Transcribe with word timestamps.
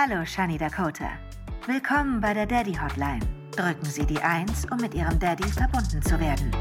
Hallo, 0.00 0.24
Shani 0.24 0.56
Dakota. 0.56 1.18
Willkommen 1.66 2.20
bei 2.20 2.32
der 2.32 2.46
Daddy 2.46 2.72
Hotline. 2.72 3.18
Drücken 3.50 3.84
Sie 3.84 4.06
die 4.06 4.20
1, 4.20 4.66
um 4.70 4.76
mit 4.76 4.94
Ihrem 4.94 5.18
Daddy 5.18 5.48
verbunden 5.48 6.00
zu 6.00 6.20
werden. 6.20 6.52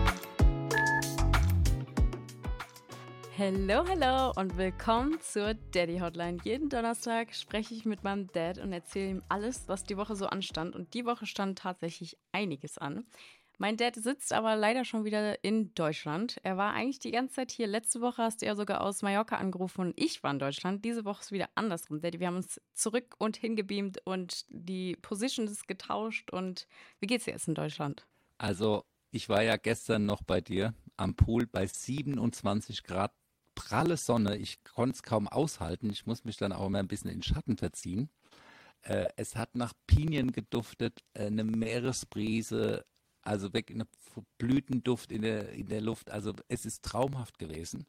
Hallo, 3.38 3.86
hallo 3.88 4.34
und 4.38 4.58
willkommen 4.58 5.22
zur 5.22 5.54
Daddy 5.54 6.00
Hotline. 6.00 6.40
Jeden 6.44 6.70
Donnerstag 6.70 7.36
spreche 7.36 7.76
ich 7.76 7.86
mit 7.86 8.04
meinem 8.04 8.26
Dad 8.32 8.58
und 8.58 8.74
erzähle 8.74 9.12
ihm 9.12 9.24
alles, 9.30 9.68
was 9.68 9.84
die 9.84 9.98
Woche 9.98 10.16
so 10.16 10.26
anstand. 10.26 10.76
Und 10.76 10.96
die 10.96 11.06
Woche 11.06 11.28
stand 11.28 11.60
tatsächlich 11.60 12.18
einiges 12.32 12.80
an. 12.80 13.06
Mein 13.60 13.76
Dad 13.76 13.96
sitzt 13.96 14.34
aber 14.34 14.56
leider 14.56 14.86
schon 14.86 15.04
wieder 15.04 15.44
in 15.44 15.74
Deutschland. 15.74 16.38
Er 16.44 16.58
war 16.58 16.74
eigentlich 16.74 17.00
die 17.00 17.12
ganze 17.12 17.36
Zeit 17.36 17.52
hier. 17.52 17.66
Letzte 17.66 18.02
Woche 18.02 18.22
hast 18.22 18.42
du 18.42 18.46
ja 18.46 18.56
sogar 18.56 18.82
aus 18.82 19.02
Mallorca 19.02 19.38
angerufen 19.38 19.82
und 19.82 19.94
ich 20.00 20.22
war 20.22 20.32
in 20.32 20.40
Deutschland. 20.40 20.86
Diese 20.86 21.06
Woche 21.06 21.22
ist 21.22 21.32
wieder 21.32 21.50
andersrum. 21.56 22.00
Daddy, 22.00 22.20
wir 22.20 22.28
haben 22.28 22.36
uns 22.36 22.62
zurück 22.74 23.16
und 23.18 23.36
hingebeamt 23.36 24.00
und 24.06 24.46
die 24.50 24.96
Positions 24.98 25.66
getauscht. 25.66 26.32
Und 26.32 26.68
wie 27.00 27.08
geht's 27.08 27.26
dir 27.26 27.32
jetzt 27.32 27.48
in 27.48 27.56
Deutschland? 27.56 28.06
Also, 28.38 28.84
ich 29.10 29.28
war 29.28 29.42
ja 29.42 29.58
gestern 29.58 30.06
noch 30.06 30.22
bei 30.22 30.40
dir 30.40 30.76
am 30.96 31.16
Pool 31.16 31.48
bei 31.48 31.66
27 31.66 32.84
Grad 32.84 33.12
pralle 33.56 33.98
Sonne. 33.98 34.38
Ich 34.38 34.64
konnte 34.64 34.96
es 34.96 35.04
kaum 35.04 35.28
aushalten. 35.28 35.90
Ich 35.90 36.06
muss 36.06 36.24
mich 36.26 36.38
dann 36.38 36.54
auch 36.54 36.68
immer 36.68 36.80
ein 36.80 36.88
bisschen 36.88 37.10
in 37.10 37.24
Schatten 37.24 37.58
verziehen. 37.58 38.10
Äh, 38.84 39.08
es 39.16 39.36
hat 39.36 39.56
nach 39.56 39.74
Pinien 39.88 40.32
geduftet, 40.32 41.04
äh, 41.14 41.26
eine 41.26 41.44
Meeresbrise, 41.44 42.86
also 43.28 43.54
weg 43.54 43.70
in 43.70 43.84
Blütenduft 44.38 45.12
in 45.12 45.22
der, 45.22 45.50
in 45.52 45.68
der 45.68 45.82
Luft. 45.82 46.10
Also 46.10 46.34
es 46.48 46.66
ist 46.66 46.84
traumhaft 46.84 47.38
gewesen. 47.38 47.86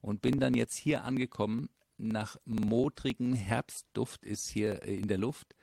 Und 0.00 0.22
bin 0.22 0.40
dann 0.40 0.54
jetzt 0.54 0.76
hier 0.76 1.04
angekommen. 1.04 1.68
Nach 1.98 2.38
modrigen 2.46 3.34
Herbstduft 3.34 4.24
ist 4.24 4.48
hier 4.48 4.82
äh, 4.82 4.96
in 4.96 5.08
der 5.08 5.18
Luft. 5.18 5.54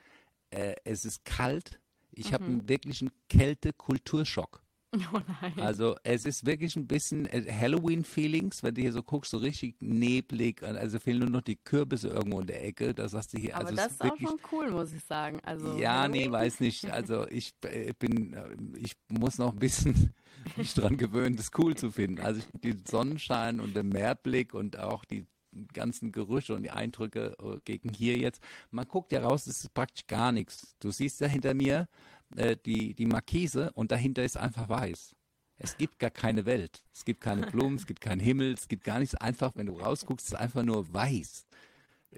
Äh, 0.50 0.76
es 0.84 1.04
ist 1.04 1.24
kalt. 1.24 1.80
Ich 2.12 2.30
mhm. 2.30 2.34
habe 2.34 2.44
einen 2.44 2.68
wirklichen 2.68 3.10
Kälte-Kulturschock. 3.28 4.62
Oh 5.12 5.20
nein. 5.42 5.52
Also 5.58 5.96
es 6.02 6.24
ist 6.24 6.46
wirklich 6.46 6.74
ein 6.76 6.86
bisschen 6.86 7.26
äh, 7.26 7.44
Halloween-Feelings, 7.50 8.62
wenn 8.62 8.74
du 8.74 8.80
hier 8.80 8.92
so 8.92 9.02
guckst, 9.02 9.30
so 9.30 9.38
richtig 9.38 9.76
neblig. 9.80 10.62
Also 10.62 10.98
fehlen 10.98 11.20
nur 11.20 11.30
noch 11.30 11.42
die 11.42 11.56
Kürbisse 11.56 12.08
irgendwo 12.08 12.40
in 12.40 12.46
der 12.46 12.64
Ecke. 12.64 12.94
Da 12.94 13.08
sagst 13.08 13.34
du 13.34 13.38
hier. 13.38 13.54
Aber 13.56 13.66
also 13.66 13.76
das 13.76 13.92
ist 13.92 14.02
wirklich, 14.02 14.26
auch 14.26 14.30
schon 14.30 14.40
cool, 14.52 14.70
muss 14.70 14.92
ich 14.92 15.04
sagen. 15.04 15.40
Also 15.42 15.76
ja, 15.76 16.02
Halloween? 16.02 16.22
nee, 16.22 16.30
weiß 16.30 16.60
nicht. 16.60 16.90
Also 16.90 17.28
ich 17.28 17.54
äh, 17.64 17.92
bin, 17.98 18.32
äh, 18.32 18.56
ich 18.78 18.96
muss 19.08 19.38
noch 19.38 19.52
ein 19.52 19.58
bisschen 19.58 20.14
mich 20.56 20.72
dran 20.74 20.96
gewöhnen, 20.96 21.36
das 21.36 21.50
cool 21.58 21.76
zu 21.76 21.90
finden. 21.90 22.20
Also 22.22 22.40
die 22.62 22.76
Sonnenschein 22.86 23.60
und 23.60 23.74
der 23.76 23.84
Meerblick 23.84 24.54
und 24.54 24.78
auch 24.78 25.04
die 25.04 25.26
ganzen 25.72 26.12
Gerüche 26.12 26.54
und 26.54 26.62
die 26.62 26.70
Eindrücke 26.70 27.34
gegen 27.64 27.88
hier 27.88 28.18
jetzt. 28.18 28.42
Man 28.70 28.86
guckt 28.86 29.12
ja 29.12 29.22
raus, 29.22 29.46
es 29.46 29.64
ist 29.64 29.74
praktisch 29.74 30.06
gar 30.06 30.30
nichts. 30.30 30.76
Du 30.78 30.90
siehst 30.90 31.20
ja 31.20 31.26
hinter 31.26 31.54
mir 31.54 31.88
äh, 32.36 32.56
die, 32.56 32.94
die 32.94 33.06
Markise 33.06 33.72
und 33.72 33.90
dahinter 33.90 34.24
ist 34.24 34.36
einfach 34.36 34.68
weiß. 34.68 35.14
Es 35.60 35.76
gibt 35.76 35.98
gar 35.98 36.10
keine 36.10 36.46
Welt. 36.46 36.84
Es 36.92 37.04
gibt 37.04 37.20
keine 37.20 37.46
Blumen, 37.46 37.76
es 37.76 37.86
gibt 37.86 38.00
keinen 38.00 38.20
Himmel, 38.20 38.52
es 38.54 38.68
gibt 38.68 38.84
gar 38.84 39.00
nichts. 39.00 39.14
Einfach, 39.16 39.52
wenn 39.56 39.66
du 39.66 39.72
rausguckst, 39.74 40.26
ist 40.26 40.34
es 40.34 40.38
einfach 40.38 40.62
nur 40.62 40.92
weiß. 40.92 41.46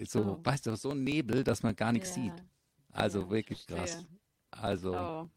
So, 0.03 0.21
oh. 0.21 0.41
weißt 0.45 0.67
du, 0.67 0.77
so 0.77 0.91
ein 0.91 1.03
Nebel, 1.03 1.43
dass 1.43 1.63
man 1.63 1.75
gar 1.75 1.93
nichts 1.93 2.15
ja. 2.17 2.23
sieht. 2.23 2.45
Also 2.93 3.23
ja, 3.23 3.31
wirklich 3.31 3.67
krass. 3.67 4.05
Also. 4.51 4.95
Oh. 4.95 5.29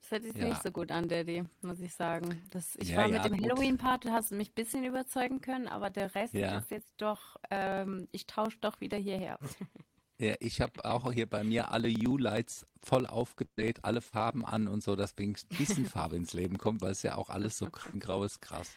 Das 0.00 0.10
hört 0.12 0.22
sich 0.22 0.36
ja. 0.36 0.48
nicht 0.48 0.62
so 0.62 0.70
gut 0.70 0.92
an, 0.92 1.08
Daddy, 1.08 1.44
muss 1.62 1.80
ich 1.80 1.92
sagen. 1.92 2.40
Das, 2.50 2.76
ich 2.76 2.94
war 2.94 3.08
mit 3.08 3.24
dem 3.24 3.34
Halloween-Part, 3.34 4.06
hast 4.06 4.30
du 4.30 4.36
mich 4.36 4.50
ein 4.50 4.54
bisschen 4.54 4.84
überzeugen 4.84 5.40
können, 5.40 5.66
aber 5.66 5.90
der 5.90 6.14
Rest 6.14 6.32
ist 6.32 6.70
jetzt 6.70 6.94
doch, 6.98 7.36
ähm, 7.50 8.06
ich 8.12 8.26
tausche 8.26 8.56
doch 8.60 8.80
wieder 8.80 8.96
hierher. 8.96 9.38
Ja, 10.18 10.34
ich 10.40 10.62
habe 10.62 10.84
auch 10.84 11.12
hier 11.12 11.28
bei 11.28 11.44
mir 11.44 11.70
alle 11.72 11.88
U-Lights 11.88 12.66
voll 12.82 13.06
aufgedreht, 13.06 13.84
alle 13.84 14.00
Farben 14.00 14.44
an 14.46 14.66
und 14.66 14.82
so, 14.82 14.96
dass 14.96 15.16
wenigstens 15.18 15.50
ein 15.50 15.58
bisschen 15.58 15.86
Farbe 15.86 16.16
ins 16.16 16.32
Leben 16.32 16.56
kommt, 16.56 16.80
weil 16.80 16.92
es 16.92 17.02
ja 17.02 17.16
auch 17.16 17.28
alles 17.28 17.58
so 17.58 17.68
grau 17.98 18.24
ist, 18.24 18.40
krass. 18.40 18.70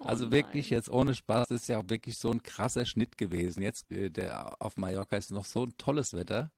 Oh 0.00 0.04
also 0.04 0.24
nein. 0.24 0.32
wirklich 0.32 0.68
jetzt 0.68 0.90
ohne 0.90 1.14
Spaß 1.14 1.50
ist 1.50 1.68
ja 1.68 1.78
auch 1.78 1.88
wirklich 1.88 2.18
so 2.18 2.30
ein 2.30 2.42
krasser 2.42 2.84
Schnitt 2.84 3.16
gewesen. 3.16 3.62
Jetzt 3.62 3.90
äh, 3.90 4.10
der 4.10 4.60
auf 4.60 4.76
Mallorca 4.76 5.16
ist 5.16 5.30
noch 5.30 5.44
so 5.44 5.64
ein 5.64 5.76
tolles 5.78 6.12
Wetter. 6.12 6.50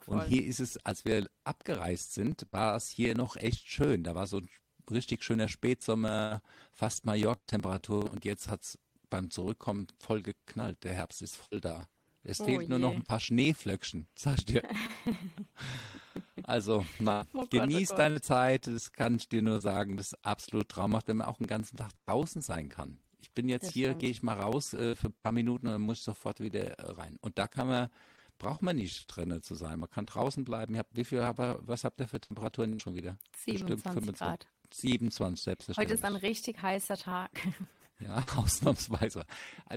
Voll. 0.00 0.18
Und 0.18 0.26
hier 0.26 0.44
ist 0.44 0.60
es, 0.60 0.78
als 0.84 1.04
wir 1.04 1.28
abgereist 1.44 2.14
sind, 2.14 2.46
war 2.50 2.76
es 2.76 2.88
hier 2.88 3.14
noch 3.16 3.36
echt 3.36 3.66
schön. 3.68 4.02
Da 4.02 4.14
war 4.14 4.26
so 4.26 4.38
ein 4.38 4.48
richtig 4.90 5.22
schöner 5.22 5.48
Spätsommer, 5.48 6.42
fast 6.72 7.04
Mallorca-Temperatur 7.04 8.10
und 8.10 8.24
jetzt 8.24 8.48
hat 8.48 8.62
es 8.62 8.78
beim 9.10 9.30
Zurückkommen 9.30 9.86
voll 9.98 10.22
geknallt. 10.22 10.82
Der 10.84 10.94
Herbst 10.94 11.22
ist 11.22 11.36
voll 11.36 11.60
da. 11.60 11.86
Es 12.26 12.40
oh 12.40 12.44
fehlt 12.44 12.62
je. 12.62 12.68
nur 12.68 12.78
noch 12.78 12.92
ein 12.92 13.04
paar 13.04 13.20
Schneeflöckchen, 13.20 14.06
sag 14.14 14.38
ich 14.38 14.44
dir. 14.46 14.62
Also, 16.42 16.86
na, 17.00 17.26
oh 17.32 17.40
Gott, 17.40 17.50
genieß 17.50 17.92
oh 17.92 17.96
deine 17.96 18.20
Zeit, 18.20 18.68
das 18.68 18.92
kann 18.92 19.16
ich 19.16 19.28
dir 19.28 19.42
nur 19.42 19.60
sagen, 19.60 19.96
das 19.96 20.12
ist 20.12 20.24
absolut 20.24 20.68
traumhaft, 20.68 21.08
wenn 21.08 21.16
man 21.16 21.26
auch 21.26 21.38
den 21.38 21.48
ganzen 21.48 21.76
Tag 21.76 21.90
draußen 22.06 22.40
sein 22.40 22.68
kann. 22.68 22.98
Ich 23.20 23.32
bin 23.32 23.48
jetzt 23.48 23.66
das 23.66 23.72
hier, 23.72 23.94
gehe 23.94 24.10
ich 24.10 24.22
mal 24.22 24.38
raus 24.38 24.72
äh, 24.72 24.94
für 24.94 25.08
ein 25.08 25.14
paar 25.22 25.32
Minuten 25.32 25.66
und 25.66 25.72
dann 25.72 25.82
muss 25.82 25.98
ich 25.98 26.04
sofort 26.04 26.40
wieder 26.40 26.78
äh, 26.78 26.92
rein. 26.92 27.18
Und 27.20 27.38
da 27.38 27.48
kann 27.48 27.66
man, 27.66 27.88
braucht 28.38 28.62
man 28.62 28.76
nicht 28.76 29.06
drinnen 29.08 29.42
zu 29.42 29.54
sein. 29.54 29.80
Man 29.80 29.90
kann 29.90 30.06
draußen 30.06 30.44
bleiben. 30.44 30.78
Habt, 30.78 30.94
wie 30.94 31.04
viel, 31.04 31.18
was 31.20 31.84
habt 31.84 32.00
ihr 32.00 32.06
für 32.06 32.20
Temperaturen 32.20 32.78
schon 32.78 32.94
wieder? 32.94 33.16
27 33.44 34.14
Grad. 34.14 34.46
27 34.72 35.42
selbstverständlich. 35.42 35.90
Heute 35.90 35.94
ist 35.94 36.04
ein 36.04 36.16
richtig 36.16 36.62
heißer 36.62 36.96
Tag. 36.96 37.30
Ja, 37.98 38.22
ausnahmsweise. 38.36 39.24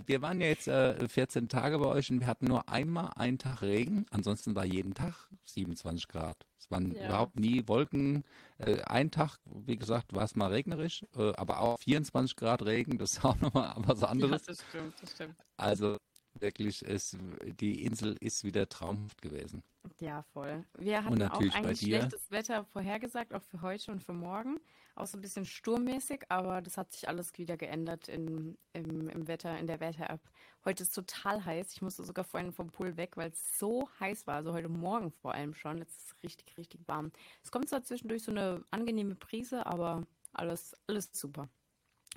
Wir 0.06 0.22
waren 0.22 0.42
ja 0.42 0.48
jetzt 0.48 0.68
äh, 0.68 1.08
14 1.08 1.48
Tage 1.48 1.80
bei 1.80 1.86
euch 1.86 2.10
und 2.12 2.20
wir 2.20 2.28
hatten 2.28 2.46
nur 2.46 2.68
einmal 2.68 3.12
einen 3.16 3.38
Tag 3.38 3.62
Regen. 3.62 4.06
Ansonsten 4.12 4.56
war 4.56 4.66
jeden 4.66 4.94
Tag 4.94 5.30
27 5.46 6.08
Grad. 6.08 6.46
Es 6.58 6.70
waren 6.70 6.94
ja. 6.94 7.08
überhaupt 7.08 7.40
nie 7.40 7.68
Wolken. 7.68 8.24
Äh, 8.58 8.82
ein 8.82 9.12
Tag, 9.12 9.38
wie 9.46 9.78
gesagt, 9.78 10.14
war 10.14 10.24
es 10.24 10.36
mal 10.36 10.52
regnerisch, 10.52 11.06
äh, 11.16 11.34
aber 11.36 11.62
auch 11.62 11.80
24 11.80 12.36
Grad 12.36 12.64
Regen, 12.66 12.98
das 12.98 13.14
ist 13.14 13.26
auch 13.26 13.38
nochmal 13.40 13.74
was 13.78 14.04
anderes. 14.04 14.42
Ja, 14.42 14.48
das 14.48 14.66
stimmt, 14.70 14.94
das 15.02 15.12
stimmt. 15.12 15.36
Also 15.56 15.98
wirklich, 16.34 16.84
ist, 16.84 17.18
die 17.60 17.84
Insel 17.84 18.16
ist 18.20 18.44
wieder 18.44 18.68
traumhaft 18.68 19.22
gewesen. 19.22 19.64
Ja, 20.00 20.24
voll. 20.34 20.66
Wir 20.78 21.04
hatten 21.04 21.22
auch 21.24 21.40
eigentlich 21.40 21.80
schlechtes 21.80 22.32
Wetter 22.32 22.66
vorhergesagt, 22.66 23.34
auch 23.34 23.44
für 23.44 23.62
heute 23.62 23.92
und 23.92 24.04
für 24.04 24.14
morgen. 24.14 24.60
Auch 25.00 25.08
so 25.08 25.18
ein 25.18 25.22
bisschen 25.22 25.46
sturmmäßig, 25.46 26.24
aber 26.28 26.62
das 26.62 26.76
hat 26.76 26.92
sich 26.92 27.08
alles 27.08 27.38
wieder 27.38 27.56
geändert 27.56 28.10
in, 28.10 28.58
im, 28.74 29.08
im 29.10 29.28
Wetter, 29.30 29.58
in 29.58 29.66
der 29.66 29.80
Wetter-App. 29.80 30.20
Heute 30.66 30.84
ist 30.84 30.94
total 30.94 31.46
heiß. 31.46 31.72
Ich 31.72 31.82
musste 31.82 32.04
sogar 32.04 32.26
vorhin 32.26 32.52
vom 32.52 32.70
Pool 32.70 32.98
weg, 32.98 33.16
weil 33.16 33.30
es 33.30 33.58
so 33.58 33.88
heiß 34.02 34.28
war. 34.28 34.36
Also 34.36 34.52
heute 34.52 34.68
Morgen 34.68 35.12
vor 35.12 35.34
allem 35.34 35.54
schon. 35.54 35.78
Jetzt 35.78 35.98
ist 35.98 36.08
es 36.08 36.24
richtig, 36.24 36.58
richtig 36.58 36.86
warm. 36.88 37.14
Es 37.42 37.50
kommt 37.50 37.70
zwar 37.70 37.82
zwischendurch 37.82 38.24
so 38.24 38.32
eine 38.32 38.66
angenehme 38.72 39.16
Prise, 39.16 39.66
aber 39.66 40.06
alles, 40.34 40.76
alles 40.88 41.10
super. 41.14 41.48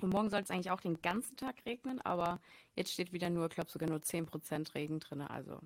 Und 0.01 0.11
morgen 0.11 0.29
soll 0.29 0.41
es 0.41 0.51
eigentlich 0.51 0.71
auch 0.71 0.81
den 0.81 1.01
ganzen 1.01 1.37
Tag 1.37 1.65
regnen, 1.65 2.01
aber 2.01 2.41
jetzt 2.75 2.91
steht 2.91 3.13
wieder 3.13 3.29
nur, 3.29 3.45
ich 3.45 3.55
glaube 3.55 3.71
sogar 3.71 3.87
nur 3.87 3.99
10% 3.99 4.75
Regen 4.75 4.99
drin. 4.99 5.21
Also 5.21 5.57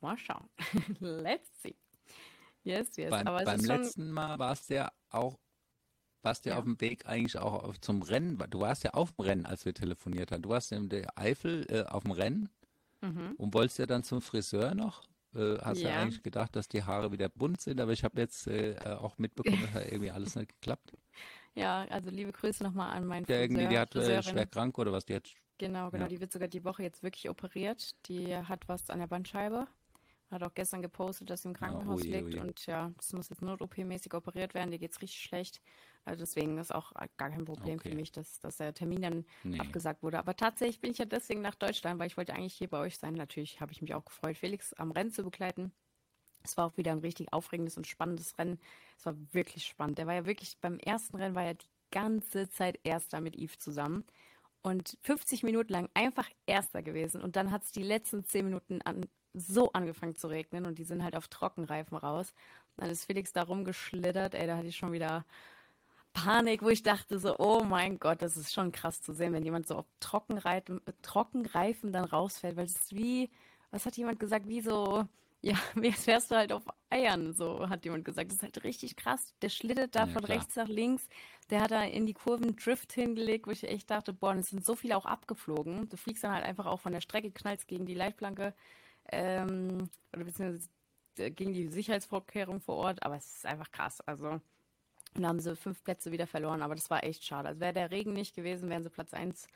mal 0.00 0.16
schauen. 0.16 0.48
Let's 1.00 1.50
see. 1.62 1.74
Yes, 2.62 2.96
yes. 2.96 3.10
Beim, 3.10 3.24
beim 3.24 3.60
letzten 3.60 4.12
Mal 4.12 4.38
war 4.38 4.52
es 4.52 4.68
ja 4.68 4.92
auch 5.10 5.38
warst 6.24 6.44
ja, 6.44 6.52
ja 6.52 6.58
auf 6.58 6.64
dem 6.64 6.80
Weg 6.80 7.06
eigentlich 7.06 7.38
auch 7.38 7.64
auf, 7.64 7.80
zum 7.80 8.02
Rennen. 8.02 8.42
Du 8.50 8.60
warst 8.60 8.84
ja 8.84 8.90
auf 8.90 9.12
dem 9.12 9.24
Rennen, 9.24 9.46
als 9.46 9.64
wir 9.64 9.74
telefoniert 9.74 10.32
haben. 10.32 10.42
Du 10.42 10.50
warst 10.50 10.72
in 10.72 10.88
der 10.88 11.18
Eifel 11.18 11.66
äh, 11.70 11.82
auf 11.84 12.04
dem 12.04 12.12
Rennen 12.12 12.48
mhm. 13.00 13.34
und 13.36 13.54
wolltest 13.54 13.78
ja 13.78 13.86
dann 13.86 14.02
zum 14.02 14.22
Friseur 14.22 14.74
noch. 14.74 15.02
Äh, 15.34 15.58
hast 15.58 15.80
ja. 15.80 15.90
ja. 15.90 16.02
eigentlich 16.02 16.22
gedacht, 16.22 16.54
dass 16.56 16.68
die 16.68 16.82
Haare 16.82 17.10
wieder 17.12 17.28
bunt 17.28 17.60
sind, 17.60 17.80
aber 17.80 17.92
ich 17.92 18.04
habe 18.04 18.20
jetzt 18.20 18.46
äh, 18.46 18.76
auch 18.84 19.18
mitbekommen, 19.18 19.68
dass 19.74 19.84
irgendwie 19.84 20.10
alles 20.10 20.36
nicht 20.36 20.48
geklappt. 20.48 20.92
Ja, 21.54 21.86
also 21.90 22.10
liebe 22.10 22.32
Grüße 22.32 22.62
nochmal 22.62 22.96
an 22.96 23.06
meinen 23.06 23.24
Friseur. 23.26 23.42
irgendwie, 23.42 23.68
die 23.68 23.78
hat 23.78 23.94
äh, 23.94 24.22
schwer 24.22 24.46
krank 24.46 24.78
oder 24.78 24.92
was? 24.92 25.04
Die 25.04 25.14
hat, 25.14 25.30
genau, 25.58 25.90
genau. 25.90 26.04
Ja. 26.04 26.08
Die 26.08 26.20
wird 26.20 26.32
sogar 26.32 26.48
die 26.48 26.64
Woche 26.64 26.82
jetzt 26.82 27.02
wirklich 27.02 27.28
operiert. 27.28 27.94
Die 28.06 28.36
hat 28.36 28.68
was 28.68 28.90
an 28.90 28.98
der 28.98 29.06
Bandscheibe 29.06 29.66
hat 30.34 30.42
auch 30.42 30.54
gestern 30.54 30.82
gepostet, 30.82 31.30
dass 31.30 31.42
sie 31.42 31.48
im 31.48 31.54
Krankenhaus 31.54 32.02
oh, 32.02 32.04
liegt 32.04 32.34
und 32.34 32.66
ja, 32.66 32.92
das 32.96 33.12
muss 33.12 33.30
jetzt 33.30 33.40
Not-OP-mäßig 33.40 34.12
operiert 34.14 34.52
werden. 34.52 34.70
Dir 34.70 34.78
geht 34.78 34.92
es 34.92 35.00
richtig 35.00 35.20
schlecht. 35.20 35.62
Also 36.04 36.20
deswegen 36.20 36.58
ist 36.58 36.74
auch 36.74 36.92
gar 37.16 37.30
kein 37.30 37.44
Problem 37.44 37.78
okay. 37.78 37.90
für 37.90 37.94
mich, 37.94 38.12
dass, 38.12 38.40
dass 38.40 38.58
der 38.58 38.74
Termin 38.74 39.02
dann 39.02 39.24
nee. 39.42 39.58
abgesagt 39.58 40.02
wurde. 40.02 40.18
Aber 40.18 40.36
tatsächlich 40.36 40.80
bin 40.80 40.90
ich 40.90 40.98
ja 40.98 41.06
deswegen 41.06 41.40
nach 41.40 41.54
Deutschland, 41.54 41.98
weil 41.98 42.08
ich 42.08 42.16
wollte 42.16 42.34
eigentlich 42.34 42.54
hier 42.54 42.68
bei 42.68 42.78
euch 42.78 42.98
sein. 42.98 43.14
Natürlich 43.14 43.60
habe 43.60 43.72
ich 43.72 43.80
mich 43.80 43.94
auch 43.94 44.04
gefreut, 44.04 44.36
Felix 44.36 44.74
am 44.74 44.90
Rennen 44.90 45.10
zu 45.10 45.22
begleiten. 45.22 45.72
Es 46.42 46.58
war 46.58 46.66
auch 46.66 46.76
wieder 46.76 46.92
ein 46.92 46.98
richtig 46.98 47.32
aufregendes 47.32 47.78
und 47.78 47.86
spannendes 47.86 48.38
Rennen. 48.38 48.60
Es 48.98 49.06
war 49.06 49.14
wirklich 49.32 49.66
spannend. 49.66 49.96
Der 49.96 50.06
war 50.06 50.14
ja 50.14 50.26
wirklich, 50.26 50.58
beim 50.60 50.78
ersten 50.78 51.16
Rennen 51.16 51.34
war 51.34 51.44
er 51.44 51.54
die 51.54 51.66
ganze 51.90 52.50
Zeit 52.50 52.78
Erster 52.84 53.22
mit 53.22 53.36
Yves 53.36 53.58
zusammen 53.58 54.04
und 54.64 54.98
50 55.02 55.42
Minuten 55.42 55.72
lang 55.72 55.88
einfach 55.94 56.28
Erster 56.46 56.82
gewesen. 56.82 57.22
Und 57.22 57.36
dann 57.36 57.50
hat 57.50 57.62
es 57.62 57.72
die 57.72 57.82
letzten 57.82 58.24
10 58.24 58.46
Minuten 58.46 58.82
an, 58.82 59.06
so 59.34 59.72
angefangen 59.72 60.16
zu 60.16 60.28
regnen 60.28 60.66
und 60.66 60.78
die 60.78 60.84
sind 60.84 61.02
halt 61.02 61.16
auf 61.16 61.28
Trockenreifen 61.28 61.98
raus. 61.98 62.32
Dann 62.76 62.90
ist 62.90 63.04
Felix 63.04 63.32
da 63.32 63.42
rumgeschlittert, 63.42 64.34
ey, 64.34 64.46
da 64.46 64.56
hatte 64.56 64.68
ich 64.68 64.76
schon 64.76 64.92
wieder 64.92 65.24
Panik, 66.12 66.62
wo 66.62 66.68
ich 66.68 66.82
dachte 66.82 67.18
so, 67.18 67.36
oh 67.38 67.62
mein 67.64 67.98
Gott, 67.98 68.22
das 68.22 68.36
ist 68.36 68.52
schon 68.52 68.72
krass 68.72 69.02
zu 69.02 69.12
sehen, 69.12 69.32
wenn 69.32 69.44
jemand 69.44 69.66
so 69.66 69.74
auf 69.74 69.86
Trockenreifen, 70.00 70.80
Trockenreifen 71.02 71.92
dann 71.92 72.04
rausfällt, 72.04 72.56
weil 72.56 72.66
es 72.66 72.76
ist 72.76 72.94
wie, 72.94 73.30
was 73.70 73.84
hat 73.84 73.96
jemand 73.96 74.20
gesagt, 74.20 74.48
wie 74.48 74.60
so, 74.60 75.06
ja, 75.42 75.56
jetzt 75.82 76.06
wärst 76.06 76.30
du 76.30 76.36
halt 76.36 76.52
auf 76.52 76.62
Eiern, 76.88 77.34
so 77.34 77.68
hat 77.68 77.84
jemand 77.84 78.04
gesagt. 78.04 78.30
Das 78.30 78.36
ist 78.36 78.42
halt 78.42 78.62
richtig 78.64 78.96
krass. 78.96 79.34
Der 79.42 79.48
schlittert 79.48 79.96
da 79.96 80.00
ja, 80.00 80.06
von 80.06 80.24
klar. 80.24 80.38
rechts 80.38 80.56
nach 80.56 80.68
links. 80.68 81.08
Der 81.50 81.60
hat 81.60 81.72
da 81.72 81.82
in 81.82 82.06
die 82.06 82.14
Kurven 82.14 82.56
Drift 82.56 82.92
hingelegt, 82.92 83.46
wo 83.46 83.50
ich 83.50 83.64
echt 83.64 83.90
dachte, 83.90 84.12
boah, 84.12 84.34
es 84.36 84.50
sind 84.50 84.64
so 84.64 84.74
viele 84.74 84.96
auch 84.96 85.06
abgeflogen. 85.06 85.88
Du 85.88 85.96
fliegst 85.96 86.24
dann 86.24 86.32
halt 86.32 86.44
einfach 86.44 86.66
auch 86.66 86.80
von 86.80 86.92
der 86.92 87.00
Strecke, 87.00 87.30
knallst 87.32 87.66
gegen 87.66 87.84
die 87.84 87.94
Leitplanke 87.94 88.54
ähm, 89.12 89.88
oder 90.12 90.24
beziehungsweise 90.24 90.68
äh, 91.18 91.30
gegen 91.30 91.52
die 91.52 91.68
Sicherheitsvorkehrungen 91.68 92.60
vor 92.60 92.76
Ort. 92.76 93.02
Aber 93.02 93.16
es 93.16 93.36
ist 93.36 93.46
einfach 93.46 93.70
krass. 93.70 94.00
Also 94.02 94.40
dann 95.14 95.26
haben 95.26 95.40
sie 95.40 95.56
fünf 95.56 95.82
Plätze 95.84 96.12
wieder 96.12 96.26
verloren, 96.26 96.62
aber 96.62 96.74
das 96.74 96.90
war 96.90 97.04
echt 97.04 97.24
schade. 97.24 97.48
Also 97.48 97.60
wäre 97.60 97.72
der 97.72 97.90
Regen 97.90 98.12
nicht 98.12 98.34
gewesen, 98.34 98.68
wären 98.68 98.82
sie 98.82 98.90
Platz 98.90 99.14
1 99.14 99.46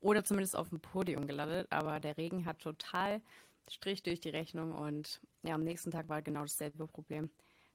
oder 0.00 0.24
zumindest 0.24 0.56
auf 0.56 0.68
dem 0.68 0.80
Podium 0.80 1.26
gelandet. 1.26 1.66
Aber 1.70 2.00
der 2.00 2.16
Regen 2.16 2.46
hat 2.46 2.60
total 2.60 3.20
Strich 3.68 4.02
durch 4.02 4.20
die 4.20 4.30
Rechnung 4.30 4.72
und 4.72 5.20
ja, 5.42 5.54
am 5.54 5.64
nächsten 5.64 5.90
Tag 5.90 6.08
war 6.08 6.22
genau 6.22 6.42
dasselbe 6.42 6.86
Problem. 6.86 7.30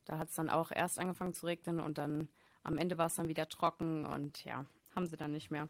Da 0.06 0.18
hat 0.18 0.30
es 0.30 0.36
dann 0.36 0.50
auch 0.50 0.72
erst 0.72 1.00
angefangen 1.00 1.34
zu 1.34 1.46
regnen 1.46 1.80
und 1.80 1.98
dann 1.98 2.30
am 2.64 2.78
Ende 2.78 2.98
war 2.98 3.08
es 3.08 3.16
dann 3.16 3.28
wieder 3.28 3.48
trocken 3.48 4.06
und 4.06 4.44
ja, 4.44 4.66
haben 4.96 5.06
sie 5.06 5.18
dann 5.18 5.32
nicht 5.32 5.52
mehr 5.52 5.70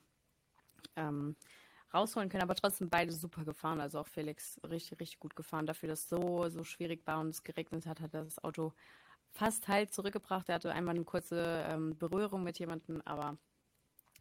ähm, 0.95 1.35
rausholen 1.93 2.29
können, 2.29 2.43
aber 2.43 2.55
trotzdem 2.55 2.89
beide 2.89 3.11
super 3.11 3.43
gefahren. 3.43 3.79
Also 3.79 3.99
auch 3.99 4.07
Felix 4.07 4.59
richtig, 4.69 4.99
richtig 4.99 5.19
gut 5.19 5.35
gefahren. 5.35 5.65
Dafür, 5.65 5.89
dass 5.89 6.01
es 6.01 6.09
so, 6.09 6.49
so 6.49 6.63
schwierig 6.63 7.05
war 7.05 7.19
und 7.19 7.29
es 7.29 7.43
geregnet 7.43 7.85
hat, 7.85 8.01
hat 8.01 8.13
er 8.13 8.23
das 8.23 8.43
Auto 8.43 8.73
fast 9.31 9.67
halt 9.67 9.93
zurückgebracht. 9.93 10.49
Er 10.49 10.55
hatte 10.55 10.71
einmal 10.71 10.95
eine 10.95 11.03
kurze 11.03 11.65
ähm, 11.67 11.97
Berührung 11.97 12.43
mit 12.43 12.59
jemandem, 12.59 13.01
aber 13.05 13.37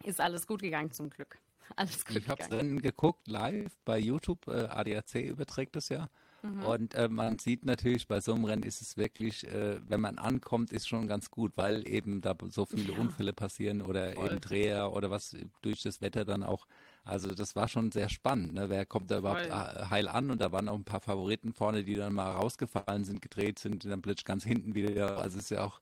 ist 0.04 0.20
alles 0.20 0.46
gut 0.46 0.62
gegangen 0.62 0.92
zum 0.92 1.10
Glück. 1.10 1.38
Alles 1.76 2.04
gut 2.04 2.16
ich 2.16 2.28
habe 2.28 2.42
es 2.42 2.48
dann 2.48 2.82
geguckt, 2.82 3.28
live 3.28 3.72
bei 3.84 3.98
YouTube, 3.98 4.46
äh, 4.48 4.66
ADAC 4.66 5.14
überträgt 5.14 5.76
es 5.76 5.88
ja. 5.88 6.08
Mhm. 6.42 6.64
Und 6.64 6.94
äh, 6.94 7.08
man 7.08 7.38
sieht 7.38 7.64
natürlich, 7.64 8.08
bei 8.08 8.20
so 8.20 8.34
einem 8.34 8.44
Rennen 8.44 8.64
ist 8.64 8.82
es 8.82 8.96
wirklich, 8.96 9.46
äh, 9.46 9.78
wenn 9.88 10.00
man 10.00 10.18
ankommt, 10.18 10.72
ist 10.72 10.88
schon 10.88 11.06
ganz 11.06 11.30
gut, 11.30 11.52
weil 11.56 11.86
eben 11.88 12.20
da 12.20 12.34
so 12.50 12.66
viele 12.66 12.92
ja. 12.92 12.98
Unfälle 12.98 13.32
passieren 13.32 13.80
oder 13.80 14.12
Voll. 14.12 14.26
eben 14.26 14.40
Dreher 14.40 14.92
oder 14.92 15.10
was 15.10 15.36
durch 15.62 15.82
das 15.82 16.00
Wetter 16.00 16.24
dann 16.24 16.42
auch. 16.42 16.66
Also 17.04 17.28
das 17.34 17.56
war 17.56 17.68
schon 17.68 17.90
sehr 17.90 18.08
spannend. 18.08 18.54
Ne? 18.54 18.70
Wer 18.70 18.86
kommt 18.86 19.10
da 19.10 19.18
überhaupt 19.18 19.46
Voll. 19.46 19.90
heil 19.90 20.08
an? 20.08 20.30
Und 20.30 20.40
da 20.40 20.52
waren 20.52 20.68
auch 20.68 20.76
ein 20.76 20.84
paar 20.84 21.00
Favoriten 21.00 21.52
vorne, 21.52 21.82
die 21.82 21.94
dann 21.94 22.14
mal 22.14 22.30
rausgefallen 22.30 23.04
sind, 23.04 23.20
gedreht 23.20 23.58
sind, 23.58 23.84
dann 23.84 24.02
plötzlich 24.02 24.24
ganz 24.24 24.44
hinten 24.44 24.74
wieder. 24.74 25.18
Also 25.18 25.38
es 25.38 25.44
ist 25.44 25.50
ja 25.50 25.64
auch 25.64 25.80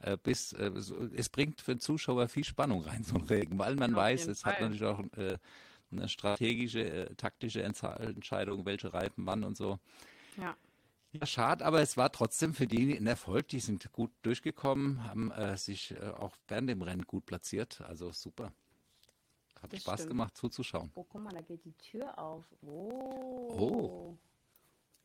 äh, 0.00 0.16
bis 0.22 0.52
äh, 0.52 0.70
es 1.14 1.28
bringt 1.28 1.60
für 1.60 1.74
den 1.74 1.80
Zuschauer 1.80 2.28
viel 2.28 2.44
Spannung 2.44 2.82
rein, 2.82 3.04
so 3.04 3.16
ein 3.16 3.24
Regen, 3.24 3.58
weil 3.58 3.76
man 3.76 3.94
Auf 3.94 4.00
weiß, 4.00 4.26
es 4.28 4.42
Fall. 4.42 4.54
hat 4.54 4.60
natürlich 4.60 4.84
auch 4.84 5.00
äh, 5.16 5.38
eine 5.92 6.08
strategische, 6.08 6.84
äh, 6.84 7.14
taktische 7.16 7.62
Entscheidung, 7.62 8.64
welche 8.64 8.92
Reifen 8.92 9.26
wann 9.26 9.44
und 9.44 9.56
so. 9.56 9.78
Ja. 10.36 10.56
Ja, 11.12 11.26
schade, 11.26 11.64
aber 11.64 11.80
es 11.80 11.96
war 11.96 12.12
trotzdem 12.12 12.54
für 12.54 12.68
die 12.68 12.96
ein 12.96 13.06
Erfolg. 13.06 13.48
Die 13.48 13.58
sind 13.58 13.90
gut 13.90 14.12
durchgekommen, 14.22 15.02
haben 15.04 15.32
äh, 15.32 15.56
sich 15.56 15.92
äh, 15.92 16.10
auch 16.10 16.36
während 16.46 16.70
dem 16.70 16.82
Rennen 16.82 17.02
gut 17.02 17.26
platziert. 17.26 17.80
Also 17.80 18.12
super. 18.12 18.52
Hat 19.62 19.72
das 19.72 19.80
Spaß 19.80 19.94
stimmt. 20.00 20.10
gemacht 20.10 20.36
zuzuschauen. 20.36 20.90
Oh, 20.94 21.04
guck 21.04 21.22
mal, 21.22 21.32
da 21.32 21.42
geht 21.42 21.64
die 21.64 21.72
Tür 21.74 22.18
auf. 22.18 22.44
Oh. 22.62 23.48
oh. 23.58 24.18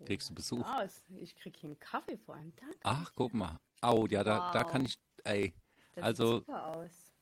Kriegst 0.05 0.29
du 0.29 0.35
Besuch? 0.35 0.65
Aus. 0.65 1.03
Ich 1.19 1.35
krieg 1.35 1.55
hier 1.55 1.69
einen 1.69 1.79
Kaffee 1.79 2.17
vor 2.17 2.35
allem. 2.35 2.53
Danke. 2.55 2.77
Ach, 2.83 3.11
guck 3.15 3.33
mal. 3.33 3.59
Oh, 3.81 4.07
ja, 4.09 4.23
da, 4.23 4.39
wow. 4.39 4.51
da 4.51 4.63
kann 4.63 4.85
ich, 4.85 4.97
ey, 5.23 5.53
das 5.93 6.03
also, 6.03 6.37
sieht 6.37 6.45
super 6.47 6.67
aus. 6.67 7.13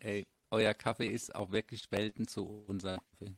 ey, 0.00 0.26
euer 0.50 0.74
Kaffee 0.74 1.08
ist 1.08 1.34
auch 1.34 1.50
wirklich 1.50 1.90
Welten 1.90 2.26
zu 2.26 2.64
unserem 2.66 3.00
Kaffee. 3.00 3.36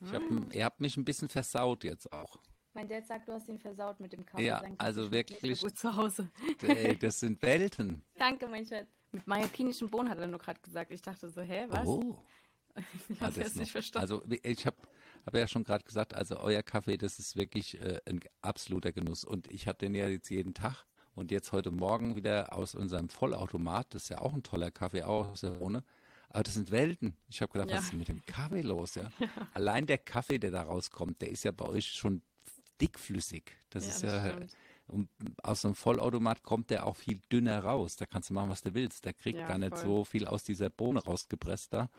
Ich 0.00 0.12
hab, 0.12 0.22
mm. 0.22 0.50
Ihr 0.52 0.64
habt 0.64 0.80
mich 0.80 0.96
ein 0.96 1.04
bisschen 1.04 1.28
versaut 1.28 1.82
jetzt 1.82 2.12
auch. 2.12 2.38
Mein 2.74 2.88
Dad 2.88 3.04
sagt, 3.06 3.26
du 3.26 3.32
hast 3.32 3.48
ihn 3.48 3.58
versaut 3.58 3.98
mit 3.98 4.12
dem 4.12 4.24
Kaffee. 4.24 4.46
Ja, 4.46 4.62
also 4.78 5.10
wirklich. 5.10 5.60
Gut 5.60 5.76
zu 5.76 5.96
Hause. 5.96 6.30
Ey, 6.62 6.96
das 6.96 7.18
sind 7.18 7.42
Welten. 7.42 8.04
Danke, 8.14 8.46
mein 8.46 8.64
Schatz. 8.64 8.88
Mit 9.12 9.26
mallorquinischen 9.26 9.88
Bohnen 9.88 10.10
hat 10.10 10.18
er 10.18 10.26
nur 10.26 10.38
gerade 10.38 10.60
gesagt. 10.60 10.90
Ich 10.90 11.02
dachte 11.02 11.28
so, 11.28 11.40
hä, 11.40 11.66
was? 11.68 11.86
Oh. 11.86 12.18
ich 13.08 13.20
habe 13.20 13.40
es 13.40 13.56
nicht 13.56 13.72
verstanden. 13.72 14.02
Also 14.02 14.22
ich 14.42 14.66
habe 14.66 14.76
hab 15.26 15.34
ja 15.34 15.48
schon 15.48 15.64
gerade 15.64 15.84
gesagt, 15.84 16.14
also 16.14 16.38
euer 16.38 16.62
Kaffee, 16.62 16.96
das 16.96 17.18
ist 17.18 17.36
wirklich 17.36 17.80
äh, 17.80 18.00
ein 18.06 18.20
absoluter 18.42 18.92
Genuss. 18.92 19.24
Und 19.24 19.50
ich 19.50 19.66
hatte 19.66 19.86
den 19.86 19.94
ja 19.94 20.08
jetzt 20.08 20.30
jeden 20.30 20.54
Tag. 20.54 20.84
Und 21.14 21.32
jetzt 21.32 21.50
heute 21.50 21.72
Morgen 21.72 22.14
wieder 22.14 22.52
aus 22.52 22.76
unserem 22.76 23.08
Vollautomat, 23.08 23.92
das 23.92 24.04
ist 24.04 24.08
ja 24.10 24.20
auch 24.20 24.34
ein 24.34 24.44
toller 24.44 24.70
Kaffee, 24.70 25.02
auch 25.02 25.30
aus 25.30 25.40
der 25.40 25.58
Wohne. 25.58 25.82
Aber 26.28 26.44
das 26.44 26.54
sind 26.54 26.70
Welten. 26.70 27.16
Ich 27.28 27.40
habe 27.40 27.52
gedacht, 27.52 27.70
ja. 27.70 27.76
was 27.76 27.84
ist 27.84 27.92
denn 27.92 27.98
mit 27.98 28.08
dem 28.08 28.24
Kaffee 28.24 28.60
los? 28.60 28.94
Ja? 28.94 29.10
ja? 29.18 29.28
Allein 29.54 29.86
der 29.86 29.98
Kaffee, 29.98 30.38
der 30.38 30.52
da 30.52 30.62
rauskommt, 30.62 31.20
der 31.20 31.30
ist 31.30 31.44
ja 31.44 31.50
bei 31.50 31.66
euch 31.66 31.86
schon 31.86 32.22
dickflüssig. 32.80 33.56
Das 33.70 33.84
ja, 33.84 33.90
ist 33.90 34.02
ja. 34.02 34.36
Und 34.88 35.10
aus 35.42 35.64
einem 35.64 35.74
Vollautomat 35.74 36.42
kommt 36.42 36.70
der 36.70 36.86
auch 36.86 36.96
viel 36.96 37.20
dünner 37.30 37.62
raus. 37.62 37.96
Da 37.96 38.06
kannst 38.06 38.30
du 38.30 38.34
machen, 38.34 38.50
was 38.50 38.62
du 38.62 38.74
willst. 38.74 39.04
Der 39.04 39.12
kriegt 39.12 39.38
gar 39.46 39.58
nicht 39.58 39.76
voll. 39.76 39.84
so 39.84 40.04
viel 40.04 40.26
aus 40.26 40.44
dieser 40.44 40.70
Bohne 40.70 41.04
rausgepresst 41.04 41.72
da 41.74 41.90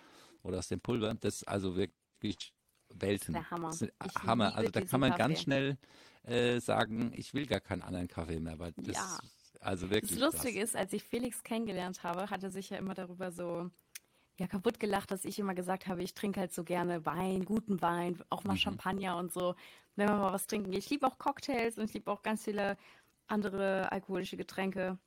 oder 0.41 0.57
aus 0.57 0.67
dem 0.67 0.81
Pulver. 0.81 1.13
Das 1.13 1.35
ist 1.35 1.47
also 1.47 1.75
wirklich 1.75 2.53
Welten. 2.89 3.33
Das 3.33 3.43
ist 3.43 3.49
der 3.49 3.51
Hammer. 3.51 3.69
Das 3.69 3.81
ist 3.81 4.23
Hammer. 4.23 4.55
Also 4.55 4.71
da 4.71 4.81
kann 4.81 4.99
man 4.99 5.11
Kaffee. 5.11 5.23
ganz 5.23 5.41
schnell 5.41 5.77
äh, 6.23 6.59
sagen, 6.59 7.13
ich 7.15 7.33
will 7.33 7.45
gar 7.45 7.59
keinen 7.59 7.83
anderen 7.83 8.07
Kaffee 8.07 8.39
mehr, 8.39 8.57
weil 8.57 8.73
das 8.77 8.95
ja. 8.95 9.19
also 9.59 9.89
wirklich. 9.89 10.19
Das 10.19 10.33
Lustige 10.33 10.59
ist, 10.59 10.75
als 10.75 10.91
ich 10.93 11.03
Felix 11.03 11.43
kennengelernt 11.43 12.03
habe, 12.03 12.29
hat 12.29 12.43
er 12.43 12.49
sich 12.49 12.71
ja 12.71 12.77
immer 12.77 12.95
darüber 12.95 13.31
so 13.31 13.69
ja 14.39 14.47
kaputt 14.47 14.79
gelacht, 14.79 15.11
dass 15.11 15.25
ich 15.25 15.39
immer 15.39 15.53
gesagt 15.53 15.87
habe, 15.87 16.03
ich 16.03 16.13
trinke 16.13 16.39
halt 16.39 16.53
so 16.53 16.63
gerne 16.63 17.05
Wein, 17.05 17.45
guten 17.45 17.81
Wein, 17.81 18.21
auch 18.29 18.43
mal 18.43 18.53
mhm. 18.53 18.59
Champagner 18.59 19.17
und 19.17 19.31
so, 19.31 19.55
wenn 19.95 20.07
wir 20.07 20.15
mal 20.15 20.33
was 20.33 20.47
trinken. 20.47 20.73
Ich 20.73 20.89
liebe 20.89 21.05
auch 21.05 21.17
Cocktails 21.17 21.77
und 21.77 21.85
ich 21.85 21.93
liebe 21.93 22.11
auch 22.11 22.23
ganz 22.23 22.43
viele 22.43 22.77
andere 23.27 23.91
alkoholische 23.91 24.37
Getränke. 24.37 24.97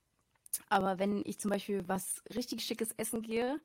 Aber 0.69 0.99
wenn 0.99 1.23
ich 1.25 1.41
zum 1.41 1.51
Beispiel 1.51 1.87
was 1.89 2.23
richtig 2.35 2.63
Schickes 2.63 2.93
essen 2.93 3.23
gehe, 3.23 3.61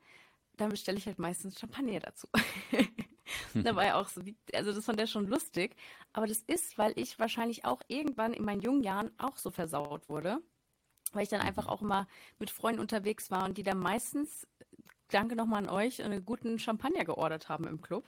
dann 0.55 0.69
bestelle 0.69 0.97
ich 0.97 1.05
halt 1.05 1.19
meistens 1.19 1.59
Champagner 1.59 1.99
dazu. 1.99 2.27
da 3.53 3.75
war 3.75 3.85
ja 3.85 3.99
auch 3.99 4.07
so, 4.07 4.21
also 4.53 4.73
das 4.73 4.85
fand 4.85 4.99
er 4.99 5.07
schon 5.07 5.27
lustig. 5.27 5.75
Aber 6.13 6.27
das 6.27 6.39
ist, 6.39 6.77
weil 6.77 6.93
ich 6.95 7.19
wahrscheinlich 7.19 7.65
auch 7.65 7.81
irgendwann 7.87 8.33
in 8.33 8.43
meinen 8.43 8.61
jungen 8.61 8.83
Jahren 8.83 9.11
auch 9.17 9.37
so 9.37 9.51
versaut 9.51 10.09
wurde. 10.09 10.41
Weil 11.13 11.23
ich 11.23 11.29
dann 11.29 11.41
einfach 11.41 11.65
mhm. 11.65 11.69
auch 11.69 11.81
immer 11.81 12.07
mit 12.39 12.49
Freunden 12.49 12.81
unterwegs 12.81 13.31
war 13.31 13.45
und 13.45 13.57
die 13.57 13.63
dann 13.63 13.79
meistens, 13.79 14.47
danke 15.09 15.35
nochmal 15.35 15.63
an 15.63 15.69
euch, 15.69 16.03
einen 16.03 16.25
guten 16.25 16.59
Champagner 16.59 17.05
geordert 17.05 17.49
haben 17.49 17.67
im 17.67 17.81
Club. 17.81 18.05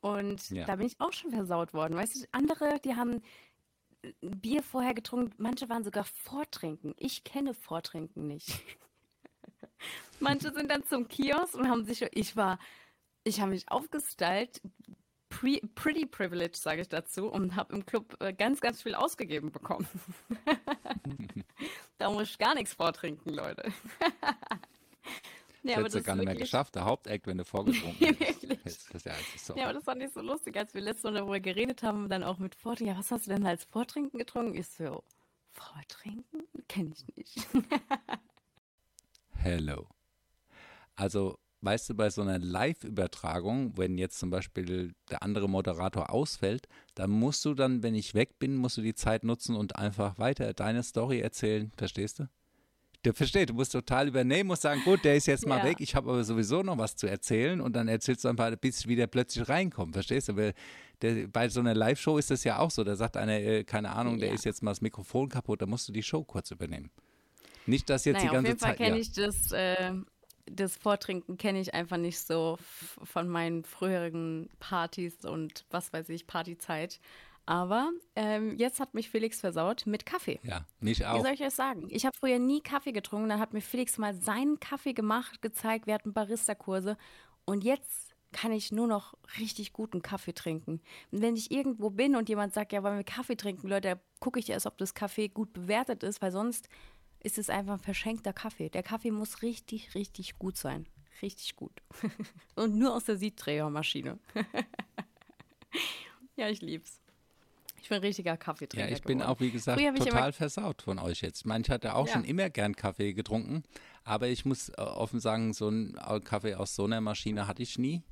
Und 0.00 0.50
ja. 0.50 0.64
da 0.64 0.76
bin 0.76 0.86
ich 0.86 1.00
auch 1.00 1.12
schon 1.12 1.30
versaut 1.30 1.74
worden. 1.74 1.96
Weißt 1.96 2.16
du, 2.16 2.26
andere, 2.32 2.78
die 2.84 2.94
haben 2.94 3.22
Bier 4.20 4.62
vorher 4.62 4.94
getrunken, 4.94 5.34
manche 5.38 5.68
waren 5.68 5.82
sogar 5.82 6.04
Vortrinken. 6.04 6.94
Ich 6.96 7.24
kenne 7.24 7.52
Vortrinken 7.52 8.28
nicht. 8.28 8.60
manche 10.20 10.52
sind 10.52 10.70
dann 10.70 10.84
zum 10.84 11.08
Kiosk 11.08 11.54
und 11.54 11.68
haben 11.68 11.84
sich, 11.84 12.06
ich 12.12 12.36
war 12.36 12.58
ich 13.28 13.40
habe 13.40 13.50
mich 13.50 13.70
aufgestylt, 13.70 14.60
pre, 15.28 15.60
pretty 15.74 16.06
privileged, 16.06 16.56
sage 16.56 16.82
ich 16.82 16.88
dazu, 16.88 17.28
und 17.28 17.56
habe 17.56 17.74
im 17.74 17.86
Club 17.86 18.16
äh, 18.20 18.32
ganz, 18.32 18.60
ganz 18.60 18.82
viel 18.82 18.94
ausgegeben 18.94 19.52
bekommen. 19.52 19.86
da 21.98 22.10
muss 22.10 22.30
ich 22.30 22.38
gar 22.38 22.54
nichts 22.54 22.74
vortrinken, 22.74 23.34
Leute. 23.34 23.72
Ja, 25.62 25.76
das 25.76 25.78
hättest 25.78 25.96
du 25.96 26.02
gar 26.02 26.16
nicht 26.16 26.24
mehr 26.24 26.36
geschafft, 26.36 26.74
der 26.74 26.84
Haupteck, 26.84 27.26
wenn 27.26 27.38
du 27.38 27.44
vorgetrunken 27.44 28.16
hättest. 28.16 28.94
Das 28.94 29.04
ja, 29.04 29.12
so. 29.36 29.56
ja, 29.56 29.64
aber 29.64 29.74
das 29.74 29.84
fand 29.84 30.02
ich 30.02 30.10
so 30.10 30.20
lustig, 30.20 30.56
als 30.56 30.72
wir 30.74 30.80
letztes 30.80 31.04
Mal 31.04 31.14
darüber 31.14 31.40
geredet 31.40 31.82
haben, 31.82 32.08
dann 32.08 32.22
auch 32.22 32.38
mit 32.38 32.54
Vortrinken. 32.54 32.94
Ja, 32.94 32.98
was 32.98 33.10
hast 33.10 33.26
du 33.26 33.30
denn 33.30 33.46
als 33.46 33.64
Vortrinken 33.64 34.18
getrunken? 34.18 34.56
Ich 34.56 34.68
so, 34.68 35.02
Vortrinken? 35.52 36.44
Kenne 36.68 36.92
ich 36.94 37.16
nicht. 37.16 37.48
Hello. 39.34 39.88
Also 40.96 41.38
weißt 41.60 41.90
du, 41.90 41.94
bei 41.94 42.10
so 42.10 42.22
einer 42.22 42.38
Live-Übertragung, 42.38 43.76
wenn 43.76 43.98
jetzt 43.98 44.18
zum 44.18 44.30
Beispiel 44.30 44.94
der 45.10 45.22
andere 45.22 45.48
Moderator 45.48 46.10
ausfällt, 46.10 46.68
dann 46.94 47.10
musst 47.10 47.44
du 47.44 47.54
dann, 47.54 47.82
wenn 47.82 47.94
ich 47.94 48.14
weg 48.14 48.38
bin, 48.38 48.56
musst 48.56 48.76
du 48.76 48.82
die 48.82 48.94
Zeit 48.94 49.24
nutzen 49.24 49.56
und 49.56 49.76
einfach 49.76 50.18
weiter 50.18 50.52
deine 50.54 50.82
Story 50.82 51.20
erzählen. 51.20 51.72
Verstehst 51.76 52.20
du? 52.20 52.28
Du 53.02 53.12
verstehst, 53.12 53.50
du 53.50 53.54
musst 53.54 53.72
total 53.72 54.08
übernehmen, 54.08 54.48
musst 54.48 54.62
sagen, 54.62 54.82
gut, 54.84 55.04
der 55.04 55.14
ist 55.14 55.26
jetzt 55.26 55.46
mal 55.46 55.58
ja. 55.58 55.64
weg, 55.64 55.76
ich 55.80 55.94
habe 55.94 56.10
aber 56.10 56.24
sowieso 56.24 56.62
noch 56.62 56.78
was 56.78 56.96
zu 56.96 57.06
erzählen 57.06 57.60
und 57.60 57.74
dann 57.76 57.86
erzählst 57.86 58.24
du 58.24 58.28
einfach, 58.28 58.54
bis 58.56 58.80
ich 58.80 58.88
wieder 58.88 59.06
plötzlich 59.06 59.48
reinkomme, 59.48 59.92
verstehst 59.92 60.28
du? 60.28 60.36
Weil 60.36 60.52
der, 61.02 61.28
bei 61.28 61.48
so 61.48 61.60
einer 61.60 61.74
Live-Show 61.74 62.18
ist 62.18 62.30
das 62.32 62.42
ja 62.42 62.58
auch 62.58 62.72
so, 62.72 62.82
da 62.82 62.96
sagt 62.96 63.16
einer, 63.16 63.38
äh, 63.38 63.62
keine 63.62 63.90
Ahnung, 63.90 64.14
ja. 64.14 64.26
der 64.26 64.32
ist 64.32 64.44
jetzt 64.44 64.62
mal 64.62 64.72
das 64.72 64.80
Mikrofon 64.80 65.28
kaputt, 65.28 65.62
da 65.62 65.66
musst 65.66 65.88
du 65.88 65.92
die 65.92 66.02
Show 66.02 66.24
kurz 66.24 66.50
übernehmen. 66.50 66.90
Nicht, 67.66 67.88
dass 67.88 68.04
jetzt 68.04 68.16
naja, 68.16 68.30
die 68.30 68.34
ganze 68.34 68.56
Zeit. 68.56 68.72
Auf 68.72 68.78
jeden 68.78 68.78
Fall 68.78 68.86
kenne 68.86 68.96
ja. 68.96 69.02
ich 69.02 69.12
das 69.12 69.52
äh, 69.52 69.92
das 70.50 70.76
Vortrinken 70.76 71.36
kenne 71.36 71.60
ich 71.60 71.74
einfach 71.74 71.96
nicht 71.96 72.20
so 72.20 72.58
von 72.60 73.28
meinen 73.28 73.64
früheren 73.64 74.48
Partys 74.60 75.24
und 75.24 75.64
was 75.70 75.92
weiß 75.92 76.08
ich, 76.10 76.26
Partyzeit. 76.26 77.00
Aber 77.48 77.92
ähm, 78.14 78.58
jetzt 78.58 78.78
hat 78.78 78.92
mich 78.92 79.08
Felix 79.08 79.40
versaut 79.40 79.86
mit 79.86 80.04
Kaffee. 80.04 80.38
Ja, 80.42 80.66
mich 80.80 81.06
auch. 81.06 81.18
Wie 81.18 81.22
soll 81.22 81.32
ich 81.32 81.42
euch 81.42 81.54
sagen? 81.54 81.86
Ich 81.88 82.04
habe 82.04 82.14
früher 82.14 82.38
nie 82.38 82.60
Kaffee 82.60 82.92
getrunken. 82.92 83.30
Dann 83.30 83.40
hat 83.40 83.54
mir 83.54 83.62
Felix 83.62 83.96
mal 83.96 84.14
seinen 84.14 84.60
Kaffee 84.60 84.92
gemacht, 84.92 85.40
gezeigt. 85.40 85.86
Wir 85.86 85.94
hatten 85.94 86.12
Barista-Kurse. 86.12 86.98
Und 87.46 87.64
jetzt 87.64 88.14
kann 88.32 88.52
ich 88.52 88.70
nur 88.70 88.86
noch 88.86 89.14
richtig 89.38 89.72
guten 89.72 90.02
Kaffee 90.02 90.34
trinken. 90.34 90.82
Und 91.10 91.22
wenn 91.22 91.36
ich 91.36 91.50
irgendwo 91.50 91.88
bin 91.88 92.16
und 92.16 92.28
jemand 92.28 92.52
sagt, 92.52 92.74
ja, 92.74 92.82
wollen 92.82 92.98
wir 92.98 93.04
Kaffee 93.04 93.36
trinken, 93.36 93.66
Leute, 93.66 93.98
gucke 94.20 94.38
ich 94.38 94.50
erst, 94.50 94.66
ob 94.66 94.76
das 94.76 94.92
Kaffee 94.92 95.28
gut 95.28 95.54
bewertet 95.54 96.02
ist, 96.02 96.20
weil 96.20 96.32
sonst 96.32 96.68
ist 97.20 97.38
es 97.38 97.48
einfach 97.48 97.72
ein 97.72 97.80
verschenkter 97.80 98.34
Kaffee. 98.34 98.68
Der 98.68 98.82
Kaffee 98.82 99.10
muss 99.10 99.40
richtig, 99.40 99.94
richtig 99.94 100.38
gut 100.38 100.58
sein. 100.58 100.86
Richtig 101.22 101.56
gut. 101.56 101.80
und 102.56 102.76
nur 102.76 102.94
aus 102.94 103.04
der 103.04 103.16
Siebträgermaschine. 103.16 104.18
ja, 106.36 106.50
ich 106.50 106.60
lieb's. 106.60 107.00
Ich 107.88 107.90
bin 107.90 108.02
richtiger 108.02 108.36
Kaffeetrinker. 108.36 108.86
Ja, 108.86 108.94
ich 108.94 109.02
bin 109.02 109.22
auch, 109.22 109.40
wie 109.40 109.50
gesagt, 109.50 109.80
total 109.80 110.34
versaut 110.34 110.82
von 110.82 110.98
euch 110.98 111.22
jetzt. 111.22 111.40
Ich 111.40 111.46
meine, 111.46 111.64
ich 111.64 111.70
hatte 111.70 111.94
auch 111.94 112.06
ja. 112.06 112.12
schon 112.12 112.24
immer 112.24 112.50
gern 112.50 112.76
Kaffee 112.76 113.14
getrunken, 113.14 113.62
aber 114.04 114.28
ich 114.28 114.44
muss 114.44 114.68
äh, 114.68 114.74
offen 114.82 115.20
sagen, 115.20 115.54
so 115.54 115.68
einen 115.68 115.94
Kaffee 116.22 116.54
aus 116.54 116.74
so 116.74 116.84
einer 116.84 117.00
Maschine 117.00 117.46
hatte 117.46 117.62
ich 117.62 117.78
nie. 117.78 118.02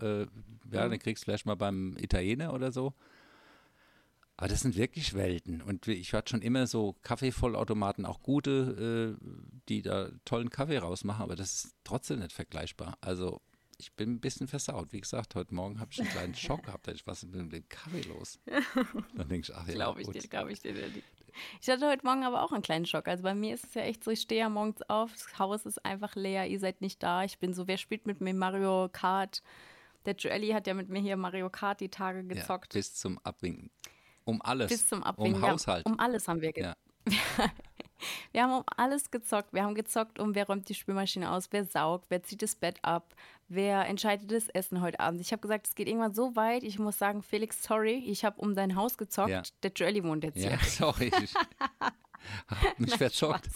Äh, 0.00 0.26
ja, 0.70 0.86
mhm. 0.86 0.90
den 0.92 0.98
kriegst 1.00 1.24
du 1.24 1.24
vielleicht 1.24 1.46
mal 1.46 1.56
beim 1.56 1.96
Italiener 1.98 2.54
oder 2.54 2.70
so. 2.70 2.94
Aber 4.36 4.46
das 4.46 4.60
sind 4.60 4.76
wirklich 4.76 5.14
Welten. 5.14 5.62
Und 5.62 5.88
ich 5.88 6.12
hatte 6.12 6.30
schon 6.30 6.42
immer 6.42 6.68
so 6.68 6.94
Kaffeevollautomaten, 7.02 8.06
auch 8.06 8.22
gute, 8.22 9.18
äh, 9.20 9.26
die 9.68 9.82
da 9.82 10.10
tollen 10.24 10.50
Kaffee 10.50 10.78
rausmachen, 10.78 11.24
aber 11.24 11.34
das 11.34 11.64
ist 11.64 11.74
trotzdem 11.82 12.20
nicht 12.20 12.32
vergleichbar. 12.32 12.98
Also 13.00 13.40
ich 13.78 13.92
bin 13.94 14.14
ein 14.14 14.20
bisschen 14.20 14.48
versaut. 14.48 14.92
Wie 14.92 15.00
gesagt, 15.00 15.34
heute 15.34 15.54
Morgen 15.54 15.80
habe 15.80 15.90
ich 15.92 16.00
einen 16.00 16.10
kleinen 16.10 16.34
Schock 16.34 16.64
gehabt. 16.64 16.88
Ich 16.88 17.06
was 17.06 17.22
ist 17.22 17.34
mit 17.34 17.52
dem 17.52 17.68
Kaffee 17.68 18.02
los? 18.02 18.38
Dann 18.46 19.28
denke 19.28 19.50
ich, 19.50 19.54
ach 19.54 19.66
ja, 19.66 19.74
Glaube 19.74 20.02
ich 20.02 20.08
dir, 20.08 20.28
glaube 20.28 20.52
ich 20.52 20.60
dir. 20.60 20.74
Ich 21.60 21.68
hatte 21.68 21.88
heute 21.88 22.06
Morgen 22.06 22.24
aber 22.24 22.42
auch 22.42 22.52
einen 22.52 22.62
kleinen 22.62 22.86
Schock. 22.86 23.08
Also 23.08 23.22
bei 23.22 23.34
mir 23.34 23.54
ist 23.54 23.64
es 23.64 23.74
ja 23.74 23.82
echt 23.82 24.04
so, 24.04 24.10
ich 24.10 24.20
stehe 24.20 24.40
ja 24.40 24.48
morgens 24.48 24.82
auf, 24.82 25.12
das 25.12 25.38
Haus 25.38 25.66
ist 25.66 25.84
einfach 25.84 26.14
leer, 26.14 26.46
ihr 26.46 26.60
seid 26.60 26.80
nicht 26.80 27.02
da. 27.02 27.24
Ich 27.24 27.38
bin 27.38 27.54
so, 27.54 27.66
wer 27.66 27.76
spielt 27.76 28.06
mit 28.06 28.20
mir 28.20 28.34
Mario 28.34 28.88
Kart? 28.92 29.42
Der 30.06 30.14
Joelly 30.14 30.50
hat 30.50 30.66
ja 30.66 30.74
mit 30.74 30.88
mir 30.88 31.00
hier 31.00 31.16
Mario 31.16 31.50
Kart 31.50 31.80
die 31.80 31.88
Tage 31.88 32.24
gezockt. 32.24 32.74
Ja, 32.74 32.78
bis 32.78 32.94
zum 32.94 33.18
Abwinken. 33.24 33.70
Um 34.24 34.40
alles. 34.42 34.70
Bis 34.70 34.88
zum 34.88 35.02
Abwinken. 35.02 35.42
Um 35.42 35.50
Haushalt. 35.50 35.86
Ja, 35.86 35.92
um 35.92 35.98
alles 35.98 36.28
haben 36.28 36.40
wir 36.40 36.52
gezockt. 36.52 36.76
Ja. 37.06 37.50
wir 38.32 38.42
haben 38.42 38.52
um 38.52 38.64
alles 38.76 39.10
gezockt. 39.10 39.52
Wir 39.52 39.64
haben 39.64 39.74
gezockt, 39.74 40.18
um 40.18 40.34
wer 40.34 40.46
räumt 40.46 40.68
die 40.68 40.74
Spülmaschine 40.74 41.30
aus, 41.30 41.48
wer 41.50 41.64
saugt, 41.64 42.06
wer 42.08 42.22
zieht 42.22 42.42
das 42.42 42.54
Bett 42.54 42.78
ab, 42.82 43.14
wer 43.48 43.86
entscheidet 43.86 44.30
das 44.30 44.48
Essen 44.48 44.80
heute 44.80 45.00
Abend. 45.00 45.20
Ich 45.20 45.32
habe 45.32 45.42
gesagt, 45.42 45.66
es 45.66 45.74
geht 45.74 45.88
irgendwann 45.88 46.14
so 46.14 46.36
weit. 46.36 46.62
Ich 46.62 46.78
muss 46.78 46.98
sagen, 46.98 47.22
Felix, 47.22 47.62
sorry, 47.62 48.02
ich 48.06 48.24
habe 48.24 48.40
um 48.40 48.54
dein 48.54 48.76
Haus 48.76 48.98
gezockt. 48.98 49.30
Ja. 49.30 49.42
Der 49.62 49.72
Joelly 49.72 50.02
wohnt 50.04 50.24
jetzt 50.24 50.38
ja, 50.38 50.50
hier. 50.50 50.58
sorry. 50.64 51.10
Ich 52.50 52.56
habe 52.56 52.74
mich 52.78 52.96
verzockt. 52.96 53.50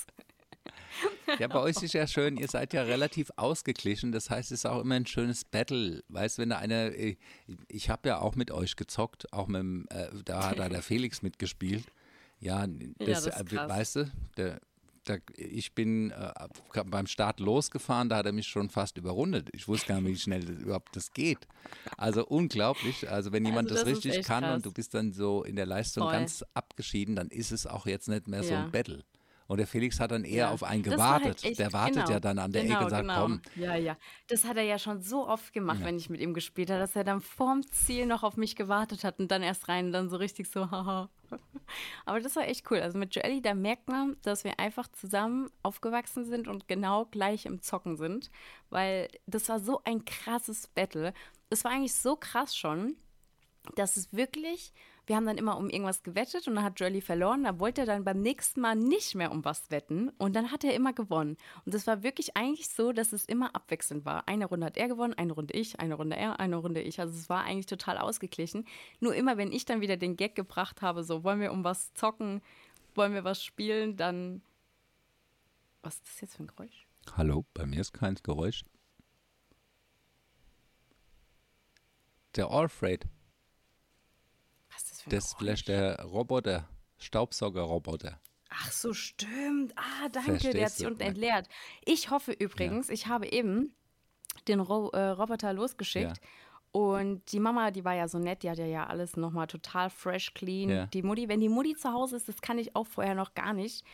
Ja, 1.38 1.46
bei 1.46 1.60
euch 1.60 1.82
ist 1.82 1.92
ja 1.92 2.06
schön, 2.06 2.36
ihr 2.36 2.48
seid 2.48 2.72
ja 2.72 2.82
relativ 2.82 3.30
ausgeglichen. 3.36 4.12
Das 4.12 4.30
heißt, 4.30 4.50
es 4.52 4.60
ist 4.60 4.66
auch 4.66 4.80
immer 4.80 4.94
ein 4.94 5.06
schönes 5.06 5.44
Battle. 5.44 6.02
Weißt 6.08 6.38
du, 6.38 6.42
wenn 6.42 6.50
da 6.50 6.58
einer, 6.58 6.92
äh, 6.94 7.16
ich 7.68 7.90
habe 7.90 8.08
ja 8.08 8.20
auch 8.20 8.34
mit 8.34 8.50
euch 8.50 8.76
gezockt, 8.76 9.32
auch 9.32 9.46
mit 9.46 9.60
dem, 9.60 9.86
äh, 9.90 10.08
da 10.24 10.50
hat 10.50 10.58
da 10.58 10.68
der 10.68 10.82
Felix 10.82 11.22
mitgespielt. 11.22 11.84
Ja, 12.40 12.66
das, 12.98 13.26
ja, 13.26 13.42
das 13.42 13.52
äh, 13.52 13.68
weißt 13.68 13.96
du, 13.96 14.10
der, 14.36 14.60
der, 15.08 15.20
ich 15.36 15.74
bin 15.74 16.10
äh, 16.10 16.32
beim 16.84 17.06
Start 17.06 17.40
losgefahren, 17.40 18.08
da 18.08 18.18
hat 18.18 18.26
er 18.26 18.32
mich 18.32 18.46
schon 18.46 18.70
fast 18.70 18.96
überrundet. 18.96 19.48
Ich 19.52 19.66
wusste 19.66 19.88
gar 19.88 20.00
nicht, 20.00 20.12
wie 20.12 20.18
schnell 20.18 20.40
das 20.40 20.58
überhaupt 20.58 20.94
das 20.94 21.12
geht. 21.12 21.48
Also 21.96 22.26
unglaublich. 22.26 23.10
Also 23.10 23.32
wenn 23.32 23.44
jemand 23.44 23.70
also 23.70 23.84
das, 23.84 23.94
das 23.94 24.04
richtig 24.04 24.24
kann 24.24 24.44
krass. 24.44 24.56
und 24.56 24.66
du 24.66 24.72
bist 24.72 24.94
dann 24.94 25.12
so 25.12 25.42
in 25.42 25.56
der 25.56 25.66
Leistung 25.66 26.04
Voll. 26.04 26.12
ganz 26.12 26.44
abgeschieden, 26.54 27.16
dann 27.16 27.28
ist 27.28 27.50
es 27.50 27.66
auch 27.66 27.86
jetzt 27.86 28.08
nicht 28.08 28.28
mehr 28.28 28.42
so 28.42 28.54
ein 28.54 28.70
Battle. 28.70 29.04
Und 29.48 29.56
der 29.56 29.66
Felix 29.66 29.98
hat 29.98 30.10
dann 30.10 30.24
eher 30.24 30.36
ja, 30.36 30.50
auf 30.50 30.62
einen 30.62 30.82
gewartet. 30.82 31.42
Halt 31.42 31.58
der 31.58 31.72
wartet 31.72 31.94
genau, 31.94 32.10
ja 32.10 32.20
dann 32.20 32.38
an 32.38 32.52
der 32.52 32.64
genau, 32.64 32.74
Ecke 32.76 32.84
und 32.84 32.90
sagt, 32.90 33.02
genau. 33.02 33.22
komm. 33.22 33.40
Ja, 33.56 33.76
ja. 33.76 33.96
Das 34.28 34.44
hat 34.44 34.58
er 34.58 34.62
ja 34.62 34.78
schon 34.78 35.00
so 35.00 35.26
oft 35.26 35.54
gemacht, 35.54 35.80
ja. 35.80 35.86
wenn 35.86 35.96
ich 35.96 36.10
mit 36.10 36.20
ihm 36.20 36.34
gespielt 36.34 36.68
habe, 36.68 36.80
dass 36.80 36.94
er 36.94 37.02
dann 37.02 37.22
vorm 37.22 37.66
Ziel 37.72 38.04
noch 38.04 38.22
auf 38.22 38.36
mich 38.36 38.56
gewartet 38.56 39.04
hat 39.04 39.18
und 39.18 39.30
dann 39.30 39.42
erst 39.42 39.68
rein 39.68 39.86
und 39.86 39.92
dann 39.92 40.10
so 40.10 40.16
richtig 40.18 40.50
so, 40.50 40.70
haha. 40.70 41.08
Aber 42.06 42.20
das 42.20 42.36
war 42.36 42.46
echt 42.46 42.70
cool. 42.70 42.80
Also 42.80 42.98
mit 42.98 43.14
Joelly, 43.14 43.42
da 43.42 43.54
merkt 43.54 43.88
man, 43.88 44.16
dass 44.22 44.44
wir 44.44 44.58
einfach 44.58 44.88
zusammen 44.88 45.50
aufgewachsen 45.62 46.24
sind 46.24 46.48
und 46.48 46.68
genau 46.68 47.06
gleich 47.06 47.46
im 47.46 47.60
Zocken 47.60 47.96
sind. 47.96 48.30
Weil 48.70 49.08
das 49.26 49.48
war 49.48 49.60
so 49.60 49.80
ein 49.84 50.04
krasses 50.04 50.66
Battle. 50.68 51.12
Es 51.50 51.64
war 51.64 51.72
eigentlich 51.72 51.94
so 51.94 52.16
krass 52.16 52.56
schon, 52.56 52.96
dass 53.74 53.96
es 53.96 54.12
wirklich 54.12 54.72
wir 55.08 55.16
haben 55.16 55.24
dann 55.24 55.38
immer 55.38 55.56
um 55.56 55.70
irgendwas 55.70 56.02
gewettet 56.02 56.46
und 56.46 56.54
dann 56.54 56.64
hat 56.64 56.78
Jolly 56.78 57.00
verloren. 57.00 57.44
Da 57.44 57.58
wollte 57.58 57.80
er 57.80 57.86
dann 57.86 58.04
beim 58.04 58.20
nächsten 58.20 58.60
Mal 58.60 58.76
nicht 58.76 59.14
mehr 59.14 59.32
um 59.32 59.42
was 59.42 59.70
wetten 59.70 60.10
und 60.18 60.36
dann 60.36 60.52
hat 60.52 60.64
er 60.64 60.74
immer 60.74 60.92
gewonnen. 60.92 61.38
Und 61.64 61.74
das 61.74 61.86
war 61.86 62.02
wirklich 62.02 62.36
eigentlich 62.36 62.68
so, 62.68 62.92
dass 62.92 63.14
es 63.14 63.24
immer 63.24 63.54
abwechselnd 63.54 64.04
war. 64.04 64.28
Eine 64.28 64.44
Runde 64.44 64.66
hat 64.66 64.76
er 64.76 64.86
gewonnen, 64.86 65.14
eine 65.14 65.32
Runde 65.32 65.54
ich, 65.54 65.80
eine 65.80 65.94
Runde 65.94 66.16
er, 66.16 66.40
eine 66.40 66.56
Runde 66.56 66.82
ich. 66.82 67.00
Also 67.00 67.16
es 67.18 67.30
war 67.30 67.44
eigentlich 67.44 67.66
total 67.66 67.96
ausgeglichen. 67.96 68.66
Nur 69.00 69.14
immer, 69.14 69.38
wenn 69.38 69.50
ich 69.50 69.64
dann 69.64 69.80
wieder 69.80 69.96
den 69.96 70.16
Gag 70.16 70.34
gebracht 70.34 70.82
habe, 70.82 71.02
so 71.02 71.24
wollen 71.24 71.40
wir 71.40 71.52
um 71.52 71.64
was 71.64 71.94
zocken, 71.94 72.42
wollen 72.94 73.14
wir 73.14 73.24
was 73.24 73.42
spielen, 73.42 73.96
dann. 73.96 74.42
Was 75.82 75.94
ist 75.94 76.06
das 76.06 76.20
jetzt 76.20 76.36
für 76.36 76.42
ein 76.42 76.48
Geräusch? 76.48 76.86
Hallo, 77.16 77.46
bei 77.54 77.64
mir 77.64 77.80
ist 77.80 77.92
kein 77.92 78.16
Geräusch. 78.22 78.64
Der 82.36 82.50
Allfreight. 82.50 83.06
Das 85.08 85.26
ist 85.26 85.38
vielleicht 85.38 85.68
der 85.68 86.00
Roboter, 86.02 86.68
Staubsaugerroboter. 86.98 88.20
Ach 88.50 88.72
so, 88.72 88.92
stimmt. 88.92 89.72
Ah, 89.76 90.08
danke, 90.10 90.32
Verstehst 90.32 90.54
der 90.54 90.64
hat 90.64 90.72
sich 90.72 90.86
unten 90.86 91.02
entleert. 91.02 91.48
Ich 91.84 92.10
hoffe 92.10 92.32
übrigens, 92.32 92.88
ja. 92.88 92.94
ich 92.94 93.06
habe 93.06 93.30
eben 93.30 93.74
den 94.46 94.60
Ro 94.60 94.88
äh, 94.90 95.08
Roboter 95.08 95.52
losgeschickt. 95.52 96.16
Ja. 96.16 96.28
Und 96.70 97.32
die 97.32 97.40
Mama, 97.40 97.70
die 97.70 97.84
war 97.84 97.94
ja 97.94 98.08
so 98.08 98.18
nett, 98.18 98.42
die 98.42 98.50
hat 98.50 98.58
ja, 98.58 98.66
ja 98.66 98.86
alles 98.86 99.16
nochmal 99.16 99.46
total 99.46 99.90
fresh, 99.90 100.34
clean. 100.34 100.68
Ja. 100.68 100.86
Die 100.86 101.02
Mutti, 101.02 101.28
wenn 101.28 101.40
die 101.40 101.48
Mutti 101.48 101.74
zu 101.74 101.92
Hause 101.92 102.16
ist, 102.16 102.28
das 102.28 102.40
kann 102.40 102.58
ich 102.58 102.76
auch 102.76 102.86
vorher 102.86 103.14
noch 103.14 103.34
gar 103.34 103.52
nicht 103.52 103.84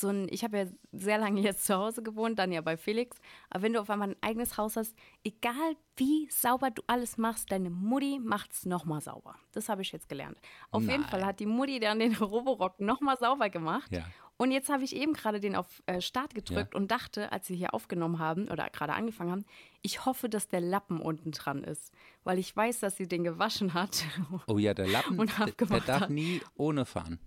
so 0.00 0.08
ein, 0.08 0.26
ich 0.30 0.44
habe 0.44 0.58
ja 0.58 0.64
sehr 0.92 1.18
lange 1.18 1.40
jetzt 1.40 1.64
zu 1.66 1.74
Hause 1.74 2.02
gewohnt, 2.02 2.38
dann 2.38 2.52
ja 2.52 2.60
bei 2.60 2.76
Felix. 2.76 3.18
Aber 3.50 3.62
wenn 3.62 3.72
du 3.72 3.80
auf 3.80 3.90
einmal 3.90 4.10
ein 4.10 4.16
eigenes 4.20 4.56
Haus 4.56 4.76
hast, 4.76 4.94
egal 5.24 5.76
wie 5.96 6.28
sauber 6.30 6.70
du 6.70 6.82
alles 6.86 7.18
machst, 7.18 7.52
deine 7.52 7.70
Mutti 7.70 8.18
macht 8.18 8.52
es 8.52 8.66
nochmal 8.66 9.00
sauber. 9.00 9.34
Das 9.52 9.68
habe 9.68 9.82
ich 9.82 9.92
jetzt 9.92 10.08
gelernt. 10.08 10.38
Auf 10.70 10.82
Nein. 10.82 10.90
jeden 10.92 11.04
Fall 11.04 11.24
hat 11.24 11.40
die 11.40 11.46
Mutti 11.46 11.80
dann 11.80 11.98
den 11.98 12.14
Roborock 12.16 12.80
nochmal 12.80 13.18
sauber 13.18 13.50
gemacht. 13.50 13.90
Ja. 13.92 14.04
Und 14.40 14.52
jetzt 14.52 14.70
habe 14.70 14.84
ich 14.84 14.96
eben 14.96 15.12
gerade 15.12 15.38
den 15.38 15.54
auf 15.54 15.82
äh, 15.84 16.00
Start 16.00 16.34
gedrückt 16.34 16.72
ja. 16.72 16.80
und 16.80 16.90
dachte, 16.90 17.30
als 17.30 17.46
sie 17.46 17.56
hier 17.56 17.74
aufgenommen 17.74 18.18
haben 18.18 18.48
oder 18.48 18.70
gerade 18.70 18.94
angefangen 18.94 19.30
haben, 19.30 19.44
ich 19.82 20.06
hoffe, 20.06 20.30
dass 20.30 20.48
der 20.48 20.62
Lappen 20.62 20.98
unten 20.98 21.32
dran 21.32 21.62
ist. 21.62 21.92
Weil 22.24 22.38
ich 22.38 22.56
weiß, 22.56 22.80
dass 22.80 22.96
sie 22.96 23.06
den 23.06 23.22
gewaschen 23.22 23.74
hat. 23.74 24.02
Oh 24.46 24.56
ja, 24.56 24.72
der 24.72 24.88
Lappen, 24.88 25.18
der, 25.38 25.66
der 25.66 25.80
darf 25.80 26.00
hat. 26.00 26.10
nie 26.10 26.40
ohne 26.54 26.86
fahren. 26.86 27.18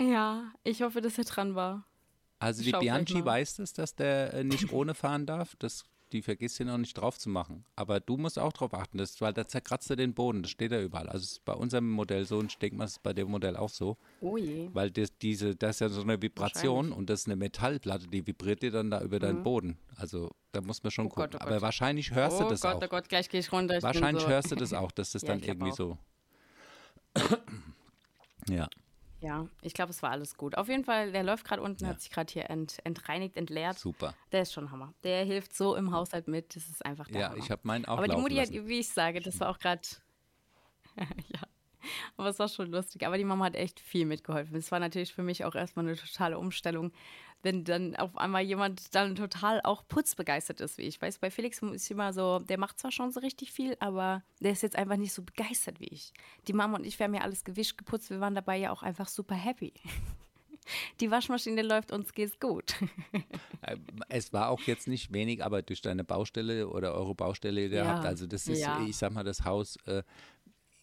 Ja, 0.00 0.52
ich 0.64 0.82
hoffe, 0.82 1.00
dass 1.00 1.18
er 1.18 1.24
dran 1.24 1.54
war. 1.54 1.84
Also 2.38 2.62
die 2.62 2.72
Bianchi 2.72 3.22
weiß 3.22 3.58
es, 3.58 3.74
dass 3.74 3.94
der 3.94 4.32
äh, 4.32 4.44
nicht 4.44 4.72
ohne 4.72 4.94
fahren 4.94 5.26
darf. 5.26 5.56
Das, 5.58 5.84
die 6.12 6.22
vergisst 6.22 6.56
hier 6.56 6.66
noch 6.66 6.78
nicht 6.78 6.94
drauf 6.94 7.18
zu 7.18 7.28
machen. 7.28 7.66
Aber 7.76 8.00
du 8.00 8.16
musst 8.16 8.38
auch 8.38 8.52
drauf 8.52 8.72
achten, 8.72 8.96
das, 8.96 9.20
weil 9.20 9.34
da 9.34 9.46
zerkratzt 9.46 9.90
er 9.90 9.96
den 9.96 10.14
Boden. 10.14 10.42
Das 10.42 10.50
steht 10.50 10.72
da 10.72 10.80
überall. 10.80 11.08
Also 11.10 11.24
ist 11.24 11.44
bei 11.44 11.52
unserem 11.52 11.90
Modell 11.90 12.24
so 12.24 12.38
und 12.38 12.50
ich 12.50 12.58
denke 12.58 12.76
mal, 12.76 12.84
es 12.84 12.92
ist 12.92 13.02
bei 13.02 13.12
dem 13.12 13.28
Modell 13.30 13.56
auch 13.56 13.68
so. 13.68 13.98
Oh 14.22 14.38
je. 14.38 14.70
Weil 14.72 14.90
das, 14.90 15.16
diese, 15.18 15.54
das 15.54 15.76
ist 15.76 15.80
ja 15.80 15.88
so 15.90 16.00
eine 16.00 16.20
Vibration 16.20 16.92
und 16.92 17.10
das 17.10 17.20
ist 17.20 17.26
eine 17.26 17.36
Metallplatte, 17.36 18.08
die 18.08 18.26
vibriert 18.26 18.62
dir 18.62 18.70
dann 18.70 18.90
da 18.90 19.02
über 19.02 19.16
mhm. 19.16 19.20
deinen 19.20 19.42
Boden. 19.42 19.78
Also 19.96 20.30
da 20.52 20.62
muss 20.62 20.82
man 20.82 20.90
schon 20.90 21.06
oh 21.06 21.10
gucken. 21.10 21.32
Gott, 21.32 21.40
oh 21.42 21.46
Aber 21.46 21.60
wahrscheinlich 21.60 22.12
hörst 22.12 22.40
oh 22.40 22.44
du 22.44 22.48
das 22.48 22.62
Gott, 22.62 22.76
auch. 22.76 22.82
Oh 22.82 22.88
Gott, 22.88 23.08
gleich 23.10 23.28
gehe 23.28 23.40
ich 23.40 23.52
runter. 23.52 23.76
Ich 23.76 23.82
wahrscheinlich 23.82 24.22
so. 24.22 24.30
hörst 24.30 24.50
du 24.50 24.56
das 24.56 24.72
auch, 24.72 24.92
dass 24.92 25.12
das 25.12 25.22
ja, 25.22 25.28
dann 25.28 25.42
irgendwie 25.42 25.72
so. 25.72 25.98
ja. 28.48 28.66
Ja, 29.20 29.46
ich 29.60 29.74
glaube, 29.74 29.90
es 29.90 30.02
war 30.02 30.10
alles 30.10 30.36
gut. 30.36 30.56
Auf 30.56 30.68
jeden 30.68 30.84
Fall, 30.84 31.12
der 31.12 31.22
läuft 31.22 31.44
gerade 31.44 31.60
unten, 31.62 31.84
ja. 31.84 31.90
hat 31.90 32.00
sich 32.00 32.10
gerade 32.10 32.32
hier 32.32 32.48
ent, 32.48 32.78
entreinigt, 32.84 33.36
entleert. 33.36 33.78
Super. 33.78 34.14
Der 34.32 34.42
ist 34.42 34.52
schon 34.52 34.70
Hammer. 34.70 34.94
Der 35.04 35.24
hilft 35.24 35.54
so 35.54 35.76
im 35.76 35.92
Haushalt 35.92 36.26
mit. 36.26 36.56
Das 36.56 36.68
ist 36.68 36.84
einfach 36.84 37.06
der 37.08 37.20
Ja, 37.20 37.28
Hammer. 37.30 37.38
ich 37.38 37.50
habe 37.50 37.60
meinen 37.64 37.84
auch 37.84 37.98
Aber 37.98 38.08
die 38.08 38.16
Mutti 38.16 38.36
lassen. 38.36 38.56
hat, 38.58 38.66
wie 38.68 38.80
ich 38.80 38.88
sage, 38.88 39.20
das 39.20 39.38
war 39.40 39.50
auch 39.50 39.58
gerade. 39.58 39.82
ja. 40.96 41.40
Aber 42.16 42.28
es 42.28 42.38
war 42.38 42.48
schon 42.48 42.70
lustig. 42.70 43.06
Aber 43.06 43.18
die 43.18 43.24
Mama 43.24 43.44
hat 43.46 43.56
echt 43.56 43.80
viel 43.80 44.06
mitgeholfen. 44.06 44.56
Es 44.56 44.70
war 44.72 44.80
natürlich 44.80 45.12
für 45.12 45.22
mich 45.22 45.44
auch 45.44 45.54
erstmal 45.54 45.86
eine 45.86 45.96
totale 45.96 46.38
Umstellung, 46.38 46.92
wenn 47.42 47.64
dann 47.64 47.96
auf 47.96 48.16
einmal 48.16 48.42
jemand 48.42 48.94
dann 48.94 49.16
total 49.16 49.60
auch 49.62 49.86
putzbegeistert 49.88 50.60
ist, 50.60 50.78
wie 50.78 50.82
ich. 50.82 51.00
Weiß, 51.00 51.18
bei 51.18 51.30
Felix 51.30 51.62
ist 51.62 51.90
immer 51.90 52.12
so, 52.12 52.38
der 52.40 52.58
macht 52.58 52.78
zwar 52.78 52.92
schon 52.92 53.10
so 53.10 53.20
richtig 53.20 53.52
viel, 53.52 53.76
aber 53.80 54.22
der 54.40 54.52
ist 54.52 54.62
jetzt 54.62 54.76
einfach 54.76 54.96
nicht 54.96 55.12
so 55.12 55.22
begeistert 55.22 55.80
wie 55.80 55.88
ich. 55.88 56.12
Die 56.48 56.52
Mama 56.52 56.78
und 56.78 56.86
ich, 56.86 56.98
wir 56.98 57.04
haben 57.04 57.14
ja 57.14 57.22
alles 57.22 57.44
gewischt, 57.44 57.78
geputzt, 57.78 58.10
wir 58.10 58.20
waren 58.20 58.34
dabei 58.34 58.58
ja 58.58 58.70
auch 58.72 58.82
einfach 58.82 59.08
super 59.08 59.34
happy. 59.34 59.72
Die 61.00 61.10
Waschmaschine 61.10 61.62
läuft, 61.62 61.90
uns 61.90 62.12
geht's 62.12 62.38
gut. 62.38 62.74
Äh, 63.62 63.76
es 64.08 64.32
war 64.32 64.48
auch 64.48 64.62
jetzt 64.62 64.88
nicht 64.88 65.12
wenig, 65.12 65.44
aber 65.44 65.60
durch 65.60 65.82
deine 65.82 66.02
Baustelle 66.02 66.66
oder 66.66 66.94
eure 66.94 67.14
Baustelle, 67.14 67.68
die 67.68 67.74
ihr 67.74 67.84
ja, 67.84 68.00
also 68.00 68.26
das 68.26 68.48
ist, 68.48 68.60
ja. 68.60 68.82
ich 68.88 68.96
sag 68.96 69.12
mal, 69.12 69.22
das 69.22 69.44
Haus 69.44 69.76
äh, 69.84 70.02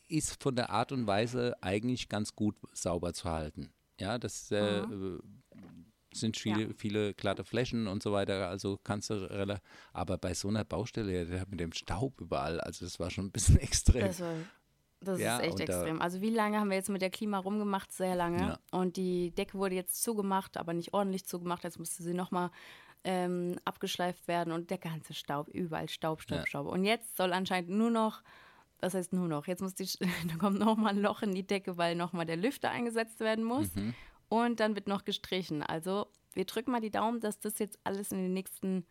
ist 0.08 0.44
von 0.44 0.56
der 0.56 0.70
Art 0.70 0.92
und 0.92 1.08
Weise 1.08 1.56
eigentlich 1.62 2.08
ganz 2.08 2.36
gut 2.36 2.56
sauber 2.74 3.14
zu 3.14 3.32
halten. 3.32 3.72
Ja, 4.00 4.20
das 4.20 4.52
äh, 4.52 4.84
sind 6.20 6.38
viele, 6.38 6.64
ja. 6.64 6.70
viele 6.76 7.14
glatte 7.14 7.44
Flächen 7.44 7.88
und 7.88 8.04
so 8.04 8.12
weiter, 8.12 8.50
also 8.50 8.80
kannst 8.84 9.10
du, 9.10 9.60
aber 9.94 10.18
bei 10.18 10.34
so 10.34 10.48
einer 10.48 10.64
Baustelle 10.64 11.46
mit 11.50 11.60
dem 11.60 11.72
Staub 11.72 12.20
überall, 12.22 12.60
also 12.62 12.86
das 12.86 13.00
war 13.00 13.10
schon 13.10 13.26
ein 13.26 13.32
bisschen 13.32 13.58
extrem. 13.60 14.08
Das, 14.08 14.20
war, 14.20 14.34
das 15.02 15.20
ja, 15.20 15.38
ist 15.38 15.48
echt 15.48 15.60
extrem. 15.62 16.02
Also 16.02 16.22
wie 16.22 16.30
lange 16.30 16.60
haben 16.60 16.70
wir 16.70 16.78
jetzt 16.78 16.90
mit 16.90 17.02
der 17.02 17.10
Klima 17.10 17.38
rumgemacht? 17.38 17.92
Sehr 17.92 18.16
lange. 18.16 18.40
Ja. 18.40 18.60
Und 18.72 18.98
die 18.98 19.32
Decke 19.32 19.58
wurde 19.58 19.76
jetzt 19.76 20.04
zugemacht, 20.04 20.58
aber 20.58 20.74
nicht 20.74 20.94
ordentlich 20.94 21.26
zugemacht. 21.26 21.64
Jetzt 21.64 21.80
musste 21.80 22.04
sie 22.04 22.14
nochmal 22.14 22.52
ähm, 23.04 23.58
abgeschleift 23.64 24.28
werden 24.28 24.52
und 24.52 24.70
der 24.70 24.80
ganze 24.80 25.14
Staub, 25.14 25.50
überall 25.50 25.88
Staub, 25.88 26.22
Staub, 26.22 26.40
ja. 26.40 26.48
Staub. 26.48 26.68
Und 26.68 26.84
jetzt 26.84 27.16
soll 27.16 27.34
anscheinend 27.34 27.70
nur 27.70 27.92
noch 27.92 28.22
das 28.80 28.94
heißt 28.94 29.14
nur 29.14 29.28
noch. 29.28 29.48
Jetzt 29.48 29.62
muss 29.62 29.74
die, 29.74 29.88
da 30.28 30.36
kommt 30.38 30.60
nochmal 30.60 30.94
ein 30.94 31.02
Loch 31.02 31.22
in 31.22 31.34
die 31.34 31.46
Decke, 31.46 31.78
weil 31.78 31.96
nochmal 31.96 32.26
der 32.26 32.38
Lüfter 32.38 32.70
eingesetzt 32.70 33.20
werden 33.20 33.44
muss. 33.44 33.76
Mhm. 33.76 33.94
Und 34.30 34.60
dann 34.60 34.76
wird 34.76 34.88
noch 34.88 35.06
gestrichen. 35.06 35.64
Also 35.64 36.08
wir 36.34 36.46
drücken 36.46 36.72
mal 36.72 36.82
die 36.82 36.92
Daumen, 36.92 37.20
dass 37.20 37.40
das 37.40 37.60
jetzt 37.60 37.80
alles 37.84 38.12
in 38.12 38.20
den 38.20 38.34
nächsten, 38.34 38.86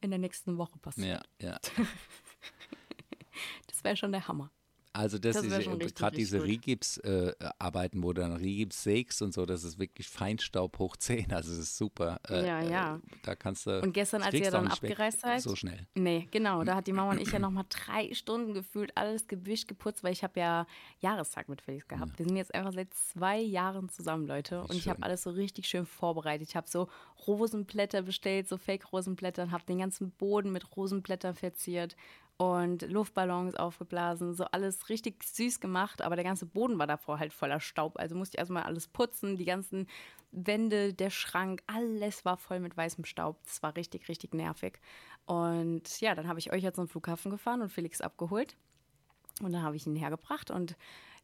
in 0.00 0.10
der 0.10 0.18
nächsten 0.18 0.58
Woche 0.58 0.78
passiert. 0.78 1.26
Ja, 1.40 1.48
ja. 1.48 1.60
das 3.68 3.84
wäre 3.84 3.96
schon 3.96 4.12
der 4.12 4.28
Hammer. 4.28 4.50
Also 4.94 5.18
das, 5.18 5.36
das 5.36 5.44
ist 5.44 5.96
gerade 5.96 6.16
diese 6.16 6.44
Rigips-Arbeiten, 6.44 7.98
äh, 7.98 8.02
wo 8.02 8.12
du 8.12 8.20
dann 8.20 8.32
Rigips 8.32 8.82
sägst 8.82 9.22
und 9.22 9.32
so, 9.32 9.46
das 9.46 9.64
ist 9.64 9.78
wirklich 9.78 10.06
Feinstaub 10.06 10.78
hoch 10.78 10.96
10, 10.96 11.32
also 11.32 11.48
das 11.48 11.58
ist 11.58 11.78
super. 11.78 12.20
Äh, 12.28 12.46
ja, 12.46 12.60
ja. 12.60 12.96
Äh, 12.96 12.98
da 13.22 13.34
kannst 13.34 13.66
du. 13.66 13.80
Und 13.80 13.94
gestern, 13.94 14.22
als 14.22 14.34
ihr 14.34 14.50
dann 14.50 14.68
abgereist 14.68 15.20
seid? 15.20 15.40
So 15.40 15.56
schnell. 15.56 15.86
Nee, 15.94 16.28
genau. 16.30 16.62
Da 16.64 16.74
hat 16.74 16.86
die 16.86 16.92
Mama 16.92 17.12
und 17.12 17.20
ich 17.20 17.32
ja 17.32 17.38
nochmal 17.38 17.64
drei 17.70 18.12
Stunden 18.12 18.52
gefühlt 18.52 18.94
alles 18.94 19.26
gewischt, 19.28 19.66
geputzt, 19.66 20.04
weil 20.04 20.12
ich 20.12 20.22
habe 20.22 20.38
ja 20.38 20.66
Jahrestag 21.00 21.48
mit 21.48 21.62
Felix 21.62 21.88
gehabt. 21.88 22.12
Ja. 22.12 22.18
Wir 22.18 22.26
sind 22.26 22.36
jetzt 22.36 22.54
einfach 22.54 22.72
seit 22.72 22.92
zwei 22.92 23.38
Jahren 23.40 23.88
zusammen, 23.88 24.26
Leute. 24.26 24.62
Und 24.62 24.74
ich 24.74 24.88
habe 24.88 25.02
alles 25.02 25.22
so 25.22 25.30
richtig 25.30 25.68
schön 25.68 25.86
vorbereitet. 25.86 26.48
Ich 26.48 26.56
habe 26.56 26.68
so 26.68 26.88
Rosenblätter 27.26 28.02
bestellt, 28.02 28.46
so 28.48 28.58
Fake-Rosenblätter 28.58 29.44
und 29.44 29.52
habe 29.52 29.64
den 29.64 29.78
ganzen 29.78 30.10
Boden 30.10 30.52
mit 30.52 30.76
Rosenblättern 30.76 31.34
verziert 31.34 31.96
und 32.36 32.82
Luftballons 32.90 33.54
aufgeblasen, 33.54 34.34
so 34.34 34.44
alles 34.44 34.88
richtig 34.88 35.22
süß 35.22 35.60
gemacht, 35.60 36.02
aber 36.02 36.16
der 36.16 36.24
ganze 36.24 36.46
Boden 36.46 36.78
war 36.78 36.86
davor 36.86 37.18
halt 37.18 37.32
voller 37.32 37.60
Staub, 37.60 37.98
also 37.98 38.16
musste 38.16 38.36
ich 38.36 38.38
erstmal 38.38 38.64
alles 38.64 38.88
putzen, 38.88 39.36
die 39.36 39.44
ganzen 39.44 39.86
Wände, 40.32 40.94
der 40.94 41.10
Schrank, 41.10 41.62
alles 41.66 42.24
war 42.24 42.38
voll 42.38 42.58
mit 42.58 42.76
weißem 42.76 43.04
Staub. 43.04 43.38
Das 43.44 43.62
war 43.62 43.76
richtig, 43.76 44.08
richtig 44.08 44.34
nervig. 44.34 44.80
Und 45.26 46.00
ja, 46.00 46.14
dann 46.14 46.26
habe 46.26 46.38
ich 46.38 46.52
euch 46.52 46.62
jetzt 46.62 46.76
zum 46.76 46.88
Flughafen 46.88 47.30
gefahren 47.30 47.60
und 47.60 47.70
Felix 47.70 48.00
abgeholt. 48.00 48.56
Und 49.42 49.52
dann 49.52 49.62
habe 49.62 49.76
ich 49.76 49.86
ihn 49.86 49.96
hergebracht 49.96 50.50
und 50.50 50.76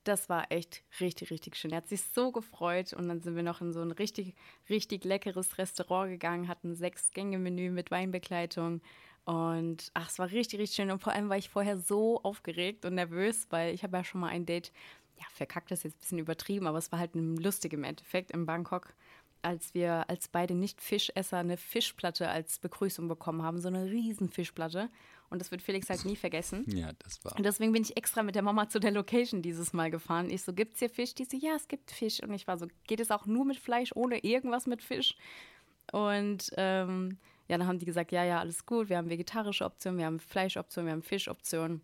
das 0.04 0.28
war 0.28 0.50
echt 0.50 0.82
richtig, 1.00 1.30
richtig 1.30 1.56
schön. 1.56 1.72
Er 1.72 1.78
hat 1.78 1.88
sich 1.88 2.02
so 2.02 2.32
gefreut 2.32 2.92
und 2.92 3.08
dann 3.08 3.20
sind 3.20 3.36
wir 3.36 3.42
noch 3.42 3.60
in 3.60 3.72
so 3.72 3.80
ein 3.80 3.90
richtig, 3.90 4.34
richtig 4.70 5.04
leckeres 5.04 5.58
Restaurant 5.58 6.10
gegangen, 6.10 6.48
hatten 6.48 6.74
sechs 6.74 7.10
Gänge-Menü 7.12 7.70
mit 7.70 7.90
Weinbegleitung 7.90 8.80
und 9.28 9.90
ach, 9.92 10.08
es 10.08 10.18
war 10.18 10.30
richtig, 10.30 10.58
richtig 10.58 10.76
schön. 10.76 10.90
Und 10.90 11.02
vor 11.02 11.12
allem 11.12 11.28
war 11.28 11.36
ich 11.36 11.50
vorher 11.50 11.76
so 11.76 12.18
aufgeregt 12.22 12.86
und 12.86 12.94
nervös, 12.94 13.46
weil 13.50 13.74
ich 13.74 13.82
habe 13.82 13.98
ja 13.98 14.02
schon 14.02 14.22
mal 14.22 14.28
ein 14.28 14.46
Date, 14.46 14.72
ja, 15.18 15.26
verkackt 15.34 15.70
das 15.70 15.82
jetzt 15.82 15.96
ein 15.96 16.00
bisschen 16.00 16.18
übertrieben, 16.18 16.66
aber 16.66 16.78
es 16.78 16.90
war 16.92 16.98
halt 16.98 17.10
lustig 17.14 17.74
im 17.74 17.84
Endeffekt 17.84 18.30
in 18.30 18.46
Bangkok, 18.46 18.94
als 19.42 19.74
wir 19.74 20.08
als 20.08 20.28
beide 20.28 20.54
Nicht-Fischesser 20.54 21.36
eine 21.36 21.58
Fischplatte 21.58 22.30
als 22.30 22.58
Begrüßung 22.58 23.06
bekommen 23.06 23.42
haben, 23.42 23.60
so 23.60 23.68
eine 23.68 23.84
riesen 23.84 24.30
Fischplatte. 24.30 24.88
Und 25.28 25.42
das 25.42 25.50
wird 25.50 25.60
Felix 25.60 25.90
halt 25.90 26.06
nie 26.06 26.16
vergessen. 26.16 26.64
Ja, 26.66 26.92
das 26.98 27.22
war. 27.22 27.36
Und 27.36 27.44
deswegen 27.44 27.72
bin 27.72 27.82
ich 27.82 27.98
extra 27.98 28.22
mit 28.22 28.34
der 28.34 28.40
Mama 28.40 28.70
zu 28.70 28.80
der 28.80 28.92
Location 28.92 29.42
dieses 29.42 29.74
Mal 29.74 29.90
gefahren. 29.90 30.30
Ich 30.30 30.40
so, 30.40 30.54
gibt's 30.54 30.78
hier 30.78 30.88
Fisch? 30.88 31.14
Die 31.14 31.26
so, 31.26 31.36
ja, 31.36 31.54
es 31.54 31.68
gibt 31.68 31.90
Fisch. 31.90 32.22
Und 32.22 32.32
ich 32.32 32.46
war 32.46 32.56
so, 32.56 32.66
geht 32.86 33.00
es 33.00 33.10
auch 33.10 33.26
nur 33.26 33.44
mit 33.44 33.58
Fleisch, 33.58 33.90
ohne 33.94 34.24
irgendwas 34.24 34.66
mit 34.66 34.80
Fisch? 34.80 35.16
Und 35.92 36.50
ähm, 36.56 37.18
ja, 37.48 37.58
dann 37.58 37.66
haben 37.66 37.78
die 37.78 37.86
gesagt, 37.86 38.12
ja, 38.12 38.24
ja, 38.24 38.40
alles 38.40 38.66
gut, 38.66 38.88
wir 38.88 38.98
haben 38.98 39.10
vegetarische 39.10 39.64
Optionen, 39.64 39.98
wir 39.98 40.06
haben 40.06 40.20
Fleischoptionen, 40.20 40.86
wir 40.86 40.92
haben 40.92 41.02
Fischoptionen. 41.02 41.80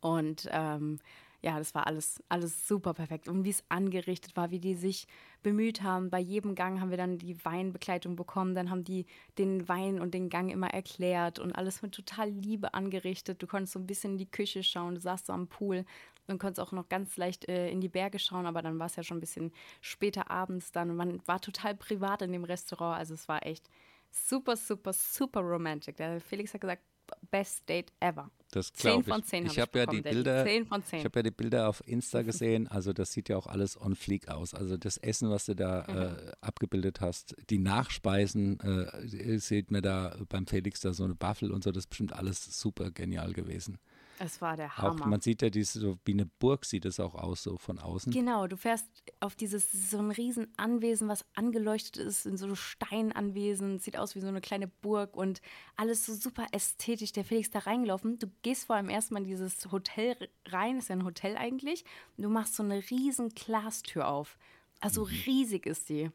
Und 0.00 0.48
ähm, 0.50 0.98
ja, 1.42 1.58
das 1.58 1.74
war 1.74 1.88
alles, 1.88 2.22
alles 2.28 2.68
super 2.68 2.94
perfekt. 2.94 3.28
Und 3.28 3.44
wie 3.44 3.50
es 3.50 3.64
angerichtet 3.68 4.36
war, 4.36 4.50
wie 4.52 4.60
die 4.60 4.74
sich 4.74 5.08
bemüht 5.42 5.82
haben. 5.82 6.08
Bei 6.08 6.20
jedem 6.20 6.54
Gang 6.54 6.80
haben 6.80 6.90
wir 6.90 6.96
dann 6.96 7.18
die 7.18 7.44
Weinbegleitung 7.44 8.14
bekommen. 8.14 8.54
Dann 8.54 8.70
haben 8.70 8.84
die 8.84 9.06
den 9.38 9.68
Wein 9.68 10.00
und 10.00 10.14
den 10.14 10.28
Gang 10.28 10.52
immer 10.52 10.68
erklärt 10.68 11.40
und 11.40 11.52
alles 11.52 11.82
mit 11.82 11.92
total 11.92 12.30
Liebe 12.30 12.74
angerichtet. 12.74 13.42
Du 13.42 13.48
konntest 13.48 13.72
so 13.72 13.80
ein 13.80 13.88
bisschen 13.88 14.12
in 14.12 14.18
die 14.18 14.30
Küche 14.30 14.62
schauen, 14.62 14.94
du 14.94 15.00
saßt 15.00 15.26
so 15.26 15.32
am 15.32 15.48
Pool 15.48 15.84
und 16.28 16.38
konntest 16.38 16.60
auch 16.60 16.70
noch 16.70 16.88
ganz 16.88 17.16
leicht 17.16 17.48
äh, 17.48 17.68
in 17.70 17.80
die 17.80 17.88
Berge 17.88 18.20
schauen, 18.20 18.46
aber 18.46 18.62
dann 18.62 18.78
war 18.78 18.86
es 18.86 18.94
ja 18.94 19.02
schon 19.02 19.16
ein 19.16 19.20
bisschen 19.20 19.52
später 19.80 20.30
abends 20.30 20.70
dann. 20.70 20.90
Und 20.90 20.96
man 20.96 21.20
war 21.26 21.40
total 21.40 21.74
privat 21.74 22.22
in 22.22 22.30
dem 22.30 22.44
Restaurant. 22.44 22.98
Also 22.98 23.14
es 23.14 23.26
war 23.26 23.44
echt 23.44 23.68
super, 24.12 24.56
super, 24.56 24.92
super 24.92 25.40
romantic. 25.40 25.96
Der 25.96 26.20
Felix 26.20 26.54
hat 26.54 26.60
gesagt, 26.60 26.82
best 27.30 27.68
date 27.68 27.92
ever. 28.00 28.30
Das 28.50 28.72
glaube 28.72 29.00
ich. 29.00 29.08
von 29.08 29.22
10 29.22 29.46
ich 29.46 29.58
habe 29.58 29.62
hab 29.62 29.76
ja 29.76 29.86
die 29.86 30.02
Bilder, 30.02 30.44
10 30.44 30.66
von 30.66 30.84
10. 30.84 30.98
Ich 30.98 31.04
habe 31.06 31.18
ja 31.18 31.22
die 31.22 31.30
Bilder 31.30 31.68
auf 31.68 31.82
Insta 31.86 32.20
gesehen, 32.20 32.68
also 32.68 32.92
das 32.92 33.12
sieht 33.12 33.30
ja 33.30 33.36
auch 33.38 33.46
alles 33.46 33.80
on 33.80 33.94
fleek 33.96 34.28
aus. 34.28 34.52
Also 34.52 34.76
das 34.76 34.98
Essen, 34.98 35.30
was 35.30 35.46
du 35.46 35.54
da 35.54 35.86
mhm. 35.88 35.96
äh, 35.96 36.32
abgebildet 36.42 37.00
hast, 37.00 37.34
die 37.48 37.58
Nachspeisen, 37.58 38.60
äh, 38.60 39.38
sieht 39.38 39.70
mir 39.70 39.80
da 39.80 40.16
beim 40.28 40.46
Felix 40.46 40.80
da 40.80 40.92
so 40.92 41.04
eine 41.04 41.14
Buffel 41.14 41.50
und 41.50 41.64
so, 41.64 41.72
das 41.72 41.84
ist 41.84 41.90
bestimmt 41.90 42.12
alles 42.12 42.44
super 42.60 42.90
genial 42.90 43.32
gewesen. 43.32 43.78
Es 44.24 44.40
war 44.40 44.56
der 44.56 44.76
Hammer. 44.76 45.02
Auch, 45.02 45.06
man 45.06 45.20
sieht 45.20 45.42
ja 45.42 45.50
diese, 45.50 45.80
so 45.80 45.98
wie 46.04 46.12
eine 46.12 46.26
Burg 46.26 46.64
sieht 46.64 46.84
es 46.84 47.00
auch 47.00 47.16
aus, 47.16 47.42
so 47.42 47.56
von 47.56 47.80
außen. 47.80 48.12
Genau, 48.12 48.46
du 48.46 48.56
fährst 48.56 48.86
auf 49.18 49.34
dieses, 49.34 49.90
so 49.90 49.98
ein 49.98 50.12
riesen 50.12 50.46
Anwesen, 50.56 51.08
was 51.08 51.24
angeleuchtet 51.34 51.96
ist, 51.96 52.24
in 52.24 52.36
so 52.36 52.46
einem 52.46 52.54
Steinanwesen, 52.54 53.80
sieht 53.80 53.98
aus 53.98 54.14
wie 54.14 54.20
so 54.20 54.28
eine 54.28 54.40
kleine 54.40 54.68
Burg 54.68 55.16
und 55.16 55.42
alles 55.74 56.06
so 56.06 56.14
super 56.14 56.46
ästhetisch. 56.52 57.10
Der 57.10 57.24
Felix 57.24 57.50
da 57.50 57.58
reingelaufen. 57.58 58.20
Du 58.20 58.28
gehst 58.42 58.66
vor 58.66 58.76
allem 58.76 58.90
erstmal 58.90 59.22
in 59.22 59.28
dieses 59.28 59.72
Hotel 59.72 60.16
rein, 60.46 60.78
ist 60.78 60.88
ja 60.88 60.94
ein 60.94 61.04
Hotel 61.04 61.36
eigentlich. 61.36 61.84
Du 62.16 62.28
machst 62.28 62.54
so 62.54 62.62
eine 62.62 62.80
riesen 62.90 63.30
Glastür 63.30 64.06
auf. 64.06 64.38
Also 64.78 65.04
mhm. 65.04 65.10
riesig 65.26 65.66
ist 65.66 65.88
die. 65.88 66.12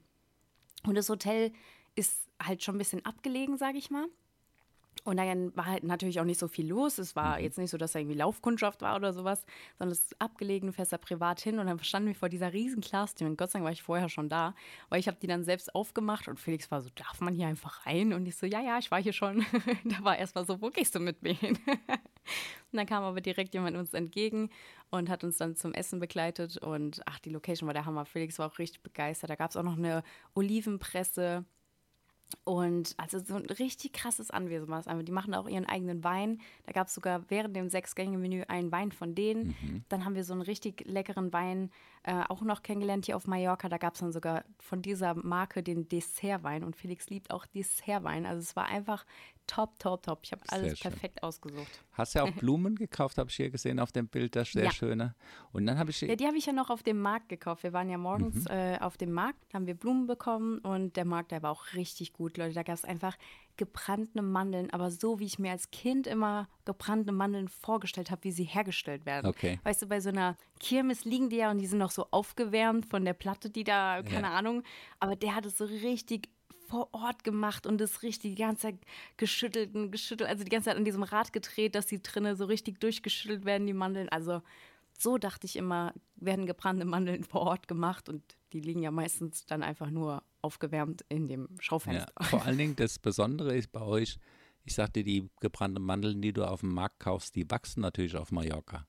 Und 0.85 0.95
das 0.95 1.09
Hotel 1.09 1.51
ist 1.95 2.29
halt 2.41 2.63
schon 2.63 2.75
ein 2.75 2.79
bisschen 2.79 3.05
abgelegen, 3.05 3.57
sage 3.57 3.77
ich 3.77 3.89
mal. 3.89 4.07
Und 5.03 5.17
dann 5.17 5.55
war 5.55 5.65
halt 5.65 5.83
natürlich 5.83 6.19
auch 6.19 6.25
nicht 6.25 6.39
so 6.39 6.47
viel 6.47 6.67
los. 6.67 6.97
Es 6.97 7.15
war 7.15 7.37
mhm. 7.37 7.43
jetzt 7.43 7.57
nicht 7.57 7.69
so, 7.69 7.77
dass 7.77 7.93
da 7.93 7.99
irgendwie 7.99 8.17
Laufkundschaft 8.17 8.81
war 8.81 8.95
oder 8.95 9.13
sowas, 9.13 9.45
sondern 9.77 9.93
es 9.93 9.99
ist 9.99 10.21
abgelegen, 10.21 10.73
fährst 10.73 10.93
da 10.93 10.97
privat 10.97 11.39
hin 11.39 11.59
und 11.59 11.67
dann 11.67 11.81
standen 11.83 12.09
wir 12.09 12.15
vor 12.15 12.29
dieser 12.29 12.53
riesen 12.53 12.81
Glastür 12.81 13.27
und 13.27 13.37
Gott 13.37 13.51
sei 13.51 13.59
Dank 13.59 13.65
war 13.65 13.71
ich 13.71 13.83
vorher 13.83 14.09
schon 14.09 14.29
da, 14.29 14.53
weil 14.89 14.99
ich 14.99 15.07
habe 15.07 15.17
die 15.21 15.27
dann 15.27 15.43
selbst 15.43 15.73
aufgemacht 15.75 16.27
und 16.27 16.39
Felix 16.39 16.69
war 16.71 16.81
so, 16.81 16.89
darf 16.95 17.21
man 17.21 17.33
hier 17.33 17.47
einfach 17.47 17.85
rein? 17.85 18.13
Und 18.13 18.27
ich 18.27 18.35
so, 18.35 18.45
ja, 18.45 18.61
ja, 18.61 18.77
ich 18.77 18.91
war 18.91 19.01
hier 19.01 19.13
schon. 19.13 19.45
da 19.85 20.03
war 20.03 20.17
erstmal 20.17 20.45
so, 20.45 20.61
wo 20.61 20.69
gehst 20.69 20.95
du 20.95 20.99
mit 20.99 21.21
mir 21.23 21.33
hin? 21.33 21.57
und 21.67 22.73
dann 22.73 22.85
kam 22.85 23.03
aber 23.03 23.21
direkt 23.21 23.53
jemand 23.53 23.77
uns 23.77 23.93
entgegen 23.93 24.49
und 24.89 25.09
hat 25.09 25.23
uns 25.23 25.37
dann 25.37 25.55
zum 25.55 25.73
Essen 25.73 25.99
begleitet 25.99 26.57
und 26.57 27.01
ach, 27.05 27.19
die 27.19 27.29
Location 27.29 27.67
war 27.67 27.73
der 27.73 27.85
Hammer. 27.85 28.05
Felix 28.05 28.39
war 28.39 28.47
auch 28.47 28.59
richtig 28.59 28.81
begeistert. 28.81 29.29
Da 29.29 29.35
gab 29.35 29.51
es 29.51 29.57
auch 29.57 29.63
noch 29.63 29.77
eine 29.77 30.03
Olivenpresse 30.33 31.45
und 32.43 32.93
also 32.97 33.19
so 33.19 33.35
ein 33.35 33.45
richtig 33.45 33.93
krasses 33.93 34.31
Anwesen 34.31 34.67
war 34.67 34.79
es 34.79 34.87
einfach. 34.87 35.03
Die 35.03 35.11
machen 35.11 35.33
auch 35.33 35.47
ihren 35.47 35.65
eigenen 35.65 36.03
Wein. 36.03 36.39
Da 36.65 36.71
gab 36.73 36.87
es 36.87 36.93
sogar 36.93 37.23
während 37.29 37.55
dem 37.55 37.69
Sechs-Gänge-Menü 37.69 38.43
einen 38.47 38.71
Wein 38.71 38.91
von 38.91 39.15
denen. 39.15 39.55
Mhm. 39.61 39.83
Dann 39.89 40.05
haben 40.05 40.15
wir 40.15 40.23
so 40.23 40.33
einen 40.33 40.41
richtig 40.41 40.85
leckeren 40.85 41.31
Wein 41.31 41.71
äh, 42.07 42.23
auch 42.29 42.41
noch 42.41 42.63
kennengelernt 42.63 43.05
hier 43.05 43.17
auf 43.17 43.27
Mallorca. 43.27 43.67
Da 43.67 43.77
gab 43.77 43.95
es 43.95 43.99
dann 43.99 44.13
sogar 44.13 44.45
von 44.59 44.81
dieser 44.81 45.13
Marke 45.13 45.61
den 45.61 45.89
Dessertwein. 45.89 46.63
Und 46.63 46.77
Felix 46.77 47.09
liebt 47.09 47.31
auch 47.31 47.45
Dessertwein. 47.47 48.25
Also 48.25 48.39
es 48.39 48.55
war 48.55 48.67
einfach 48.67 49.05
top, 49.45 49.77
top, 49.77 50.03
top. 50.03 50.19
Ich 50.23 50.31
habe 50.31 50.41
alles 50.47 50.79
schön. 50.79 50.89
perfekt 50.89 51.21
ausgesucht. 51.21 51.83
Hast 51.91 52.15
du 52.15 52.19
ja 52.19 52.25
auch 52.25 52.31
Blumen 52.31 52.75
gekauft, 52.75 53.17
habe 53.17 53.29
ich 53.29 53.35
hier 53.35 53.49
gesehen 53.49 53.81
auf 53.81 53.91
dem 53.91 54.07
Bild, 54.07 54.37
das 54.37 54.53
sehr 54.53 54.63
ja. 54.63 54.71
schöne. 54.71 55.15
Und 55.51 55.65
dann 55.65 55.77
habe 55.77 55.89
ich. 55.89 55.99
Ja, 55.99 56.15
die 56.15 56.25
habe 56.25 56.37
ich 56.37 56.45
ja 56.45 56.53
noch 56.53 56.69
auf 56.69 56.81
dem 56.81 57.01
Markt 57.01 57.27
gekauft. 57.27 57.63
Wir 57.63 57.73
waren 57.73 57.89
ja 57.89 57.97
morgens 57.97 58.45
mhm. 58.45 58.51
äh, 58.51 58.77
auf 58.79 58.95
dem 58.95 59.11
Markt, 59.11 59.53
haben 59.53 59.67
wir 59.67 59.75
Blumen 59.75 60.07
bekommen 60.07 60.59
und 60.59 60.95
der 60.95 61.05
Markt, 61.05 61.31
der 61.31 61.43
war 61.43 61.51
auch 61.51 61.73
richtig 61.73 62.13
gut, 62.13 62.37
Leute. 62.37 62.53
Da 62.53 62.63
gab 62.63 62.75
es 62.75 62.85
einfach 62.85 63.17
gebrannte 63.57 64.21
Mandeln, 64.21 64.69
aber 64.71 64.91
so 64.91 65.19
wie 65.19 65.25
ich 65.25 65.39
mir 65.39 65.51
als 65.51 65.71
Kind 65.71 66.07
immer 66.07 66.47
gebrannte 66.65 67.11
Mandeln 67.11 67.47
vorgestellt 67.47 68.11
habe, 68.11 68.23
wie 68.23 68.31
sie 68.31 68.43
hergestellt 68.43 69.05
werden. 69.05 69.27
Okay. 69.27 69.59
Weißt 69.63 69.81
du, 69.81 69.87
bei 69.87 69.99
so 69.99 70.09
einer 70.09 70.37
Kirmes 70.59 71.05
liegen 71.05 71.29
die 71.29 71.37
ja 71.37 71.51
und 71.51 71.57
die 71.57 71.67
sind 71.67 71.79
noch 71.79 71.91
so 71.91 72.07
aufgewärmt 72.11 72.85
von 72.85 73.03
der 73.03 73.13
Platte, 73.13 73.49
die 73.49 73.63
da, 73.63 74.01
keine 74.03 74.27
ja. 74.27 74.33
Ahnung, 74.33 74.63
aber 74.99 75.15
der 75.15 75.35
hat 75.35 75.45
es 75.45 75.57
so 75.57 75.65
richtig 75.65 76.29
vor 76.67 76.89
Ort 76.93 77.23
gemacht 77.23 77.65
und 77.65 77.79
das 77.79 78.03
richtig 78.03 78.35
die 78.35 78.41
ganze 78.41 78.63
Zeit 78.63 78.79
geschüttelt 79.15 79.73
und 79.73 79.91
geschüttelt, 79.91 80.29
also 80.29 80.43
die 80.43 80.49
ganze 80.49 80.69
Zeit 80.69 80.77
an 80.77 80.85
diesem 80.85 81.03
Rad 81.03 81.33
gedreht, 81.33 81.75
dass 81.75 81.85
die 81.85 82.01
drinne 82.01 82.35
so 82.35 82.45
richtig 82.45 82.79
durchgeschüttelt 82.79 83.45
werden, 83.45 83.67
die 83.67 83.73
Mandeln. 83.73 84.09
Also 84.09 84.41
so 84.97 85.17
dachte 85.17 85.45
ich 85.45 85.55
immer, 85.55 85.93
werden 86.15 86.45
gebrannte 86.45 86.85
Mandeln 86.85 87.23
vor 87.23 87.41
Ort 87.41 87.67
gemacht 87.67 88.09
und 88.09 88.21
die 88.53 88.59
liegen 88.59 88.83
ja 88.83 88.91
meistens 88.91 89.45
dann 89.45 89.63
einfach 89.63 89.89
nur 89.89 90.23
aufgewärmt 90.41 91.03
in 91.09 91.27
dem 91.27 91.49
Schaufenster. 91.59 92.11
Ja, 92.19 92.25
vor 92.25 92.45
allen 92.45 92.57
Dingen 92.57 92.75
das 92.75 92.99
Besondere 92.99 93.55
ist 93.55 93.71
bei 93.71 93.81
euch, 93.81 94.19
ich 94.63 94.75
sagte, 94.75 95.03
die 95.03 95.29
gebrannten 95.39 95.83
Mandeln, 95.83 96.21
die 96.21 96.33
du 96.33 96.43
auf 96.43 96.61
dem 96.61 96.73
Markt 96.73 96.99
kaufst, 96.99 97.35
die 97.35 97.49
wachsen 97.49 97.81
natürlich 97.81 98.15
auf 98.15 98.31
Mallorca. 98.31 98.85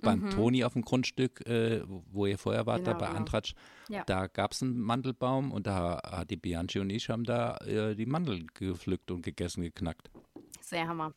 beim 0.00 0.20
mhm. 0.20 0.30
Toni 0.30 0.64
auf 0.64 0.74
dem 0.74 0.82
Grundstück, 0.82 1.46
äh, 1.46 1.82
wo 1.86 2.26
ihr 2.26 2.36
vorher 2.36 2.66
wart, 2.66 2.84
genau, 2.84 2.92
da 2.92 2.98
bei 2.98 3.06
genau. 3.06 3.18
Antratsch, 3.18 3.54
ja. 3.88 4.04
da 4.04 4.26
gab 4.26 4.52
es 4.52 4.62
einen 4.62 4.78
Mandelbaum 4.78 5.50
und 5.50 5.66
da 5.66 6.00
hat 6.04 6.30
die 6.30 6.36
Bianchi 6.36 6.78
und 6.78 6.90
ich 6.90 7.08
haben 7.08 7.24
da 7.24 7.56
äh, 7.58 7.94
die 7.94 8.06
Mandel 8.06 8.46
gepflückt 8.52 9.10
und 9.10 9.22
gegessen, 9.22 9.62
geknackt. 9.62 10.10
Sehr 10.60 10.86
Hammer. 10.86 11.14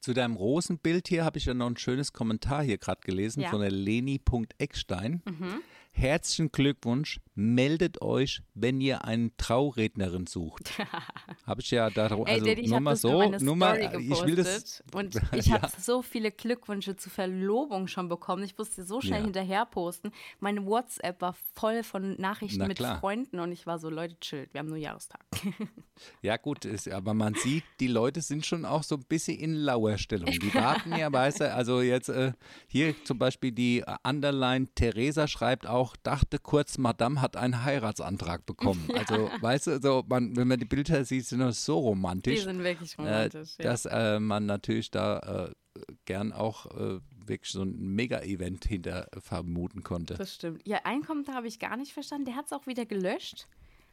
Zu 0.00 0.12
deinem 0.12 0.36
Rosenbild 0.36 1.08
hier 1.08 1.24
habe 1.24 1.38
ich 1.38 1.46
ja 1.46 1.54
noch 1.54 1.66
ein 1.66 1.76
schönes 1.76 2.12
Kommentar 2.12 2.62
hier 2.62 2.78
gerade 2.78 3.00
gelesen 3.00 3.40
ja. 3.40 3.50
von 3.50 3.60
der 3.60 3.70
Leni.eckstein. 3.70 5.22
Mhm. 5.24 5.62
Herzlichen 5.96 6.50
Glückwunsch, 6.50 7.20
meldet 7.36 8.02
euch, 8.02 8.42
wenn 8.54 8.80
ihr 8.80 9.04
eine 9.04 9.30
Traurednerin 9.36 10.26
sucht. 10.26 10.72
habe 11.46 11.60
ich 11.60 11.70
ja 11.70 11.88
da, 11.88 12.08
also 12.08 12.26
Ey, 12.26 12.40
Daddy, 12.40 12.68
nur 12.68 12.80
mal 12.80 12.96
so, 12.96 13.30
nur 13.38 13.54
mal, 13.54 13.78
ich 14.00 14.26
will 14.26 14.34
das. 14.34 14.82
Und 14.92 15.14
ich 15.32 15.46
ja. 15.46 15.62
habe 15.62 15.72
so 15.78 16.02
viele 16.02 16.32
Glückwünsche 16.32 16.96
zur 16.96 17.12
Verlobung 17.12 17.86
schon 17.86 18.08
bekommen. 18.08 18.42
Ich 18.42 18.58
musste 18.58 18.82
so 18.84 19.00
schnell 19.00 19.20
ja. 19.20 19.24
hinterher 19.24 19.66
posten. 19.66 20.10
Meine 20.40 20.66
WhatsApp 20.66 21.20
war 21.20 21.36
voll 21.54 21.84
von 21.84 22.20
Nachrichten 22.20 22.58
Na, 22.58 22.66
mit 22.66 22.78
klar. 22.78 22.98
Freunden 22.98 23.38
und 23.38 23.52
ich 23.52 23.64
war 23.64 23.78
so, 23.78 23.88
Leute, 23.88 24.18
chillt, 24.18 24.52
wir 24.52 24.58
haben 24.58 24.68
nur 24.68 24.78
Jahrestag. 24.78 25.24
ja 26.22 26.36
gut, 26.36 26.64
ist, 26.64 26.88
aber 26.88 27.14
man 27.14 27.34
sieht, 27.34 27.64
die 27.78 27.86
Leute 27.86 28.20
sind 28.20 28.44
schon 28.44 28.64
auch 28.64 28.82
so 28.82 28.96
ein 28.96 29.04
bisschen 29.04 29.38
in 29.38 29.54
Lauerstellung. 29.54 30.30
Die 30.30 30.52
warten 30.54 30.96
ja, 30.96 31.12
weißt 31.12 31.40
du, 31.40 31.54
also 31.54 31.82
jetzt 31.82 32.08
äh, 32.08 32.32
hier 32.66 32.94
zum 33.04 33.18
Beispiel 33.18 33.52
die 33.52 33.84
Underline 34.02 34.66
Theresa 34.74 35.28
schreibt 35.28 35.68
auch, 35.68 35.83
auch 35.84 35.96
dachte 35.96 36.38
kurz, 36.38 36.78
Madame 36.78 37.20
hat 37.20 37.36
einen 37.36 37.64
Heiratsantrag 37.64 38.46
bekommen. 38.46 38.88
Also, 38.94 39.30
weißt 39.40 39.66
du, 39.66 39.80
so, 39.80 40.04
man, 40.08 40.34
wenn 40.36 40.48
man 40.48 40.58
die 40.58 40.64
Bilder 40.64 41.04
sieht, 41.04 41.26
sind 41.26 41.40
das 41.40 41.64
so 41.64 41.78
romantisch. 41.78 42.36
Die 42.36 42.44
sind 42.44 42.62
wirklich 42.62 42.94
äh, 42.94 43.02
romantisch. 43.02 43.58
Äh, 43.58 43.62
dass 43.62 43.84
äh, 43.84 44.18
man 44.18 44.46
natürlich 44.46 44.90
da 44.90 45.46
äh, 45.46 45.80
gern 46.04 46.32
auch 46.32 46.66
äh, 46.66 47.00
wirklich 47.26 47.50
so 47.50 47.62
ein 47.62 47.94
Mega-Event 47.94 48.64
hinter 48.64 49.08
vermuten 49.18 49.82
konnte. 49.82 50.14
Das 50.14 50.34
stimmt. 50.34 50.66
Ja, 50.66 50.80
ein 50.84 51.02
Kommentar 51.02 51.34
habe 51.34 51.48
ich 51.48 51.58
gar 51.58 51.76
nicht 51.76 51.92
verstanden. 51.92 52.26
Der 52.26 52.36
hat 52.36 52.46
es 52.46 52.52
auch 52.52 52.66
wieder 52.66 52.86
gelöscht. 52.86 53.46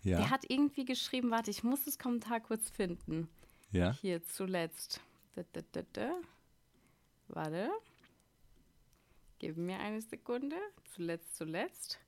Ja. 0.04 0.18
Der 0.18 0.30
hat 0.30 0.46
irgendwie 0.48 0.86
geschrieben, 0.86 1.32
warte, 1.32 1.52
ich 1.52 1.64
muss 1.64 1.84
das 1.86 2.00
Kommentar 2.00 2.40
kurz 2.40 2.70
finden. 2.70 3.28
Ja. 3.72 3.98
Hier 4.02 4.24
zuletzt. 4.24 5.02
Da, 5.36 5.44
da, 5.52 5.62
da, 5.72 5.82
da. 5.94 6.12
Warte. 7.28 7.70
Gib 9.42 9.58
mir 9.58 9.80
eine 9.80 10.00
Sekunde. 10.00 10.56
Zuletzt, 10.94 11.36
zuletzt. 11.36 12.00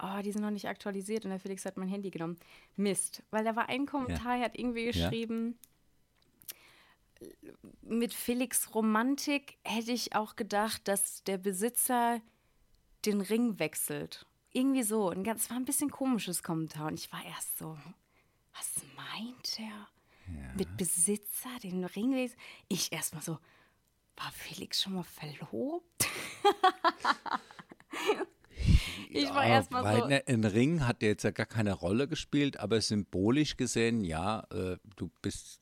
Oh, 0.00 0.22
die 0.22 0.30
sind 0.30 0.42
noch 0.42 0.52
nicht 0.52 0.68
aktualisiert 0.68 1.24
und 1.24 1.32
der 1.32 1.40
Felix 1.40 1.64
hat 1.64 1.76
mein 1.76 1.88
Handy 1.88 2.08
genommen. 2.08 2.38
Mist. 2.76 3.24
Weil 3.32 3.42
da 3.42 3.56
war 3.56 3.68
ein 3.68 3.84
Kommentar, 3.84 4.36
ja. 4.36 4.42
er 4.42 4.44
hat 4.44 4.56
irgendwie 4.56 4.84
geschrieben, 4.84 5.58
ja. 7.20 7.50
mit 7.82 8.14
Felix 8.14 8.76
Romantik 8.76 9.58
hätte 9.64 9.90
ich 9.90 10.14
auch 10.14 10.36
gedacht, 10.36 10.86
dass 10.86 11.24
der 11.24 11.36
Besitzer 11.36 12.20
den 13.06 13.22
Ring 13.22 13.58
wechselt. 13.58 14.24
Irgendwie 14.52 14.84
so. 14.84 15.10
Und 15.10 15.24
das 15.24 15.50
war 15.50 15.56
ein 15.56 15.64
bisschen 15.64 15.90
komisches 15.90 16.44
Kommentar. 16.44 16.86
Und 16.86 16.94
ich 16.94 17.12
war 17.12 17.24
erst 17.24 17.58
so, 17.58 17.76
was 18.56 18.84
meint 18.94 19.58
er? 19.58 19.88
Ja. 20.32 20.54
Mit 20.56 20.76
Besitzer 20.76 21.58
den 21.60 21.84
Ring 21.84 22.14
wechselt? 22.14 22.40
Ich 22.68 22.92
erstmal 22.92 23.24
so, 23.24 23.38
war 24.18 24.32
Felix 24.32 24.82
schon 24.82 24.94
mal 24.94 25.04
verlobt? 25.04 26.08
ich 29.10 29.28
war 29.30 29.46
ja, 29.46 29.54
erstmal 29.54 29.96
so. 29.96 30.04
Ein 30.04 30.44
Ring 30.44 30.86
hat 30.86 31.02
jetzt 31.02 31.22
ja 31.22 31.30
gar 31.30 31.46
keine 31.46 31.72
Rolle 31.72 32.08
gespielt, 32.08 32.58
aber 32.58 32.80
symbolisch 32.80 33.56
gesehen, 33.56 34.04
ja, 34.04 34.44
äh, 34.50 34.76
du 34.96 35.10
bist 35.22 35.60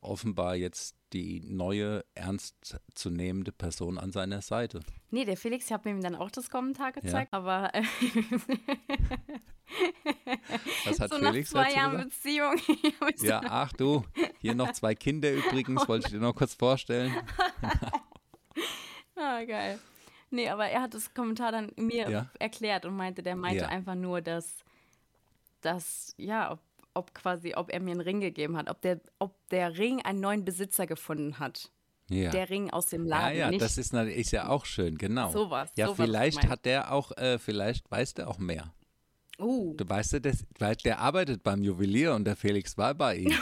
offenbar 0.00 0.56
jetzt 0.56 0.96
die 1.14 1.40
neue, 1.40 2.04
ernstzunehmende 2.14 3.52
Person 3.52 3.98
an 3.98 4.10
seiner 4.12 4.42
Seite. 4.42 4.80
Nee, 5.10 5.24
der 5.24 5.36
Felix, 5.36 5.66
ich 5.66 5.72
habe 5.72 5.88
ihm 5.88 6.02
dann 6.02 6.16
auch 6.16 6.30
das 6.30 6.50
Kommentar 6.50 6.90
gezeigt, 6.92 7.32
ja. 7.32 7.38
aber. 7.38 7.72
Äh, 7.72 7.84
Was 10.84 11.00
hat 11.00 11.10
so 11.10 11.18
Felix 11.18 11.52
nach 11.52 11.68
zwei 11.68 11.74
Jahren 11.74 12.08
Beziehung. 12.08 12.56
ja, 13.22 13.40
ach 13.48 13.72
du, 13.72 14.04
hier 14.40 14.54
noch 14.54 14.72
zwei 14.72 14.94
Kinder 14.94 15.32
übrigens, 15.32 15.88
wollte 15.88 16.08
ich 16.08 16.12
dir 16.12 16.20
noch 16.20 16.34
kurz 16.34 16.54
vorstellen. 16.54 17.14
ah, 19.16 19.44
geil. 19.44 19.78
Nee, 20.30 20.48
aber 20.48 20.66
er 20.66 20.82
hat 20.82 20.94
das 20.94 21.14
Kommentar 21.14 21.52
dann 21.52 21.70
mir 21.76 22.10
ja. 22.10 22.30
erklärt 22.40 22.84
und 22.86 22.96
meinte, 22.96 23.22
der 23.22 23.36
meinte 23.36 23.62
ja. 23.62 23.68
einfach 23.68 23.94
nur, 23.94 24.20
dass, 24.20 24.64
dass 25.60 26.12
ja, 26.16 26.58
ob 26.94 27.14
quasi, 27.14 27.54
ob 27.54 27.72
er 27.72 27.80
mir 27.80 27.92
einen 27.92 28.00
Ring 28.00 28.20
gegeben 28.20 28.56
hat, 28.56 28.70
ob 28.70 28.80
der, 28.82 29.00
ob 29.18 29.36
der 29.50 29.76
Ring 29.76 30.00
einen 30.02 30.20
neuen 30.20 30.44
Besitzer 30.44 30.86
gefunden 30.86 31.38
hat. 31.38 31.70
Ja. 32.10 32.30
Der 32.30 32.50
Ring 32.50 32.70
aus 32.70 32.86
dem 32.86 33.06
Laden. 33.06 33.36
Ja, 33.36 33.50
ja, 33.50 33.58
das 33.58 33.78
ist, 33.78 33.94
ist 33.94 34.30
ja 34.30 34.48
auch 34.48 34.66
schön, 34.66 34.98
genau. 34.98 35.30
Sowas. 35.30 35.70
Ja, 35.74 35.86
so 35.86 35.94
vielleicht 35.94 36.46
hat 36.48 36.66
der 36.66 36.92
auch, 36.92 37.16
äh, 37.16 37.38
vielleicht 37.38 37.90
weiß 37.90 38.14
der 38.14 38.28
auch 38.28 38.38
mehr. 38.38 38.74
Uh. 39.38 39.74
Du 39.76 39.88
weißt 39.88 40.12
ja, 40.12 40.18
das, 40.20 40.44
der 40.84 40.98
arbeitet 41.00 41.42
beim 41.42 41.60
Juwelier 41.62 42.14
und 42.14 42.24
der 42.24 42.36
Felix 42.36 42.78
war 42.78 42.94
bei 42.94 43.16
ihm. 43.16 43.32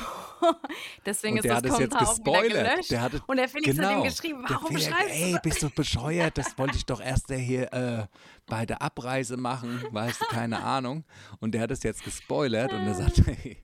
Deswegen 1.07 1.39
und 1.39 1.45
ist 1.45 1.51
das 1.51 1.63
Kommentar 1.63 2.01
jetzt 2.01 2.17
gespoilert. 2.17 2.91
Der 2.91 3.03
hatte, 3.03 3.23
und 3.27 3.37
der 3.37 3.49
Felix 3.49 3.77
genau, 3.77 3.89
hat 3.89 3.97
ihm 3.99 4.05
geschrieben, 4.05 4.45
warum 4.49 4.69
Felix, 4.69 4.87
schreibst 4.87 5.21
du 5.21 5.25
Ey, 5.25 5.39
bist 5.43 5.63
du 5.63 5.71
bescheuert? 5.71 6.39
Das 6.39 6.57
wollte 6.57 6.77
ich 6.77 6.87
doch 6.87 7.01
erst 7.01 7.31
hier 7.31 7.73
äh, 7.73 8.07
bei 8.47 8.65
der 8.65 8.81
Abreise 8.81 9.37
machen, 9.37 9.83
weißt 9.91 10.23
du, 10.23 10.25
keine 10.27 10.63
Ahnung. 10.65 11.05
Und 11.41 11.53
der 11.53 11.61
hat 11.61 11.71
es 11.71 11.83
jetzt 11.83 12.05
gespoilert 12.05 12.73
und 12.73 12.81
er 12.81 12.95
sagt, 12.95 13.19
hey, 13.27 13.59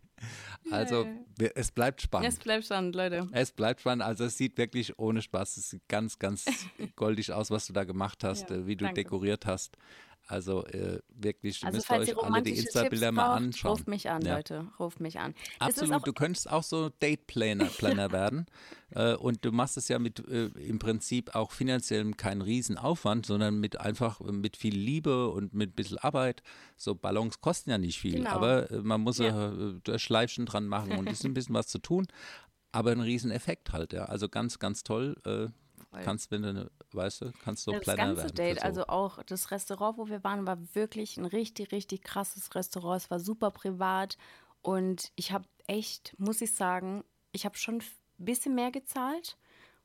also 0.70 1.06
es 1.54 1.70
bleibt 1.70 2.02
spannend. 2.02 2.28
Es 2.28 2.38
bleibt 2.38 2.64
spannend, 2.64 2.94
Leute. 2.94 3.26
Es 3.32 3.52
bleibt 3.52 3.80
spannend. 3.80 4.02
Also 4.02 4.24
es 4.24 4.36
sieht 4.36 4.58
wirklich 4.58 4.98
ohne 4.98 5.22
Spaß, 5.22 5.56
es 5.56 5.70
sieht 5.70 5.88
ganz, 5.88 6.18
ganz 6.18 6.44
goldig 6.96 7.32
aus, 7.32 7.50
was 7.50 7.66
du 7.66 7.72
da 7.72 7.84
gemacht 7.84 8.22
hast, 8.22 8.50
ja, 8.50 8.56
äh, 8.56 8.66
wie 8.66 8.76
du 8.76 8.84
danke. 8.84 9.02
dekoriert 9.02 9.46
hast. 9.46 9.78
Also 10.28 10.66
äh, 10.66 11.00
wirklich, 11.08 11.64
also, 11.64 11.78
müsst 11.78 11.90
euch 11.90 12.22
alle 12.22 12.42
die 12.42 12.58
Insta-Bilder 12.58 13.12
mal 13.12 13.34
anschauen. 13.34 13.72
Ruft 13.72 13.88
mich 13.88 14.10
an, 14.10 14.20
ja. 14.20 14.36
Leute. 14.36 14.68
Ruft 14.78 15.00
mich 15.00 15.18
an. 15.18 15.34
Absolut, 15.58 16.06
du 16.06 16.12
könntest 16.12 16.50
auch 16.50 16.62
so 16.62 16.90
Date-Planner 17.00 17.64
Planner 17.64 18.12
werden. 18.12 18.44
Äh, 18.90 19.14
und 19.14 19.42
du 19.46 19.52
machst 19.52 19.78
es 19.78 19.88
ja 19.88 19.98
mit 19.98 20.20
äh, 20.28 20.48
im 20.48 20.78
Prinzip 20.78 21.34
auch 21.34 21.50
finanziell 21.50 22.10
keinen 22.12 22.42
Riesenaufwand, 22.42 23.24
sondern 23.24 23.58
mit 23.58 23.80
einfach 23.80 24.20
mit 24.20 24.58
viel 24.58 24.76
Liebe 24.76 25.30
und 25.30 25.54
mit 25.54 25.70
ein 25.70 25.74
bisschen 25.74 25.96
Arbeit. 25.96 26.42
So 26.76 26.94
Ballons 26.94 27.40
kosten 27.40 27.70
ja 27.70 27.78
nicht 27.78 27.98
viel, 27.98 28.16
genau. 28.16 28.30
aber 28.30 28.70
äh, 28.70 28.82
man 28.82 29.00
muss 29.00 29.16
ja 29.16 29.52
äh, 29.52 29.98
Schleifchen 29.98 30.44
dran 30.44 30.68
machen 30.68 30.92
und 30.92 31.08
es 31.08 31.12
ist 31.20 31.24
ein 31.24 31.32
bisschen 31.32 31.54
was 31.54 31.68
zu 31.68 31.78
tun. 31.78 32.06
Aber 32.70 32.92
ein 32.92 33.00
Rieseneffekt 33.00 33.72
halt, 33.72 33.94
ja. 33.94 34.04
Also 34.04 34.28
ganz, 34.28 34.58
ganz 34.58 34.82
toll. 34.82 35.16
Äh, 35.92 36.02
kannst, 36.02 36.30
wenn 36.30 36.42
du, 36.42 36.70
weißt 36.92 37.22
du, 37.22 37.32
kannst 37.44 37.66
du 37.66 37.72
das 37.72 37.82
Planner 37.82 38.14
ganze 38.14 38.32
Date, 38.32 38.60
so. 38.60 38.64
also 38.64 38.86
auch 38.86 39.22
das 39.22 39.50
Restaurant, 39.50 39.98
wo 39.98 40.08
wir 40.08 40.22
waren, 40.24 40.46
war 40.46 40.58
wirklich 40.74 41.16
ein 41.16 41.24
richtig, 41.24 41.72
richtig 41.72 42.02
krasses 42.02 42.54
Restaurant. 42.54 43.02
Es 43.02 43.10
war 43.10 43.20
super 43.20 43.50
privat 43.50 44.16
und 44.62 45.12
ich 45.16 45.32
habe 45.32 45.46
echt, 45.66 46.14
muss 46.18 46.40
ich 46.40 46.54
sagen, 46.54 47.04
ich 47.32 47.44
habe 47.44 47.56
schon 47.56 47.76
ein 47.76 47.84
bisschen 48.18 48.54
mehr 48.54 48.70
gezahlt. 48.70 49.36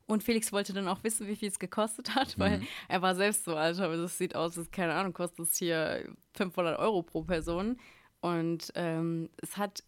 Und 0.06 0.22
Felix 0.22 0.52
wollte 0.52 0.74
dann 0.74 0.90
auch 0.90 1.04
wissen, 1.04 1.28
wie 1.28 1.36
viel 1.36 1.48
es 1.48 1.60
gekostet 1.60 2.14
hat, 2.16 2.38
weil 2.38 2.60
mhm. 2.60 2.68
er 2.90 3.02
war 3.02 3.16
selbst 3.16 3.46
so, 3.46 3.56
Alter, 3.56 3.86
aber 3.86 3.98
das 3.98 4.18
sieht 4.18 4.36
aus, 4.36 4.58
als 4.58 4.72
keine 4.72 4.94
Ahnung, 4.94 5.14
kostet 5.14 5.48
es 5.48 5.56
hier 5.56 6.10
500 6.34 6.78
Euro 6.80 7.04
pro 7.04 7.24
Person. 7.24 7.78
Und 8.20 8.72
ähm, 8.76 9.30
es 9.38 9.58
hat 9.58 9.84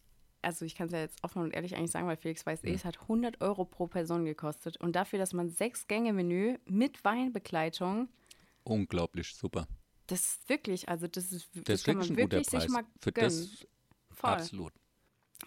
also 0.45 0.65
ich 0.65 0.75
kann 0.75 0.87
es 0.87 0.93
ja 0.93 0.99
jetzt 0.99 1.23
offen 1.23 1.41
und 1.41 1.51
ehrlich 1.51 1.75
eigentlich 1.75 1.91
sagen, 1.91 2.07
weil 2.07 2.17
Felix 2.17 2.45
weiß 2.45 2.63
eh, 2.63 2.73
es 2.73 2.85
hat 2.85 3.01
100 3.01 3.41
Euro 3.41 3.65
pro 3.65 3.87
Person 3.87 4.25
gekostet. 4.25 4.77
Und 4.77 4.95
dafür, 4.95 5.19
dass 5.19 5.33
man 5.33 5.49
sechs 5.49 5.87
Gänge-Menü 5.87 6.57
mit 6.65 7.03
Weinbegleitung. 7.03 8.09
Unglaublich, 8.63 9.35
super. 9.35 9.67
Das 10.07 10.19
ist 10.21 10.49
wirklich, 10.49 10.87
also 10.87 11.07
das 11.07 11.31
ist, 11.31 11.49
das, 11.55 11.63
das 11.63 11.83
kann 11.83 11.97
man 11.97 12.07
ein 12.07 12.17
wirklich 12.17 12.47
sich 12.47 12.69
mal 12.69 12.83
Für 12.99 13.11
gönnen. 13.11 13.29
Das 13.29 13.67
Voll. 14.15 14.29
Absolut. 14.29 14.73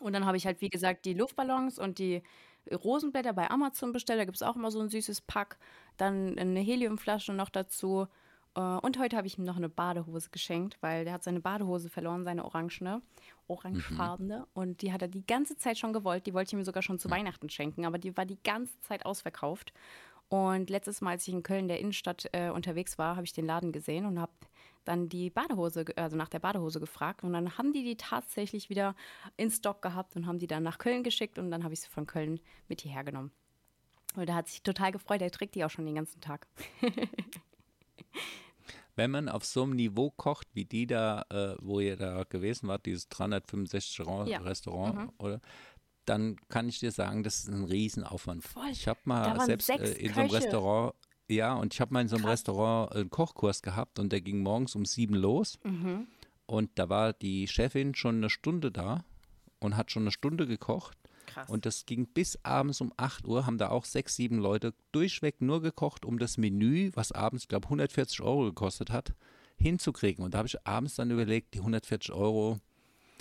Und 0.00 0.12
dann 0.12 0.26
habe 0.26 0.36
ich 0.36 0.46
halt, 0.46 0.60
wie 0.60 0.68
gesagt, 0.68 1.04
die 1.04 1.14
Luftballons 1.14 1.78
und 1.78 1.98
die 1.98 2.22
Rosenblätter 2.70 3.32
bei 3.32 3.50
Amazon 3.50 3.92
bestellt. 3.92 4.20
Da 4.20 4.24
gibt 4.24 4.36
es 4.36 4.42
auch 4.42 4.56
immer 4.56 4.70
so 4.70 4.80
ein 4.80 4.88
süßes 4.88 5.22
Pack. 5.22 5.58
Dann 5.96 6.38
eine 6.38 6.60
Heliumflasche 6.60 7.32
noch 7.32 7.48
dazu. 7.48 8.06
Äh, 8.58 8.78
und 8.78 8.98
heute 8.98 9.16
habe 9.16 9.26
ich 9.26 9.38
ihm 9.38 9.44
noch 9.44 9.56
eine 9.56 9.68
Badehose 9.68 10.30
geschenkt, 10.30 10.76
weil 10.80 11.04
der 11.04 11.14
hat 11.14 11.22
seine 11.22 11.40
Badehose 11.40 11.88
verloren, 11.88 12.24
seine 12.24 12.44
orangene, 12.44 13.00
orangefarbene. 13.46 14.40
Mhm. 14.40 14.46
Und 14.52 14.82
die 14.82 14.92
hat 14.92 15.02
er 15.02 15.08
die 15.08 15.26
ganze 15.26 15.56
Zeit 15.56 15.78
schon 15.78 15.92
gewollt. 15.92 16.26
Die 16.26 16.34
wollte 16.34 16.48
ich 16.48 16.52
ihm 16.58 16.64
sogar 16.64 16.82
schon 16.82 16.98
zu 16.98 17.08
mhm. 17.08 17.12
Weihnachten 17.12 17.48
schenken, 17.48 17.86
aber 17.86 17.98
die 17.98 18.16
war 18.16 18.26
die 18.26 18.42
ganze 18.42 18.78
Zeit 18.80 19.06
ausverkauft. 19.06 19.72
Und 20.28 20.68
letztes 20.68 21.00
Mal, 21.00 21.12
als 21.12 21.26
ich 21.26 21.32
in 21.32 21.42
Köln 21.42 21.68
der 21.68 21.80
Innenstadt 21.80 22.28
äh, 22.32 22.50
unterwegs 22.50 22.98
war, 22.98 23.16
habe 23.16 23.24
ich 23.24 23.32
den 23.32 23.46
Laden 23.46 23.72
gesehen 23.72 24.04
und 24.04 24.20
habe 24.20 24.32
dann 24.84 25.08
die 25.08 25.30
Badehose, 25.30 25.86
also 25.96 26.16
nach 26.16 26.28
der 26.28 26.38
Badehose 26.38 26.80
gefragt. 26.80 27.22
Und 27.22 27.32
dann 27.32 27.56
haben 27.56 27.72
die 27.72 27.82
die 27.82 27.96
tatsächlich 27.96 28.68
wieder 28.68 28.94
in 29.36 29.50
Stock 29.50 29.80
gehabt 29.80 30.16
und 30.16 30.26
haben 30.26 30.38
die 30.38 30.46
dann 30.46 30.62
nach 30.62 30.78
Köln 30.78 31.02
geschickt. 31.02 31.38
Und 31.38 31.50
dann 31.50 31.64
habe 31.64 31.72
ich 31.72 31.80
sie 31.80 31.88
von 31.88 32.06
Köln 32.06 32.40
mit 32.68 32.82
hierher 32.82 33.04
genommen. 33.04 33.30
Und 34.16 34.28
da 34.28 34.34
hat 34.34 34.48
sich 34.48 34.62
total 34.62 34.92
gefreut. 34.92 35.22
Er 35.22 35.30
trägt 35.30 35.54
die 35.54 35.64
auch 35.64 35.70
schon 35.70 35.86
den 35.86 35.94
ganzen 35.94 36.20
Tag. 36.20 36.46
wenn 38.98 39.12
man 39.12 39.28
auf 39.28 39.44
so 39.44 39.62
einem 39.62 39.76
Niveau 39.76 40.10
kocht, 40.10 40.48
wie 40.54 40.64
die 40.64 40.88
da, 40.88 41.24
äh, 41.30 41.54
wo 41.62 41.78
ihr 41.78 41.96
da 41.96 42.24
gewesen 42.24 42.68
wart, 42.68 42.84
dieses 42.84 43.08
365 43.08 43.98
ja. 44.26 44.40
Restaurant, 44.40 44.96
mhm. 44.96 45.12
oder? 45.18 45.40
Dann 46.04 46.36
kann 46.48 46.68
ich 46.68 46.80
dir 46.80 46.90
sagen, 46.90 47.22
das 47.22 47.38
ist 47.38 47.48
ein 47.48 47.64
Riesenaufwand. 47.64 48.42
Voll. 48.42 48.70
Ich 48.72 48.88
habe 48.88 48.98
mal 49.04 49.38
selbst 49.46 49.70
äh, 49.70 49.92
in 49.92 50.14
so 50.14 50.20
einem 50.20 50.30
Restaurant 50.30 50.94
Ja, 51.28 51.54
und 51.54 51.74
ich 51.74 51.80
habe 51.80 51.94
mal 51.94 52.00
in 52.00 52.08
so 52.08 52.16
einem 52.16 52.24
Krass. 52.24 52.40
Restaurant 52.40 52.92
einen 52.92 53.08
Kochkurs 53.08 53.62
gehabt 53.62 54.00
und 54.00 54.10
der 54.10 54.20
ging 54.20 54.40
morgens 54.40 54.74
um 54.74 54.84
sieben 54.84 55.14
los. 55.14 55.60
Mhm. 55.62 56.08
Und 56.46 56.70
da 56.74 56.88
war 56.88 57.12
die 57.12 57.46
Chefin 57.46 57.94
schon 57.94 58.16
eine 58.16 58.30
Stunde 58.30 58.72
da 58.72 59.04
und 59.60 59.76
hat 59.76 59.92
schon 59.92 60.04
eine 60.04 60.12
Stunde 60.12 60.48
gekocht. 60.48 60.98
Krass. 61.28 61.48
Und 61.48 61.66
das 61.66 61.86
ging 61.86 62.06
bis 62.06 62.38
abends 62.42 62.80
um 62.80 62.92
8 62.96 63.26
Uhr, 63.26 63.46
haben 63.46 63.58
da 63.58 63.70
auch 63.70 63.84
sechs, 63.84 64.16
sieben 64.16 64.38
Leute 64.38 64.74
durchweg 64.92 65.40
nur 65.40 65.62
gekocht, 65.62 66.04
um 66.04 66.18
das 66.18 66.38
Menü, 66.38 66.90
was 66.94 67.12
abends, 67.12 67.44
ich 67.44 67.48
glaube, 67.48 67.66
140 67.66 68.20
Euro 68.22 68.44
gekostet 68.44 68.90
hat, 68.90 69.14
hinzukriegen. 69.56 70.24
Und 70.24 70.34
da 70.34 70.38
habe 70.38 70.48
ich 70.48 70.66
abends 70.66 70.96
dann 70.96 71.10
überlegt, 71.10 71.54
die 71.54 71.58
140 71.58 72.12
Euro, 72.12 72.58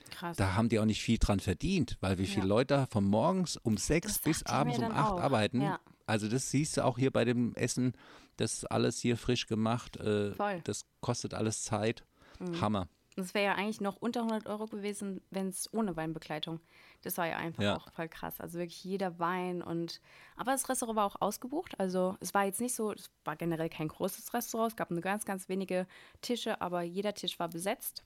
Krass. 0.10 0.38
Da 0.38 0.56
haben 0.56 0.70
die 0.70 0.80
auch 0.80 0.86
nicht 0.86 1.02
viel 1.02 1.18
dran 1.18 1.40
verdient, 1.40 1.98
weil 2.00 2.18
wie 2.18 2.26
viele 2.26 2.44
ja. 2.44 2.48
Leute 2.48 2.88
von 2.90 3.04
morgens 3.04 3.58
um 3.58 3.78
sechs 3.78 4.20
bis 4.20 4.44
abends 4.46 4.78
um 4.80 4.86
acht 4.86 5.12
auch. 5.12 5.20
arbeiten. 5.20 5.62
Ja. 5.62 5.80
Also 6.06 6.30
das 6.30 6.50
siehst 6.50 6.78
du 6.78 6.86
auch 6.86 6.98
hier 6.98 7.12
bei 7.12 7.26
dem 7.26 7.54
Essen, 7.56 7.94
das 8.38 8.54
ist 8.54 8.72
alles 8.72 9.00
hier 9.00 9.18
frisch 9.18 9.48
gemacht. 9.48 9.98
Äh, 9.98 10.32
das 10.64 10.86
kostet 11.02 11.34
alles 11.34 11.64
Zeit. 11.64 12.06
Mhm. 12.40 12.62
Hammer. 12.62 12.88
Das 13.18 13.34
wäre 13.34 13.46
ja 13.46 13.56
eigentlich 13.56 13.82
noch 13.82 13.96
unter 13.96 14.22
100 14.22 14.46
Euro 14.46 14.68
gewesen, 14.68 15.22
wenn 15.32 15.48
es 15.50 15.74
ohne 15.74 15.96
Weinbegleitung. 15.96 16.60
Das 17.02 17.18
war 17.18 17.26
ja 17.26 17.38
einfach 17.38 17.64
ja. 17.64 17.76
auch 17.76 17.92
voll 17.92 18.08
krass. 18.08 18.40
Also 18.40 18.60
wirklich 18.60 18.84
jeder 18.84 19.18
Wein 19.18 19.64
und. 19.64 20.02
Aber 20.36 20.52
das 20.52 20.70
Restaurant 20.70 20.98
war 20.98 21.06
auch 21.06 21.20
ausgebucht. 21.20 21.80
Also 21.80 22.16
es 22.20 22.36
war 22.36 22.46
jetzt 22.46 22.62
nicht 22.62 22.76
so, 22.76 22.92
es 22.92 23.10
war 23.26 23.36
generell 23.36 23.70
kein 23.70 23.88
großes 23.88 24.36
Restaurant. 24.36 24.72
Es 24.72 24.76
gab 24.76 24.92
nur 24.92 25.02
ganz, 25.02 25.26
ganz 25.26 25.50
wenige 25.50 25.88
Tische, 26.22 26.62
aber 26.62 26.84
jeder 26.84 27.16
Tisch 27.16 27.40
war 27.40 27.50
besetzt. 27.50 28.04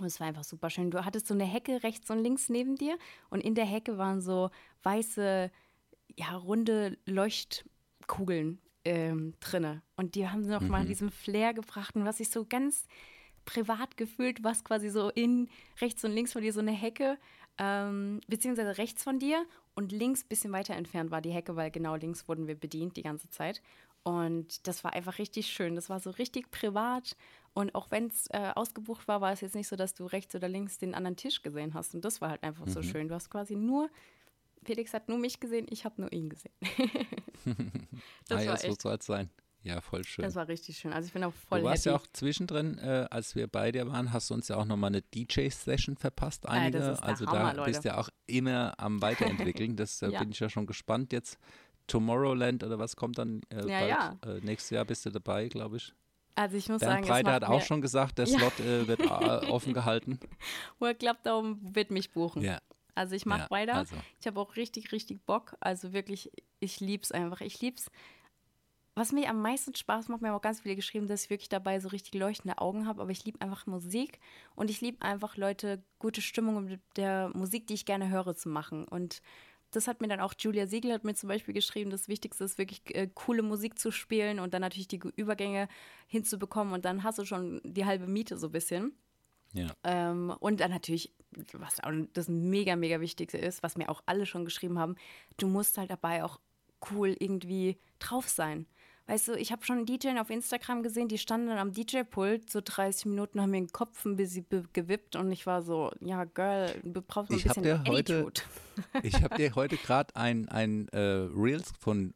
Und 0.00 0.06
es 0.06 0.18
war 0.20 0.26
einfach 0.26 0.44
super 0.44 0.70
schön. 0.70 0.90
Du 0.90 1.04
hattest 1.04 1.26
so 1.26 1.34
eine 1.34 1.44
Hecke 1.44 1.82
rechts 1.82 2.10
und 2.10 2.22
links 2.22 2.48
neben 2.48 2.76
dir 2.76 2.96
und 3.28 3.42
in 3.42 3.54
der 3.54 3.66
Hecke 3.66 3.98
waren 3.98 4.22
so 4.22 4.50
weiße, 4.84 5.50
ja, 6.16 6.36
runde 6.36 6.96
Leuchtkugeln 7.04 8.58
ähm, 8.86 9.34
drinne. 9.40 9.82
Und 9.96 10.14
die 10.14 10.28
haben 10.28 10.40
noch 10.48 10.62
mhm. 10.62 10.86
diesen 10.86 11.10
Flair 11.10 11.52
gebracht 11.52 11.94
und 11.94 12.06
was 12.06 12.20
ich 12.20 12.30
so 12.30 12.46
ganz 12.46 12.86
privat 13.44 13.96
gefühlt, 13.96 14.42
was 14.42 14.64
quasi 14.64 14.90
so 14.90 15.10
in 15.10 15.48
rechts 15.80 16.04
und 16.04 16.12
links 16.12 16.32
von 16.32 16.42
dir 16.42 16.52
so 16.52 16.60
eine 16.60 16.72
Hecke, 16.72 17.18
ähm, 17.58 18.20
beziehungsweise 18.26 18.78
rechts 18.78 19.02
von 19.02 19.18
dir 19.18 19.44
und 19.74 19.92
links 19.92 20.24
ein 20.24 20.28
bisschen 20.28 20.52
weiter 20.52 20.74
entfernt 20.74 21.10
war 21.10 21.20
die 21.20 21.32
Hecke, 21.32 21.56
weil 21.56 21.70
genau 21.70 21.96
links 21.96 22.28
wurden 22.28 22.46
wir 22.46 22.54
bedient 22.54 22.96
die 22.96 23.02
ganze 23.02 23.28
Zeit. 23.30 23.60
Und 24.04 24.66
das 24.68 24.84
war 24.84 24.92
einfach 24.92 25.18
richtig 25.18 25.46
schön. 25.46 25.74
Das 25.74 25.88
war 25.88 25.98
so 25.98 26.10
richtig 26.10 26.50
privat. 26.50 27.16
Und 27.54 27.74
auch 27.74 27.90
wenn 27.90 28.08
es 28.08 28.26
äh, 28.30 28.52
ausgebucht 28.54 29.08
war, 29.08 29.22
war 29.22 29.32
es 29.32 29.40
jetzt 29.40 29.54
nicht 29.54 29.66
so, 29.66 29.76
dass 29.76 29.94
du 29.94 30.04
rechts 30.04 30.34
oder 30.34 30.46
links 30.46 30.78
den 30.78 30.94
anderen 30.94 31.16
Tisch 31.16 31.42
gesehen 31.42 31.72
hast. 31.72 31.94
Und 31.94 32.04
das 32.04 32.20
war 32.20 32.28
halt 32.28 32.42
einfach 32.42 32.66
mhm. 32.66 32.70
so 32.70 32.82
schön. 32.82 33.08
Du 33.08 33.14
hast 33.14 33.30
quasi 33.30 33.56
nur, 33.56 33.88
Felix 34.62 34.92
hat 34.92 35.08
nur 35.08 35.16
mich 35.16 35.40
gesehen, 35.40 35.66
ich 35.70 35.86
habe 35.86 36.00
nur 36.02 36.12
ihn 36.12 36.28
gesehen. 36.28 36.52
das 38.28 38.38
ah, 38.38 38.42
ja, 38.42 38.50
war 38.50 38.64
echt, 38.64 38.82
so 38.82 38.88
soll 38.88 38.98
es 38.98 39.06
sein. 39.06 39.30
Ja, 39.64 39.80
voll 39.80 40.04
schön. 40.04 40.22
Das 40.22 40.34
war 40.34 40.46
richtig 40.46 40.76
schön. 40.76 40.92
Also 40.92 41.06
ich 41.06 41.12
bin 41.14 41.24
auch 41.24 41.32
voll 41.32 41.60
Du 41.60 41.64
warst 41.64 41.86
happy. 41.86 41.94
ja 41.94 42.00
auch 42.00 42.06
zwischendrin, 42.12 42.78
äh, 42.78 43.06
als 43.10 43.34
wir 43.34 43.46
bei 43.46 43.72
dir 43.72 43.88
waren, 43.90 44.12
hast 44.12 44.28
du 44.28 44.34
uns 44.34 44.48
ja 44.48 44.56
auch 44.56 44.66
nochmal 44.66 44.88
eine 44.88 45.00
DJ-Session 45.00 45.96
verpasst, 45.96 46.46
einige. 46.46 46.78
Ja, 46.78 46.92
also 46.96 47.26
Hammer, 47.26 47.54
da 47.54 47.64
bist 47.64 47.82
du 47.82 47.88
ja 47.88 47.96
auch 47.96 48.10
immer 48.26 48.74
am 48.78 49.00
Weiterentwickeln. 49.00 49.74
Das 49.84 50.02
äh, 50.02 50.10
ja. 50.10 50.20
bin 50.20 50.30
ich 50.30 50.38
ja 50.38 50.48
schon 50.48 50.66
gespannt 50.66 51.12
jetzt. 51.12 51.38
Tomorrowland 51.86 52.62
oder 52.62 52.78
was 52.78 52.94
kommt 52.96 53.18
dann 53.18 53.40
äh, 53.48 53.66
ja, 53.66 53.80
bald? 53.80 53.88
Ja. 53.88 54.18
Äh, 54.36 54.40
nächstes 54.40 54.70
Jahr 54.70 54.84
bist 54.84 55.06
du 55.06 55.10
dabei, 55.10 55.48
glaube 55.48 55.78
ich. 55.78 55.94
Also 56.34 56.56
ich 56.56 56.68
muss 56.68 56.80
Bernd 56.80 57.06
sagen, 57.06 57.06
Breiter 57.06 57.32
hat 57.32 57.44
auch 57.44 57.62
schon 57.62 57.80
gesagt, 57.80 58.18
der 58.18 58.26
Slot 58.26 58.60
äh, 58.60 58.86
wird 58.86 59.00
äh, 59.00 59.06
offen 59.50 59.72
gehalten. 59.72 60.20
World 60.78 60.98
Club 60.98 61.18
Daum 61.22 61.58
wird 61.62 61.90
mich 61.90 62.12
buchen. 62.12 62.42
Ja. 62.42 62.60
Also 62.94 63.14
ich 63.14 63.26
mache 63.26 63.50
weiter. 63.50 63.74
Also. 63.74 63.96
Ich 64.20 64.26
habe 64.26 64.38
auch 64.40 64.56
richtig, 64.56 64.92
richtig 64.92 65.24
Bock. 65.24 65.56
Also 65.60 65.92
wirklich, 65.92 66.30
ich 66.60 66.80
liebe 66.80 67.02
es 67.02 67.12
einfach. 67.12 67.40
Ich 67.40 67.60
liebe 67.60 67.76
es 67.76 67.90
was 68.94 69.12
mir 69.12 69.28
am 69.28 69.42
meisten 69.42 69.74
Spaß 69.74 70.08
macht, 70.08 70.22
mir 70.22 70.28
haben 70.28 70.36
auch 70.36 70.42
ganz 70.42 70.60
viele 70.60 70.76
geschrieben, 70.76 71.08
dass 71.08 71.24
ich 71.24 71.30
wirklich 71.30 71.48
dabei 71.48 71.80
so 71.80 71.88
richtig 71.88 72.14
leuchtende 72.14 72.58
Augen 72.58 72.86
habe, 72.86 73.02
aber 73.02 73.10
ich 73.10 73.24
liebe 73.24 73.40
einfach 73.40 73.66
Musik 73.66 74.20
und 74.54 74.70
ich 74.70 74.80
liebe 74.80 75.02
einfach 75.02 75.36
Leute, 75.36 75.82
gute 75.98 76.22
Stimmung 76.22 76.64
mit 76.64 76.80
der 76.96 77.30
Musik, 77.34 77.66
die 77.66 77.74
ich 77.74 77.86
gerne 77.86 78.08
höre, 78.08 78.36
zu 78.36 78.48
machen. 78.48 78.84
Und 78.84 79.20
das 79.72 79.88
hat 79.88 80.00
mir 80.00 80.06
dann 80.06 80.20
auch 80.20 80.34
Julia 80.38 80.68
Siegel 80.68 80.92
hat 80.92 81.02
mir 81.02 81.14
zum 81.14 81.28
Beispiel 81.28 81.54
geschrieben, 81.54 81.90
das 81.90 82.06
Wichtigste 82.06 82.44
ist 82.44 82.58
wirklich 82.58 82.82
äh, 82.94 83.08
coole 83.12 83.42
Musik 83.42 83.78
zu 83.78 83.90
spielen 83.90 84.38
und 84.38 84.54
dann 84.54 84.60
natürlich 84.60 84.88
die 84.88 85.00
Übergänge 85.16 85.68
hinzubekommen 86.06 86.72
und 86.72 86.84
dann 86.84 87.02
hast 87.02 87.18
du 87.18 87.24
schon 87.24 87.60
die 87.64 87.84
halbe 87.84 88.06
Miete 88.06 88.36
so 88.36 88.46
ein 88.46 88.52
bisschen. 88.52 88.92
Ja. 89.52 89.74
Ähm, 89.82 90.34
und 90.38 90.60
dann 90.60 90.70
natürlich, 90.70 91.12
was 91.52 91.82
auch 91.82 91.90
das 92.12 92.28
mega, 92.28 92.76
mega 92.76 93.00
Wichtigste 93.00 93.38
ist, 93.38 93.62
was 93.62 93.76
mir 93.76 93.88
auch 93.88 94.02
alle 94.06 94.26
schon 94.26 94.44
geschrieben 94.44 94.78
haben, 94.78 94.94
du 95.36 95.48
musst 95.48 95.78
halt 95.78 95.90
dabei 95.90 96.24
auch 96.24 96.38
cool 96.90 97.16
irgendwie 97.18 97.78
drauf 97.98 98.28
sein. 98.28 98.66
Weißt 99.06 99.28
du, 99.28 99.32
ich 99.34 99.52
habe 99.52 99.64
schon 99.64 99.76
einen 99.76 99.86
DJ 99.86 100.18
auf 100.18 100.30
Instagram 100.30 100.82
gesehen, 100.82 101.08
die 101.08 101.18
standen 101.18 101.48
dann 101.48 101.58
am 101.58 101.72
DJ-Pult 101.72 102.50
so 102.50 102.60
30 102.64 103.06
Minuten, 103.06 103.40
haben 103.40 103.50
mir 103.50 103.60
den 103.60 103.70
Kopf 103.70 104.04
ein 104.06 104.16
bisschen 104.16 104.46
gewippt 104.72 105.16
und 105.16 105.30
ich 105.30 105.44
war 105.44 105.60
so, 105.60 105.92
ja, 106.00 106.24
Girl, 106.24 106.74
du 106.82 107.02
brauchst 107.02 107.30
ein 107.30 107.36
ich 107.36 107.44
bisschen 107.44 107.62
dir 107.64 107.84
heute, 107.86 108.26
Ich 109.02 109.22
habe 109.22 109.36
dir 109.36 109.54
heute 109.54 109.76
gerade 109.76 110.16
ein, 110.16 110.48
ein 110.48 110.88
äh, 110.88 110.98
Reels 110.98 111.72
von 111.78 112.14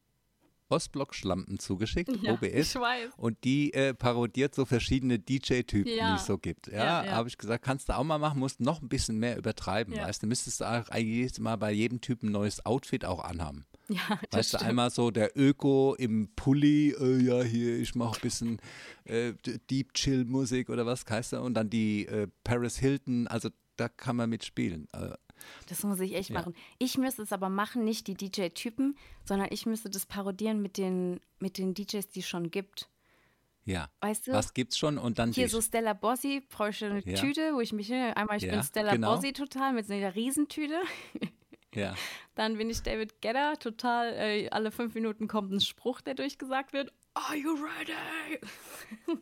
Ostblock-Schlampen 0.71 1.59
zugeschickt, 1.59 2.11
ja, 2.23 2.33
OBS. 2.33 2.79
Und 3.17 3.43
die 3.45 3.73
äh, 3.75 3.95
parodiert 3.95 4.55
so 4.55 4.65
verschiedene 4.65 5.19
DJ-Typen, 5.19 5.93
ja. 5.93 6.11
die 6.11 6.17
es 6.17 6.27
so 6.27 6.39
gibt. 6.39 6.69
Ja, 6.69 7.05
ja, 7.05 7.13
habe 7.13 7.29
ich 7.29 7.37
gesagt, 7.37 7.65
kannst 7.65 7.89
du 7.89 7.97
auch 7.97 8.05
mal 8.05 8.19
machen, 8.19 8.39
musst 8.39 8.61
noch 8.61 8.83
ein 8.83 8.89
bisschen 8.89 9.19
mehr 9.19 9.37
übertreiben, 9.37 9.95
weißt 9.95 10.23
du. 10.23 10.27
Müsstest 10.27 10.61
du 10.61 10.67
eigentlich 10.67 11.39
mal 11.39 11.57
bei 11.57 11.73
jedem 11.73 12.01
Typen 12.01 12.29
ein 12.29 12.33
neues 12.33 12.65
Outfit 12.65 13.05
auch 13.05 13.23
anhaben. 13.23 13.67
Ja, 13.95 14.21
das 14.31 14.39
weißt 14.39 14.49
stimmt. 14.51 14.63
du, 14.63 14.67
einmal 14.67 14.91
so 14.91 15.11
der 15.11 15.37
Öko 15.37 15.95
im 15.95 16.29
Pulli, 16.37 16.91
äh, 16.91 17.23
ja, 17.23 17.43
hier, 17.43 17.79
ich 17.79 17.95
mache 17.95 18.19
ein 18.19 18.21
bisschen 18.21 18.61
äh, 19.05 19.33
Deep 19.71 19.95
Chill 19.95 20.27
Musik 20.27 20.69
oder 20.69 20.85
was 20.85 21.07
heißt 21.09 21.33
da? 21.33 21.41
Und 21.41 21.55
dann 21.55 21.71
die 21.71 22.07
äh, 22.07 22.29
Paris 22.45 22.77
Hilton, 22.79 23.27
also 23.29 23.49
da 23.77 23.89
kann 23.89 24.17
man 24.17 24.29
mitspielen. 24.29 24.89
Äh, 24.93 25.15
das 25.69 25.85
muss 25.85 26.01
ich 26.01 26.15
echt 26.15 26.31
ja. 26.31 26.35
machen. 26.35 26.55
Ich 26.79 26.99
müsste 26.99 27.23
es 27.23 27.33
aber 27.33 27.49
machen, 27.49 27.85
nicht 27.85 28.07
die 28.09 28.15
DJ-Typen, 28.15 28.97
sondern 29.25 29.49
ich 29.51 29.67
müsste 29.67 29.89
das 29.89 30.05
parodieren 30.05 30.61
mit 30.61 30.77
den, 30.77 31.21
mit 31.39 31.59
den 31.59 31.75
DJs, 31.75 32.09
die 32.09 32.21
es 32.21 32.29
schon 32.29 32.51
gibt. 32.51 32.91
Ja. 33.65 33.91
Weißt 34.01 34.27
du? 34.27 34.33
Was 34.33 34.55
gibt's 34.55 34.79
schon 34.79 34.99
und 34.99 35.19
dann 35.19 35.33
hier 35.33 35.47
die. 35.47 35.51
so 35.51 35.61
Stella 35.61 35.93
Bossi, 35.93 36.43
brauche 36.49 36.71
ich 36.71 36.85
eine 36.85 37.03
ja. 37.05 37.19
Tüte, 37.19 37.53
wo 37.55 37.61
ich 37.61 37.73
mich 37.73 37.93
einmal 37.93 38.39
ich 38.39 38.45
ja, 38.45 38.53
bin 38.53 38.63
Stella 38.63 38.93
genau. 38.93 39.15
Bossi 39.15 39.33
total 39.33 39.75
mit 39.75 39.87
so 39.87 39.95
einer 39.95 40.15
Riesentüte. 40.15 40.81
Ja. 41.75 41.95
Dann 42.35 42.57
bin 42.57 42.71
ich 42.71 42.83
David 42.83 43.21
Gedder, 43.21 43.59
total, 43.59 44.15
äh, 44.15 44.49
alle 44.51 44.71
fünf 44.71 44.95
Minuten 44.95 45.29
kommt 45.29 45.53
ein 45.53 45.61
Spruch, 45.61 46.01
der 46.01 46.15
durchgesagt 46.15 46.73
wird. 46.73 46.93
Are 47.15 47.37
you 47.37 47.55
ready? 47.55 48.39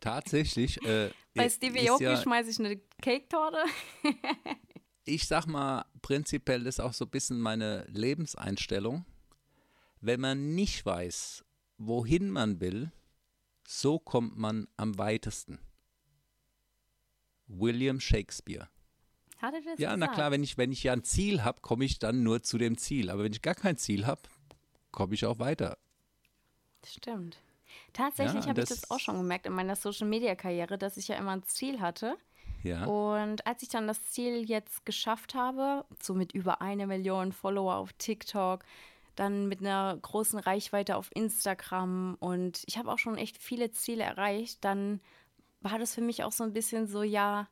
Tatsächlich. 0.00 0.82
Äh, 0.84 1.10
Bei 1.34 1.48
Stevie 1.48 1.88
Aoki 1.88 2.04
ja, 2.04 2.16
schmeiße 2.20 2.50
ich 2.50 2.58
eine 2.58 2.76
Cake-Torte. 3.00 3.58
ich 5.04 5.26
sag 5.26 5.46
mal, 5.46 5.84
prinzipiell 6.02 6.66
ist 6.66 6.80
auch 6.80 6.92
so 6.92 7.04
ein 7.04 7.10
bisschen 7.10 7.40
meine 7.40 7.84
Lebenseinstellung. 7.88 9.06
Wenn 10.00 10.20
man 10.20 10.54
nicht 10.54 10.84
weiß, 10.84 11.44
wohin 11.78 12.30
man 12.30 12.60
will, 12.60 12.92
so 13.66 13.98
kommt 13.98 14.36
man 14.36 14.68
am 14.76 14.98
weitesten. 14.98 15.58
William 17.46 18.00
Shakespeare. 18.00 18.68
Hat 19.38 19.54
er 19.54 19.60
das 19.60 19.78
Ja, 19.78 19.94
gesagt? 19.94 19.98
na 19.98 20.06
klar, 20.08 20.30
wenn 20.30 20.42
ich, 20.42 20.56
wenn 20.58 20.72
ich 20.72 20.82
ja 20.82 20.92
ein 20.92 21.04
Ziel 21.04 21.44
habe, 21.44 21.60
komme 21.60 21.84
ich 21.84 21.98
dann 21.98 22.22
nur 22.22 22.42
zu 22.42 22.58
dem 22.58 22.78
Ziel. 22.78 23.10
Aber 23.10 23.24
wenn 23.24 23.32
ich 23.32 23.42
gar 23.42 23.54
kein 23.54 23.76
Ziel 23.76 24.06
habe, 24.06 24.22
komme 24.92 25.14
ich 25.14 25.26
auch 25.26 25.38
weiter. 25.38 25.76
Stimmt. 26.84 27.38
Tatsächlich 27.92 28.44
ja, 28.44 28.50
habe 28.50 28.62
ich 28.62 28.68
das 28.68 28.90
auch 28.90 28.98
schon 28.98 29.16
gemerkt 29.16 29.46
in 29.46 29.52
meiner 29.52 29.76
Social-Media-Karriere, 29.76 30.78
dass 30.78 30.96
ich 30.96 31.08
ja 31.08 31.16
immer 31.16 31.32
ein 31.32 31.42
Ziel 31.42 31.80
hatte. 31.80 32.16
Ja. 32.62 32.84
Und 32.84 33.46
als 33.46 33.62
ich 33.62 33.68
dann 33.68 33.86
das 33.86 34.02
Ziel 34.10 34.48
jetzt 34.48 34.84
geschafft 34.86 35.34
habe, 35.34 35.84
so 36.02 36.14
mit 36.14 36.32
über 36.32 36.60
eine 36.62 36.86
Million 36.86 37.32
Follower 37.32 37.76
auf 37.76 37.92
TikTok, 37.94 38.64
dann 39.14 39.48
mit 39.48 39.60
einer 39.60 39.96
großen 40.00 40.38
Reichweite 40.38 40.96
auf 40.96 41.10
Instagram 41.14 42.16
und 42.20 42.62
ich 42.66 42.76
habe 42.76 42.90
auch 42.90 42.98
schon 42.98 43.16
echt 43.16 43.38
viele 43.38 43.70
Ziele 43.70 44.04
erreicht, 44.04 44.64
dann 44.64 45.00
war 45.60 45.78
das 45.78 45.94
für 45.94 46.02
mich 46.02 46.22
auch 46.22 46.32
so 46.32 46.44
ein 46.44 46.52
bisschen 46.52 46.86
so, 46.86 47.02
ja, 47.02 47.48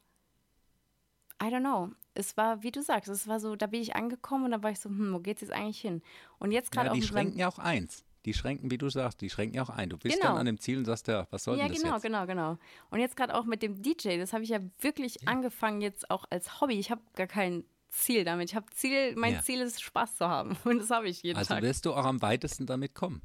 I 1.44 1.48
don't 1.48 1.60
know. 1.60 1.90
Es 2.14 2.36
war, 2.36 2.62
wie 2.62 2.70
du 2.70 2.82
sagst, 2.82 3.08
es 3.10 3.26
war 3.26 3.40
so, 3.40 3.56
da 3.56 3.66
bin 3.66 3.82
ich 3.82 3.96
angekommen 3.96 4.46
und 4.46 4.50
da 4.52 4.62
war 4.62 4.70
ich 4.70 4.80
so, 4.80 4.88
hm, 4.88 5.12
wo 5.12 5.18
geht's 5.18 5.42
jetzt 5.42 5.52
eigentlich 5.52 5.80
hin? 5.80 6.00
Und 6.38 6.52
jetzt 6.52 6.70
gerade 6.70 6.88
ja, 6.88 6.94
Die 6.94 7.02
schränken 7.02 7.38
ja 7.38 7.48
auch 7.48 7.58
eins. 7.58 8.04
Die 8.24 8.32
schränken, 8.32 8.70
wie 8.70 8.78
du 8.78 8.88
sagst, 8.88 9.20
die 9.20 9.28
schränken 9.28 9.56
ja 9.56 9.62
auch 9.62 9.68
ein. 9.68 9.90
Du 9.90 9.98
bist 9.98 10.16
genau. 10.16 10.30
dann 10.30 10.38
an 10.38 10.46
dem 10.46 10.58
Ziel 10.58 10.78
und 10.78 10.86
sagst, 10.86 11.08
ja, 11.08 11.26
was 11.30 11.44
soll 11.44 11.58
ja, 11.58 11.64
denn 11.64 11.74
das 11.74 11.82
genau, 11.82 11.94
jetzt? 11.94 12.02
genau, 12.02 12.26
genau. 12.26 12.58
Und 12.90 13.00
jetzt 13.00 13.16
gerade 13.16 13.34
auch 13.34 13.44
mit 13.44 13.62
dem 13.62 13.82
DJ, 13.82 14.16
das 14.16 14.32
habe 14.32 14.44
ich 14.44 14.50
ja 14.50 14.60
wirklich 14.80 15.18
ja. 15.20 15.28
angefangen 15.28 15.82
jetzt 15.82 16.10
auch 16.10 16.24
als 16.30 16.60
Hobby. 16.60 16.78
Ich 16.78 16.90
habe 16.90 17.02
gar 17.16 17.26
kein 17.26 17.64
Ziel 17.90 18.24
damit. 18.24 18.50
Ich 18.50 18.56
habe 18.56 18.66
Ziel, 18.72 19.14
mein 19.16 19.34
ja. 19.34 19.42
Ziel 19.42 19.60
ist 19.60 19.82
Spaß 19.82 20.16
zu 20.16 20.26
haben 20.26 20.56
und 20.64 20.78
das 20.78 20.90
habe 20.90 21.08
ich 21.08 21.22
jeden 21.22 21.36
also 21.36 21.48
Tag. 21.48 21.56
Also 21.58 21.68
wirst 21.68 21.84
du 21.84 21.92
auch 21.92 22.04
am 22.04 22.22
weitesten 22.22 22.64
damit 22.64 22.94
kommen. 22.94 23.20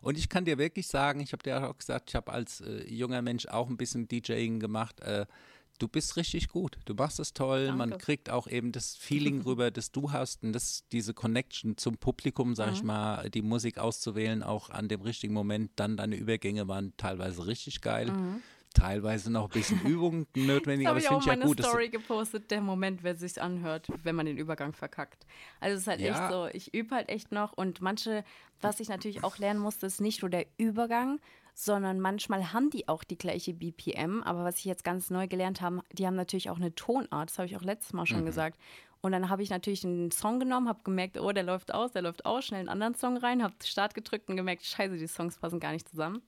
Und 0.00 0.18
ich 0.18 0.28
kann 0.28 0.44
dir 0.44 0.58
wirklich 0.58 0.86
sagen, 0.86 1.20
ich 1.20 1.32
habe 1.32 1.42
dir 1.42 1.68
auch 1.68 1.76
gesagt, 1.76 2.10
ich 2.10 2.14
habe 2.14 2.32
als 2.32 2.60
äh, 2.60 2.84
junger 2.92 3.22
Mensch 3.22 3.46
auch 3.46 3.68
ein 3.68 3.76
bisschen 3.76 4.08
DJing 4.08 4.58
gemacht. 4.58 5.00
Äh, 5.00 5.26
Du 5.78 5.88
bist 5.88 6.16
richtig 6.16 6.48
gut. 6.48 6.78
Du 6.86 6.94
machst 6.94 7.20
es 7.20 7.32
toll. 7.34 7.66
Danke. 7.66 7.78
Man 7.78 7.98
kriegt 7.98 8.30
auch 8.30 8.46
eben 8.48 8.72
das 8.72 8.96
Feeling 8.96 9.40
rüber, 9.46 9.70
das 9.70 9.92
du 9.92 10.12
hast 10.12 10.42
und 10.42 10.52
das, 10.52 10.84
diese 10.92 11.12
Connection 11.14 11.76
zum 11.76 11.96
Publikum, 11.98 12.54
sag 12.54 12.72
ich 12.72 12.80
Mhm. 12.82 12.86
mal, 12.86 13.30
die 13.30 13.42
Musik 13.42 13.78
auszuwählen, 13.78 14.42
auch 14.42 14.70
an 14.70 14.88
dem 14.88 15.02
richtigen 15.02 15.34
Moment. 15.34 15.70
Dann 15.76 15.96
deine 15.96 16.16
Übergänge 16.16 16.66
waren 16.68 16.94
teilweise 16.96 17.46
richtig 17.46 17.80
geil. 17.82 18.12
Teilweise 18.74 19.32
noch 19.32 19.44
ein 19.44 19.50
bisschen 19.50 19.80
Übung 19.86 20.26
notwendig, 20.36 20.86
aber 20.86 20.96
habe 20.96 21.00
ich 21.00 21.06
finde 21.06 21.20
ich 21.20 21.26
ja 21.26 21.32
meine 21.32 21.44
gut. 21.46 21.60
dass- 21.60 21.66
Story 21.68 21.88
gepostet, 21.88 22.50
der 22.50 22.60
Moment, 22.60 23.02
wer 23.02 23.16
sich's 23.16 23.38
anhört, 23.38 23.88
wenn 24.02 24.14
man 24.14 24.26
den 24.26 24.36
Übergang 24.36 24.74
verkackt. 24.74 25.24
Also 25.60 25.76
es 25.76 25.82
ist 25.82 25.86
halt 25.88 26.00
Ja. 26.00 26.24
echt 26.24 26.32
so, 26.32 26.46
ich 26.52 26.74
übe 26.74 26.94
halt 26.94 27.08
echt 27.08 27.32
noch 27.32 27.54
und 27.54 27.80
manche, 27.80 28.22
was 28.60 28.80
ich 28.80 28.88
natürlich 28.90 29.24
auch 29.24 29.38
lernen 29.38 29.60
musste, 29.60 29.86
ist 29.86 30.00
nicht 30.02 30.20
nur 30.20 30.30
der 30.30 30.44
Übergang, 30.58 31.20
sondern 31.58 32.00
manchmal 32.00 32.52
haben 32.52 32.68
die 32.68 32.86
auch 32.86 33.02
die 33.02 33.16
gleiche 33.16 33.54
BPM, 33.54 34.22
aber 34.22 34.44
was 34.44 34.58
ich 34.58 34.66
jetzt 34.66 34.84
ganz 34.84 35.08
neu 35.08 35.26
gelernt 35.26 35.62
habe, 35.62 35.80
die 35.92 36.06
haben 36.06 36.14
natürlich 36.14 36.50
auch 36.50 36.56
eine 36.58 36.74
Tonart, 36.74 37.30
das 37.30 37.38
habe 37.38 37.46
ich 37.46 37.56
auch 37.56 37.62
letztes 37.62 37.94
Mal 37.94 38.02
Mhm. 38.02 38.06
schon 38.06 38.26
gesagt. 38.26 38.60
Und 39.00 39.12
dann 39.12 39.30
habe 39.30 39.42
ich 39.42 39.48
natürlich 39.48 39.82
einen 39.84 40.10
Song 40.10 40.38
genommen, 40.38 40.68
habe 40.68 40.82
gemerkt, 40.84 41.18
oh, 41.18 41.32
der 41.32 41.44
läuft 41.44 41.72
aus, 41.72 41.92
der 41.92 42.02
läuft 42.02 42.26
aus, 42.26 42.44
schnell 42.44 42.60
einen 42.60 42.68
anderen 42.68 42.94
Song 42.94 43.16
rein, 43.16 43.42
habe 43.42 43.54
Start 43.64 43.94
gedrückt 43.94 44.28
und 44.28 44.36
gemerkt, 44.36 44.64
scheiße, 44.66 44.98
die 44.98 45.06
Songs 45.06 45.38
passen 45.38 45.58
gar 45.58 45.72
nicht 45.72 45.88
zusammen. 45.88 46.20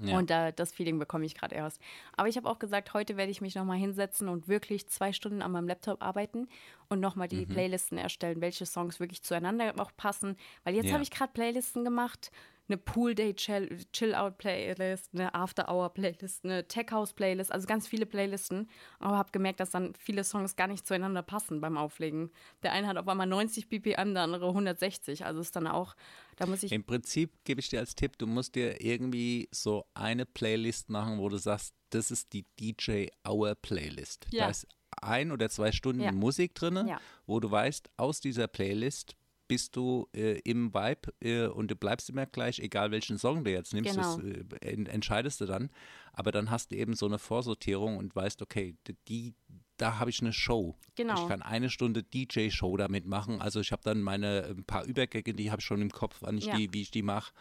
Ja. 0.00 0.16
Und 0.18 0.30
da, 0.30 0.52
das 0.52 0.72
Feeling 0.72 0.98
bekomme 0.98 1.24
ich 1.26 1.34
gerade 1.34 1.54
erst. 1.54 1.80
Aber 2.16 2.28
ich 2.28 2.36
habe 2.38 2.48
auch 2.48 2.58
gesagt, 2.58 2.94
heute 2.94 3.16
werde 3.18 3.30
ich 3.30 3.40
mich 3.42 3.54
nochmal 3.54 3.78
hinsetzen 3.78 4.28
und 4.28 4.46
wirklich 4.48 4.86
zwei 4.88 5.12
Stunden 5.12 5.40
an 5.42 5.52
meinem 5.52 5.68
Laptop 5.68 6.02
arbeiten 6.02 6.48
und 6.88 7.00
nochmal 7.00 7.26
Mhm. 7.26 7.30
die 7.30 7.46
Playlisten 7.46 7.98
erstellen, 7.98 8.40
welche 8.40 8.64
Songs 8.66 9.00
wirklich 9.00 9.22
zueinander 9.22 9.74
auch 9.78 9.90
passen. 9.96 10.36
Weil 10.64 10.74
jetzt 10.74 10.86
Ja. 10.86 10.92
habe 10.94 11.02
ich 11.02 11.10
gerade 11.10 11.32
Playlisten 11.32 11.82
gemacht. 11.84 12.30
Eine 12.68 12.78
Pool 12.78 13.14
Day 13.14 13.34
Chill, 13.34 13.78
Chill 13.92 14.14
Out 14.14 14.38
Playlist, 14.38 15.10
eine 15.14 15.34
After 15.34 15.68
Hour 15.72 15.90
Playlist, 15.94 16.44
eine 16.44 16.66
Tech 16.66 16.86
House 16.90 17.12
Playlist, 17.12 17.52
also 17.52 17.66
ganz 17.66 17.86
viele 17.86 18.06
Playlisten. 18.06 18.68
Aber 18.98 19.16
habe 19.16 19.30
gemerkt, 19.30 19.60
dass 19.60 19.70
dann 19.70 19.94
viele 19.94 20.24
Songs 20.24 20.56
gar 20.56 20.66
nicht 20.66 20.86
zueinander 20.86 21.22
passen 21.22 21.60
beim 21.60 21.76
Auflegen. 21.76 22.30
Der 22.62 22.72
eine 22.72 22.88
hat 22.88 22.96
auf 22.96 23.06
einmal 23.06 23.26
90 23.28 23.68
BPM, 23.68 24.14
der 24.14 24.22
andere 24.24 24.48
160. 24.48 25.24
Also 25.24 25.40
ist 25.40 25.54
dann 25.54 25.66
auch, 25.68 25.94
da 26.36 26.46
muss 26.46 26.62
ich 26.64 26.72
Im 26.72 26.84
Prinzip 26.84 27.32
gebe 27.44 27.60
ich 27.60 27.68
dir 27.68 27.78
als 27.78 27.94
Tipp, 27.94 28.18
du 28.18 28.26
musst 28.26 28.54
dir 28.56 28.80
irgendwie 28.80 29.48
so 29.52 29.84
eine 29.94 30.26
Playlist 30.26 30.90
machen, 30.90 31.18
wo 31.18 31.28
du 31.28 31.36
sagst, 31.36 31.74
das 31.90 32.10
ist 32.10 32.32
die 32.32 32.44
DJ 32.58 33.06
Hour 33.26 33.54
Playlist. 33.54 34.26
Ja. 34.32 34.44
Da 34.44 34.50
ist 34.50 34.66
ein 35.02 35.30
oder 35.30 35.48
zwei 35.50 35.72
Stunden 35.72 36.02
Ja. 36.02 36.10
Musik 36.12 36.54
drin, 36.54 36.86
Ja. 36.88 36.98
wo 37.26 37.38
du 37.38 37.50
weißt, 37.50 37.90
aus 37.96 38.20
dieser 38.20 38.48
Playlist 38.48 39.14
bist 39.48 39.76
du 39.76 40.08
äh, 40.14 40.38
im 40.40 40.74
Vibe 40.74 41.12
äh, 41.20 41.46
und 41.46 41.70
du 41.70 41.76
bleibst 41.76 42.10
immer 42.10 42.26
gleich, 42.26 42.58
egal 42.58 42.90
welchen 42.90 43.18
Song 43.18 43.44
du 43.44 43.50
jetzt 43.50 43.72
nimmst, 43.74 43.94
Genau. 43.94 44.16
das 44.18 44.24
äh, 44.24 44.44
en- 44.72 44.86
entscheidest 44.86 45.40
du 45.40 45.46
dann. 45.46 45.70
Aber 46.12 46.32
dann 46.32 46.50
hast 46.50 46.70
du 46.72 46.76
eben 46.76 46.94
so 46.94 47.06
eine 47.06 47.18
Vorsortierung 47.18 47.96
und 47.98 48.14
weißt, 48.16 48.40
okay, 48.42 48.76
die, 49.08 49.34
da 49.76 49.98
habe 49.98 50.10
ich 50.10 50.20
eine 50.20 50.32
Show. 50.32 50.76
Genau. 50.94 51.20
Ich 51.22 51.28
kann 51.28 51.42
eine 51.42 51.68
Stunde 51.70 52.02
DJ-Show 52.02 52.76
damit 52.76 53.06
machen. 53.06 53.40
Also 53.40 53.60
ich 53.60 53.70
habe 53.72 53.82
dann 53.84 54.00
meine 54.02 54.44
ein 54.56 54.64
paar 54.64 54.84
Übergänge, 54.84 55.34
die 55.34 55.50
habe 55.50 55.60
ich 55.60 55.66
schon 55.66 55.82
im 55.82 55.90
Kopf, 55.90 56.16
wann 56.20 56.38
ich 56.38 56.46
Ja. 56.46 56.56
die, 56.56 56.72
wie 56.72 56.80
ich 56.82 56.90
die 56.90 57.02
mache. 57.02 57.32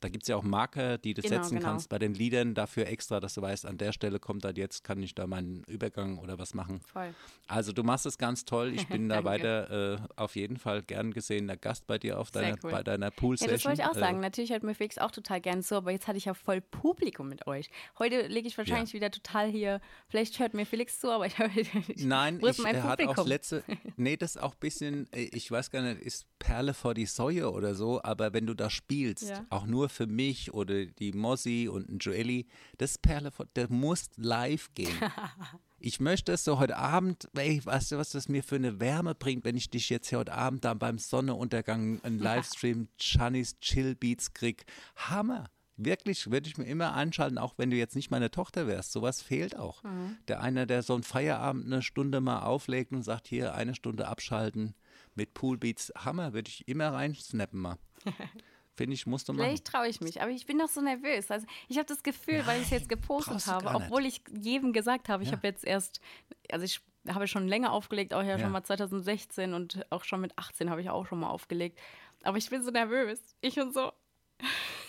Da 0.00 0.08
gibt 0.08 0.22
es 0.24 0.28
ja 0.28 0.36
auch 0.36 0.42
Marker, 0.42 0.96
die 0.98 1.14
du 1.14 1.22
Genau, 1.22 1.36
setzen 1.36 1.56
genau. 1.56 1.68
kannst 1.68 1.88
bei 1.90 1.98
den 1.98 2.14
Liedern 2.14 2.54
dafür 2.54 2.86
extra, 2.86 3.20
dass 3.20 3.34
du 3.34 3.42
weißt, 3.42 3.66
an 3.66 3.76
der 3.78 3.92
Stelle 3.92 4.18
kommt 4.18 4.44
dann 4.44 4.56
jetzt, 4.56 4.82
kann 4.82 5.02
ich 5.02 5.14
da 5.14 5.26
meinen 5.26 5.62
Übergang 5.64 6.18
oder 6.18 6.38
was 6.38 6.54
machen. 6.54 6.80
voll. 6.80 7.14
Also 7.46 7.72
du 7.72 7.82
machst 7.82 8.06
es 8.06 8.16
ganz 8.16 8.44
toll. 8.44 8.72
Ich 8.74 8.86
bin 8.88 9.08
da 9.08 9.24
weiter 9.24 9.94
äh, 9.94 9.98
auf 10.16 10.36
jeden 10.36 10.56
Fall 10.56 10.82
gern 10.82 11.12
gesehener 11.12 11.56
Gast 11.56 11.86
bei 11.86 11.98
dir 11.98 12.18
auf 12.18 12.30
deiner, 12.30 12.56
cool. 12.64 12.70
bei 12.70 12.82
deiner 12.82 13.06
Ja, 13.06 13.10
Pool-Session. 13.10 13.52
das 13.54 13.64
wollte 13.66 13.82
ich 13.82 13.86
auch 13.88 13.96
Äh, 13.96 14.00
sagen. 14.00 14.20
Natürlich 14.20 14.50
hört 14.52 14.62
mir 14.62 14.74
Felix 14.74 14.98
auch 14.98 15.10
total 15.10 15.40
gern 15.40 15.62
zu, 15.62 15.74
aber 15.76 15.90
jetzt 15.90 16.08
hatte 16.08 16.16
ich 16.18 16.24
ja 16.24 16.34
voll 16.34 16.60
Publikum 16.60 17.28
mit 17.28 17.46
euch. 17.46 17.70
Heute 17.98 18.26
lege 18.28 18.48
ich 18.48 18.56
wahrscheinlich 18.56 18.94
wieder 18.94 19.10
total 19.10 19.48
hier. 19.50 19.80
Vielleicht 20.08 20.38
hört 20.38 20.54
mir 20.54 20.64
Felix 20.64 20.98
zu, 21.00 21.10
aber 21.10 21.26
ich 21.26 21.38
höre. 21.38 21.50
Nein, 21.96 22.40
ich, 22.42 22.58
mein 22.58 22.74
er 22.76 22.84
hat 22.84 22.98
Publikum? 23.00 23.18
aufs 23.18 23.28
letzte, 23.28 23.62
nee, 23.96 24.16
das 24.16 24.36
ist 24.36 24.42
auch 24.42 24.52
ein 24.54 24.60
bisschen, 24.60 25.12
äh, 25.12 25.24
ich 25.32 25.50
weiß 25.50 25.70
gar 25.70 25.82
nicht, 25.82 26.00
ist 26.00 26.26
Perle 26.40 26.74
vor 26.74 26.94
die 26.94 27.06
Säue 27.06 27.52
oder 27.52 27.76
so, 27.76 28.02
aber 28.02 28.32
wenn 28.32 28.46
du 28.46 28.54
da 28.54 28.68
spielst, 28.70 29.28
Ja. 29.30 29.46
auch 29.50 29.66
nur 29.66 29.88
für 29.88 30.08
mich 30.08 30.52
oder 30.52 30.86
die 30.86 31.12
Mossi 31.12 31.68
und 31.70 31.88
ein 31.88 31.98
Joelli, 31.98 32.48
das 32.78 32.98
Perle 32.98 33.30
vor, 33.30 33.46
der 33.54 33.70
muss 33.70 34.10
live 34.16 34.68
gehen. 34.74 34.88
Ich 35.82 35.98
möchte 35.98 36.32
es 36.32 36.44
so 36.44 36.58
heute 36.58 36.76
Abend, 36.76 37.26
ey, 37.34 37.64
weißt 37.64 37.92
du, 37.92 37.96
was 37.96 38.10
das 38.10 38.28
mir 38.28 38.42
für 38.42 38.56
eine 38.56 38.80
Wärme 38.80 39.14
bringt, 39.14 39.46
wenn 39.46 39.56
ich 39.56 39.70
dich 39.70 39.88
jetzt 39.88 40.10
hier 40.10 40.18
heute 40.18 40.34
Abend 40.34 40.62
dann 40.66 40.78
beim 40.78 40.98
Sonnenuntergang 40.98 42.00
einen 42.02 42.18
Livestream 42.18 42.88
Channys 42.98 43.58
Chill 43.60 43.94
Beats 43.94 44.34
krieg. 44.34 44.66
Hammer. 44.96 45.46
Wirklich, 45.78 46.30
würde 46.30 46.50
ich 46.50 46.58
mir 46.58 46.66
immer 46.66 46.92
anschalten, 46.92 47.38
auch 47.38 47.54
wenn 47.56 47.70
du 47.70 47.76
jetzt 47.78 47.96
nicht 47.96 48.10
meine 48.10 48.30
Tochter 48.30 48.66
wärst. 48.66 48.92
Sowas 48.92 49.22
fehlt 49.22 49.56
auch. 49.56 49.82
Der 50.28 50.42
eine, 50.42 50.66
der 50.66 50.82
so 50.82 50.92
einen 50.92 51.02
Feierabend 51.02 51.64
eine 51.64 51.80
Stunde 51.80 52.20
mal 52.20 52.40
auflegt 52.42 52.92
und 52.92 53.02
sagt, 53.02 53.26
hier 53.26 53.54
eine 53.54 53.74
Stunde 53.74 54.06
abschalten 54.06 54.74
mit 55.14 55.34
Poolbeats. 55.34 55.92
Hammer, 55.96 56.32
würde 56.32 56.48
ich 56.48 56.66
immer 56.68 56.92
reinsnappen 56.92 57.60
mal. 57.60 57.78
Finde 58.76 58.94
ich, 58.94 59.06
musst 59.06 59.28
du 59.28 59.32
machen. 59.34 59.44
Vielleicht 59.44 59.66
traue 59.66 59.88
ich 59.88 60.00
mich, 60.00 60.22
aber 60.22 60.30
ich 60.30 60.46
bin 60.46 60.56
noch 60.56 60.68
so 60.68 60.80
nervös. 60.80 61.30
Also 61.30 61.46
ich 61.68 61.76
habe 61.76 61.86
das 61.86 62.02
Gefühl, 62.02 62.46
weil 62.46 62.58
ich 62.60 62.66
es 62.66 62.70
jetzt 62.70 62.88
gepostet 62.88 63.46
habe, 63.46 63.68
obwohl 63.74 64.06
ich 64.06 64.22
jedem 64.40 64.72
gesagt 64.72 65.08
habe, 65.10 65.22
ich 65.22 65.28
Ja. 65.30 65.36
habe 65.36 65.46
jetzt 65.46 65.64
erst, 65.64 66.00
also 66.50 66.64
ich 66.64 66.80
habe 67.08 67.26
schon 67.28 67.46
länger 67.46 67.72
aufgelegt, 67.72 68.14
auch 68.14 68.22
ja, 68.22 68.36
Ja. 68.36 68.38
schon 68.38 68.52
mal 68.52 68.62
2016 68.64 69.52
und 69.52 69.84
auch 69.90 70.04
schon 70.04 70.20
mit 70.22 70.36
18 70.38 70.70
habe 70.70 70.80
ich 70.80 70.88
auch 70.88 71.06
schon 71.06 71.20
mal 71.20 71.28
aufgelegt. 71.28 71.78
Aber 72.22 72.38
ich 72.38 72.48
bin 72.48 72.62
so 72.62 72.70
nervös. 72.70 73.20
Ich 73.42 73.58
und 73.60 73.74
so. 73.74 73.92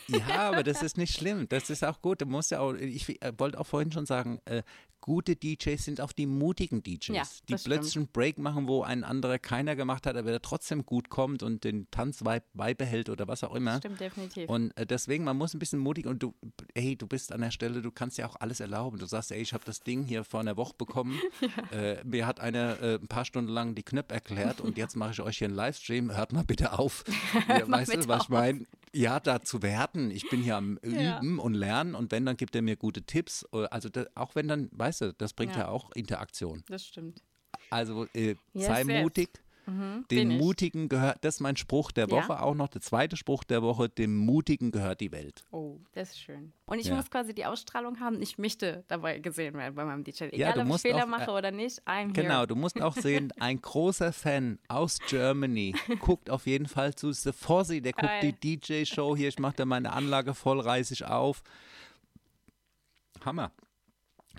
Ja, 0.07 0.49
aber 0.49 0.63
das 0.63 0.81
ist 0.83 0.97
nicht 0.97 1.13
schlimm. 1.15 1.47
Das 1.49 1.69
ist 1.69 1.83
auch 1.83 2.01
gut. 2.01 2.21
Du 2.21 2.25
musst 2.25 2.51
ja 2.51 2.59
auch, 2.59 2.73
ich 2.73 3.07
wollte 3.37 3.59
auch 3.59 3.67
vorhin 3.67 3.91
schon 3.91 4.05
sagen, 4.05 4.39
äh, 4.45 4.63
gute 5.01 5.35
DJs 5.35 5.83
sind 5.83 5.99
auch 6.01 6.11
die 6.11 6.25
mutigen 6.27 6.83
DJs, 6.83 7.07
Ja, 7.15 7.23
die 7.49 7.53
das 7.53 7.63
plötzlich 7.63 7.97
einen 7.97 8.07
Break 8.07 8.37
machen, 8.37 8.67
wo 8.67 8.83
ein 8.83 9.03
anderer 9.03 9.39
keiner 9.39 9.75
gemacht 9.75 10.05
hat, 10.05 10.15
aber 10.15 10.29
der 10.29 10.41
trotzdem 10.41 10.85
gut 10.85 11.09
kommt 11.09 11.43
und 11.43 11.63
den 11.63 11.89
Tanz 11.91 12.23
bei- 12.23 12.41
beibehält 12.53 13.09
oder 13.09 13.27
was 13.27 13.43
auch 13.43 13.55
immer. 13.55 13.77
Stimmt 13.79 13.99
definitiv. 13.99 14.47
Und 14.47 14.71
äh, 14.77 14.85
deswegen, 14.85 15.23
man 15.23 15.37
muss 15.37 15.53
ein 15.53 15.59
bisschen 15.59 15.79
mutig 15.79 16.05
und 16.05 16.21
du, 16.23 16.33
ey, 16.75 16.95
du 16.95 17.07
bist 17.07 17.31
an 17.31 17.41
der 17.41 17.51
Stelle, 17.51 17.81
du 17.81 17.91
kannst 17.91 18.17
ja 18.17 18.27
auch 18.27 18.35
alles 18.39 18.59
erlauben. 18.59 18.99
Du 18.99 19.05
sagst, 19.07 19.31
ey, 19.31 19.41
ich 19.41 19.53
habe 19.53 19.63
das 19.65 19.81
Ding 19.81 20.03
hier 20.03 20.23
vor 20.23 20.39
einer 20.39 20.55
Woche 20.55 20.73
bekommen. 20.77 21.19
äh, 21.71 22.03
mir 22.03 22.27
hat 22.27 22.39
einer 22.39 22.79
äh, 22.81 22.95
ein 22.95 23.07
paar 23.07 23.25
Stunden 23.25 23.51
lang 23.51 23.75
die 23.75 23.83
Knöpfe 23.83 24.13
erklärt 24.13 24.61
und 24.61 24.77
jetzt 24.77 24.95
mache 24.95 25.11
ich 25.11 25.21
euch 25.21 25.39
hier 25.39 25.47
einen 25.47 25.55
Livestream. 25.55 26.15
Hört 26.15 26.31
mal 26.33 26.43
bitte 26.43 26.77
auf. 26.77 27.03
Ja, 27.47 27.67
weißt 27.69 27.93
du, 27.95 28.07
was 28.07 28.23
ich 28.23 28.29
meine? 28.29 28.65
Ja, 28.93 29.19
da 29.19 29.41
zu 29.41 29.61
werten. 29.61 30.11
Ich 30.11 30.29
bin 30.29 30.41
hier 30.43 30.57
am 30.57 30.77
Ja. 30.83 31.17
Üben 31.19 31.39
und 31.39 31.53
Lernen 31.53 31.95
und 31.95 32.11
wenn, 32.11 32.25
dann 32.25 32.35
gibt 32.37 32.55
er 32.55 32.61
mir 32.61 32.75
gute 32.75 33.03
Tipps. 33.03 33.45
Äh, 33.53 33.65
Also 33.71 33.89
da, 33.89 34.05
auch 34.15 34.35
wenn 34.35 34.47
dann, 34.47 34.69
weißt 34.73 35.01
du, 35.01 35.13
das 35.13 35.33
bringt 35.33 35.53
ja, 35.55 35.61
Ja. 35.61 35.67
auch 35.69 35.91
Interaktion. 35.93 36.63
das 36.67 36.85
stimmt. 36.85 37.21
Also 37.69 38.05
äh, 38.13 38.35
Yes, 38.53 38.65
sei 38.67 38.83
yes. 38.83 39.01
mutig. 39.03 39.29
Bin 39.65 40.05
Den. 40.09 40.37
Mutigen 40.37 40.89
gehört, 40.89 41.19
das 41.21 41.35
ist 41.35 41.39
mein 41.39 41.55
Spruch 41.55 41.91
der 41.91 42.07
Ja. 42.07 42.11
Woche 42.15 42.41
auch 42.41 42.55
noch, 42.55 42.67
der 42.67 42.81
zweite 42.81 43.15
Spruch 43.15 43.43
der 43.43 43.61
Woche, 43.61 43.89
dem 43.89 44.17
Mutigen 44.17 44.71
gehört 44.71 44.99
die 45.01 45.11
Welt. 45.11 45.43
Oh, 45.51 45.79
das 45.93 46.09
ist 46.11 46.19
schön. 46.19 46.51
Und 46.65 46.79
ich 46.79 46.87
Ja. 46.87 46.95
muss 46.95 47.09
quasi 47.11 47.33
die 47.33 47.45
Ausstrahlung 47.45 47.99
haben, 47.99 48.21
ich 48.21 48.37
möchte 48.37 48.83
dabei 48.87 49.19
gesehen 49.19 49.53
werden 49.55 49.75
bei 49.75 49.85
meinem 49.85 50.03
DJ. 50.03 50.25
Egal, 50.25 50.39
Ja, 50.39 50.53
du 50.53 50.61
ob 50.61 50.75
ich 50.75 50.81
Fehler 50.81 51.03
auch, 51.03 51.07
mache 51.07 51.31
äh, 51.31 51.33
oder 51.35 51.51
nicht, 51.51 51.81
I'm 51.87 52.11
Genau, 52.13 52.37
here. 52.39 52.47
du 52.47 52.55
musst 52.55 52.81
auch 52.81 52.95
sehen, 52.95 53.31
ein 53.39 53.61
großer 53.61 54.11
Fan 54.13 54.57
aus 54.67 54.99
Germany 55.07 55.75
guckt 55.99 56.29
auf 56.29 56.47
jeden 56.47 56.67
Fall 56.67 56.95
zu 56.95 57.11
The 57.11 57.31
Fossi, 57.31 57.81
der 57.81 57.93
guckt 57.93 58.07
Geil. 58.07 58.33
die 58.41 58.57
DJ-Show 58.59 59.15
hier, 59.15 59.29
ich 59.29 59.39
mache 59.39 59.55
da 59.57 59.65
meine 59.65 59.93
Anlage 59.93 60.33
voll, 60.33 60.59
ich 60.91 61.05
auf. 61.05 61.43
Hammer. 63.23 63.51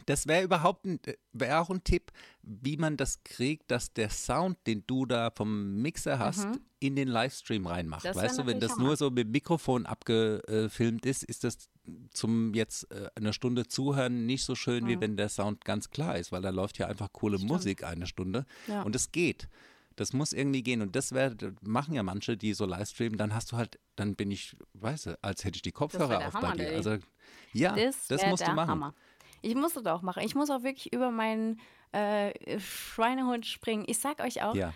Das 0.06 0.26
wäre 0.26 0.42
überhaupt 0.42 0.84
ein, 0.86 1.00
wäre 1.32 1.60
auch 1.60 1.70
ein 1.70 1.84
Tipp, 1.84 2.12
wie 2.42 2.76
man 2.76 2.96
das 2.96 3.22
kriegt, 3.24 3.70
dass 3.70 3.92
der 3.92 4.10
Sound, 4.10 4.58
den 4.66 4.84
du 4.86 5.06
da 5.06 5.30
vom 5.30 5.80
Mixer 5.80 6.18
hast, 6.18 6.48
in 6.80 6.96
den 6.96 7.08
Livestream 7.08 7.66
reinmacht. 7.66 8.04
Mhm. 8.04 8.08
Das 8.08 8.16
wär 8.16 8.24
weißt 8.24 8.38
du, 8.40 8.46
wenn 8.46 8.60
das 8.60 8.76
nur 8.78 8.96
so 8.96 9.10
mit 9.10 9.28
Mikrofon 9.28 9.86
abgefilmt 9.86 11.06
ist, 11.06 11.22
ist 11.22 11.44
das 11.44 11.68
zum 12.12 12.54
jetzt 12.54 12.90
äh, 12.90 13.08
eine 13.14 13.32
Stunde 13.32 13.66
zuhören 13.66 14.26
nicht 14.26 14.44
so 14.44 14.54
schön, 14.54 14.86
wie 14.86 15.00
wenn 15.00 15.16
der 15.16 15.28
Sound 15.28 15.64
ganz 15.64 15.90
klar 15.90 16.16
ist, 16.18 16.32
weil 16.32 16.42
da 16.42 16.50
läuft 16.50 16.78
ja 16.78 16.86
einfach 16.86 17.12
coole 17.12 17.38
Musik 17.38 17.84
eine 17.84 18.06
Stunde 18.06 18.46
Ja. 18.66 18.82
und 18.82 18.94
es 18.96 19.12
geht. 19.12 19.48
Das 19.96 20.12
muss 20.12 20.32
irgendwie 20.32 20.62
gehen 20.62 20.80
und 20.80 20.96
das 20.96 21.12
wär, 21.12 21.36
machen 21.60 21.94
ja 21.94 22.02
manche, 22.02 22.36
die 22.36 22.54
so 22.54 22.64
Livestreamen, 22.64 23.18
dann 23.18 23.34
hast 23.34 23.52
du 23.52 23.56
halt, 23.56 23.78
dann 23.94 24.14
bin 24.14 24.30
ich, 24.30 24.56
weißt 24.74 25.06
du, 25.06 25.18
als 25.22 25.44
hätte 25.44 25.56
ich 25.56 25.62
die 25.62 25.68
wär 25.68 25.74
Kopfhörer 25.74 26.26
auf 26.26 26.34
Hammer, 26.34 26.50
bei 26.50 26.56
dir. 26.56 26.70
Also 26.72 26.96
ja, 27.52 27.74
Das, 27.76 28.06
das 28.08 28.22
wär 28.22 28.30
musst 28.30 28.46
du 28.46 28.52
machen. 28.52 28.70
Hammer. 28.70 28.94
Ich 29.42 29.54
muss 29.54 29.74
das 29.74 29.86
auch 29.86 30.02
machen. 30.02 30.22
Ich 30.24 30.34
muss 30.34 30.50
auch 30.50 30.62
wirklich 30.62 30.92
über 30.92 31.10
meinen 31.10 31.60
äh, 31.92 32.58
Schweinehund 32.58 33.44
springen. 33.46 33.84
Ich 33.86 33.98
sag 33.98 34.20
euch 34.20 34.42
auch, 34.42 34.54
Ja. 34.54 34.72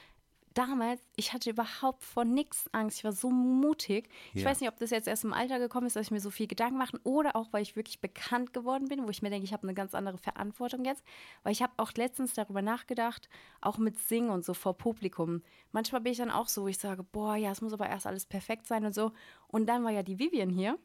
damals, 0.55 1.01
ich 1.17 1.33
hatte 1.33 1.51
überhaupt 1.51 2.03
vor 2.03 2.25
nichts 2.25 2.69
Angst. 2.73 2.99
Ich 2.99 3.05
war 3.05 3.13
so 3.13 3.31
mutig. 3.31 4.09
Ich 4.35 4.43
Ja. 4.43 4.51
weiß 4.51 4.61
nicht, 4.61 4.69
ob 4.71 4.79
das 4.79 4.91
jetzt 4.91 5.07
erst 5.09 5.25
im 5.25 5.33
Alter 5.33 5.59
gekommen 5.59 5.87
ist, 5.87 5.97
dass 5.97 6.07
ich 6.07 6.11
mir 6.11 6.21
so 6.21 6.31
viel 6.31 6.47
Gedanken 6.47 6.79
mache 6.79 6.99
oder 7.05 7.37
auch, 7.37 7.53
weil 7.53 7.63
ich 7.63 7.77
wirklich 7.77 8.01
bekannt 8.01 8.53
geworden 8.53 8.89
bin, 8.89 9.05
wo 9.05 9.11
ich 9.11 9.23
mir 9.23 9.31
denke, 9.31 9.45
ich 9.45 9.53
habe 9.53 9.63
eine 9.65 9.75
ganz 9.75 9.95
andere 9.95 10.19
Verantwortung 10.19 10.85
jetzt. 10.85 11.05
Weil 11.43 11.53
ich 11.53 11.63
habe 11.63 11.73
auch 11.77 11.93
letztens 11.93 12.33
darüber 12.35 12.61
nachgedacht, 12.63 13.29
auch 13.61 13.79
mit 13.79 13.99
Singen 13.99 14.31
und 14.31 14.45
so 14.45 14.53
vor 14.55 14.77
Publikum. 14.77 15.43
Manchmal 15.73 16.01
bin 16.01 16.13
ich 16.13 16.19
dann 16.19 16.31
auch 16.31 16.49
so, 16.49 16.63
wo 16.65 16.69
ich 16.69 16.79
sage, 16.79 17.03
boah, 17.03 17.37
ja, 17.37 17.51
es 17.51 17.61
muss 17.63 17.73
aber 17.73 17.89
erst 17.89 18.07
alles 18.07 18.27
perfekt 18.27 18.67
sein 18.67 18.85
und 18.85 18.95
so. 18.95 19.13
Und 19.49 19.67
dann 19.67 19.85
war 19.85 19.91
ja 19.93 20.03
die 20.03 20.19
Vivian 20.19 20.51
hier 20.51 20.79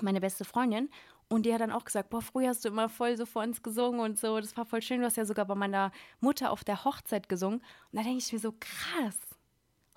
meine 0.00 0.20
beste 0.20 0.44
Freundin. 0.44 0.88
Und 1.28 1.44
die 1.44 1.52
hat 1.52 1.60
dann 1.60 1.72
auch 1.72 1.84
gesagt, 1.84 2.08
boah, 2.08 2.22
früher 2.22 2.48
hast 2.48 2.64
du 2.64 2.68
immer 2.68 2.88
voll 2.88 3.16
so 3.16 3.26
vor 3.26 3.42
uns 3.42 3.62
gesungen 3.62 4.00
und 4.00 4.18
so. 4.18 4.40
Das 4.40 4.56
war 4.56 4.64
voll 4.64 4.80
schön. 4.80 5.00
Du 5.00 5.06
hast 5.06 5.16
ja 5.16 5.26
sogar 5.26 5.44
bei 5.44 5.54
meiner 5.54 5.92
Mutter 6.20 6.50
auf 6.50 6.64
der 6.64 6.84
Hochzeit 6.84 7.28
gesungen. 7.28 7.58
Und 7.58 7.98
da 7.98 8.02
denke 8.02 8.18
ich 8.18 8.32
mir 8.32 8.38
so, 8.38 8.54
krass. 8.58 9.18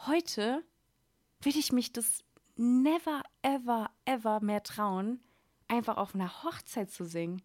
Heute 0.05 0.63
will 1.41 1.57
ich 1.57 1.71
mich 1.71 1.93
das 1.93 2.23
never, 2.57 3.23
ever, 3.43 3.89
ever 4.05 4.41
mehr 4.41 4.61
trauen, 4.63 5.21
einfach 5.67 5.97
auf 5.97 6.15
einer 6.15 6.43
Hochzeit 6.43 6.91
zu 6.91 7.05
singen. 7.05 7.41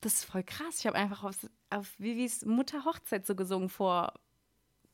Das 0.00 0.14
ist 0.14 0.24
voll 0.24 0.44
krass. 0.44 0.78
Ich 0.80 0.86
habe 0.86 0.96
einfach 0.96 1.24
auf, 1.24 1.36
auf 1.70 1.98
Vivis 1.98 2.44
Mutter 2.44 2.84
Hochzeit 2.84 3.26
so 3.26 3.34
gesungen 3.34 3.70
vor 3.70 4.14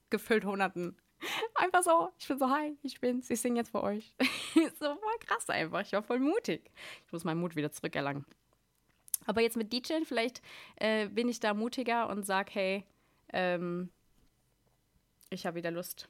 gefüllt 0.08 0.44
Hunderten. 0.44 0.96
Einfach 1.54 1.82
so, 1.82 2.10
ich 2.18 2.26
bin 2.28 2.38
so, 2.38 2.48
hi, 2.48 2.76
ich 2.82 3.00
bin's, 3.00 3.30
ich 3.30 3.40
singe 3.40 3.60
jetzt 3.60 3.70
für 3.70 3.82
euch. 3.82 4.14
so 4.54 4.86
voll 4.86 5.18
krass 5.20 5.48
einfach, 5.50 5.80
ich 5.80 5.92
war 5.92 6.02
voll 6.02 6.20
mutig. 6.20 6.70
Ich 7.06 7.12
muss 7.12 7.24
meinen 7.24 7.40
Mut 7.40 7.56
wieder 7.56 7.70
zurückerlangen. 7.70 8.24
Aber 9.26 9.42
jetzt 9.42 9.56
mit 9.56 9.72
DJing, 9.72 10.04
vielleicht 10.04 10.40
äh, 10.76 11.08
bin 11.08 11.28
ich 11.28 11.40
da 11.40 11.54
mutiger 11.54 12.08
und 12.08 12.24
sag, 12.24 12.54
hey, 12.54 12.84
ähm, 13.32 13.90
ich 15.28 15.46
habe 15.46 15.56
wieder 15.56 15.70
Lust, 15.70 16.08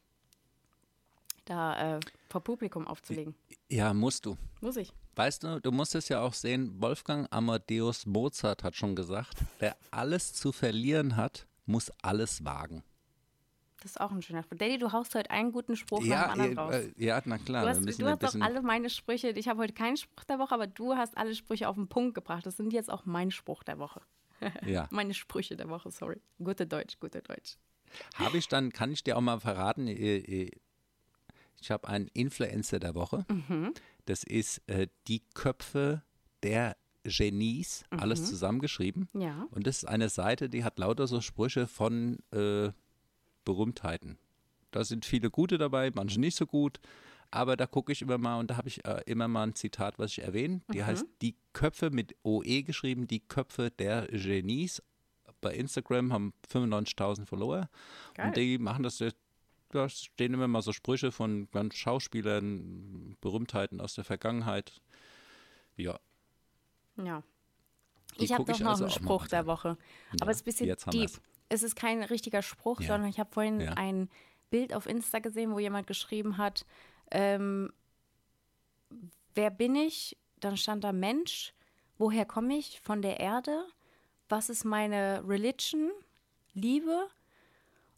da 1.45 1.97
äh, 1.97 2.01
vor 2.29 2.43
Publikum 2.43 2.87
aufzulegen. 2.87 3.35
Ja, 3.69 3.93
musst 3.93 4.27
du. 4.27 4.37
Muss 4.61 4.77
ich. 4.77 4.93
Weißt 5.17 5.43
du, 5.43 5.61
du 5.61 5.73
musst 5.73 5.95
es 5.95 6.09
ja 6.09 6.23
auch 6.23 6.33
sehen, 6.33 6.81
Wolfgang 6.81 7.27
Amadeus 7.31 8.07
Mozart 8.07 8.63
hat 8.63 8.77
schon 8.77 8.95
gesagt, 8.95 9.37
wer 9.59 9.77
alles 9.91 10.33
zu 10.33 10.53
verlieren 10.53 11.17
hat, 11.17 11.47
muss 11.67 11.91
alles 12.03 12.45
wagen. 12.45 12.83
Das 13.81 13.93
ist 13.93 14.01
auch 14.01 14.11
ein 14.11 14.23
schöner 14.23 14.43
Spruch. 14.43 14.59
Daddy, 14.59 14.79
du 14.79 14.93
haust 14.93 15.15
heute 15.15 15.31
einen 15.31 15.53
guten 15.53 15.75
Spruch 15.75 16.05
ja, 16.05 16.27
nach 16.27 16.35
dem 16.35 16.41
anderen 16.41 16.59
raus. 16.59 16.75
Äh, 16.75 16.93
ja, 16.97 17.21
na 17.25 17.39
klar. 17.39 17.63
Du 17.65 17.69
hast, 17.71 18.01
du 18.01 18.07
hast 18.07 18.23
doch 18.23 18.41
alle 18.41 18.63
meine 18.63 18.91
Sprüche. 18.91 19.31
Ich 19.31 19.49
habe 19.49 19.63
heute 19.63 19.73
keinen 19.73 19.97
Spruch 19.97 20.25
der 20.25 20.39
Woche, 20.39 20.55
aber 20.55 20.67
du 20.67 20.95
hast 20.95 21.17
alle 21.17 21.35
Sprüche 21.35 21.69
auf 21.69 21.77
den 21.77 21.89
Punkt 21.89 22.15
gebracht. 22.15 22.45
Das 22.45 22.57
sind 22.57 22.73
jetzt 22.73 22.91
auch 22.91 23.07
mein 23.07 23.31
Spruch 23.31 23.63
der 23.63 23.79
Woche. 23.79 24.03
Ja. 24.67 24.87
meine 24.91 25.15
Sprüche 25.15 25.57
der 25.57 25.69
Woche, 25.69 25.91
sorry. 25.91 26.21
Gute 26.39 26.67
Deutsch, 26.67 26.99
gute 27.01 27.23
Deutsch. 27.23 27.57
Habe 28.15 28.39
ich 28.39 28.49
dann, 28.49 28.71
kann 28.71 28.93
ich 28.93 29.03
dir 29.03 29.17
auch 29.17 29.21
mal 29.23 29.41
verraten, 29.41 29.89
äh, 29.89 30.19
äh, 30.19 30.51
ich 31.61 31.71
habe 31.71 31.89
einen 31.89 32.09
Influencer 32.09 32.79
der 32.79 32.95
Woche. 32.95 33.27
Mhm. 33.29 33.75
Das 34.07 34.25
ist 34.25 34.63
äh, 34.67 34.89
die 35.09 35.23
Köpfe 35.35 36.03
der 36.43 36.77
Genies, 37.05 37.85
mhm. 37.91 38.01
alles 38.01 38.27
zusammengeschrieben. 38.29 39.09
Ja. 39.15 39.47
Und 39.51 39.67
das 39.67 39.79
ist 39.79 39.85
eine 39.85 40.09
Seite, 40.09 40.49
die 40.49 40.65
hat 40.65 40.79
lauter 40.79 41.07
so 41.07 41.21
Sprüche 41.21 41.67
von 41.67 42.19
äh, 42.33 42.71
Berühmtheiten. 43.45 44.19
Da 44.71 44.85
sind 44.85 45.05
viele 45.05 45.31
gute 45.31 45.59
dabei, 45.59 45.91
manche 45.95 46.21
nicht 46.21 46.37
so 46.37 46.47
gut. 46.47 46.81
Aber 47.33 47.57
da 47.57 47.67
gucke 47.67 47.93
ich 47.93 48.03
immer 48.03 48.19
mal 48.19 48.41
und 48.41 48.51
da 48.51 48.57
habe 48.57 48.69
ich 48.69 48.85
äh, 48.85 49.03
immer 49.07 49.29
mal 49.29 49.45
ein 49.45 49.55
Zitat, 49.55 49.99
was 49.99 50.13
ich 50.13 50.23
erwähne. 50.23 50.63
Die 50.73 50.79
mhm. 50.79 50.87
heißt 50.87 51.07
Die 51.23 51.37
Köpfe 51.53 51.91
mit 51.91 52.17
OE 52.25 52.63
geschrieben, 52.63 53.07
die 53.07 53.21
Köpfe 53.21 53.71
der 53.71 54.09
Genies. 54.09 54.83
Bei 55.41 55.55
Instagram 55.55 56.13
haben 56.13 56.35
95.000 56.53 57.27
Follower. 57.27 57.69
Geil. 58.15 58.27
Und 58.27 58.37
die 58.37 58.59
machen 58.59 58.83
das, 58.83 59.03
da 59.71 59.89
stehen 59.89 60.35
immer 60.35 60.49
mal 60.49 60.61
so 60.61 60.73
Sprüche 60.73 61.13
von 61.13 61.49
ganz 61.53 61.77
Schauspielern, 61.77 63.17
Berühmtheiten 63.21 63.81
aus 63.81 63.95
der 63.95 64.05
Vergangenheit. 64.05 64.81
Ja. 65.77 66.01
Ja. 66.97 67.23
Die 68.19 68.25
ich 68.25 68.33
habe 68.33 68.45
doch 68.45 68.59
noch 68.59 68.71
also 68.71 68.85
einen 68.85 68.93
Spruch 68.93 69.29
der 69.29 69.47
Woche. 69.47 69.79
Aber 70.21 70.33
es 70.33 70.39
ist 70.39 70.43
ein 70.43 70.45
bisschen 70.45 70.91
deep 70.93 71.21
es 71.51 71.63
ist 71.63 71.77
kein 71.77 72.03
richtiger 72.03 72.43
Spruch, 72.43 72.81
ja. 72.81 72.87
sondern 72.87 73.11
ich 73.11 73.19
habe 73.19 73.31
vorhin 73.31 73.61
ja. 73.61 73.73
ein 73.75 74.09
Bild 74.49 74.73
auf 74.73 74.87
Insta 74.87 75.19
gesehen, 75.19 75.53
wo 75.53 75.59
jemand 75.59 75.87
geschrieben 75.87 76.39
hat, 76.39 76.65
ähm, 77.11 77.73
wer 79.35 79.51
bin 79.51 79.75
ich? 79.75 80.17
Dann 80.39 80.57
stand 80.57 80.85
da 80.85 80.93
Mensch, 80.93 81.53
woher 81.99 82.25
komme 82.25 82.57
ich? 82.57 82.81
Von 82.81 83.03
der 83.03 83.21
Erde. 83.21 83.67
Was 84.29 84.49
ist 84.49 84.65
meine 84.65 85.23
Religion? 85.27 85.91
Liebe. 86.55 87.09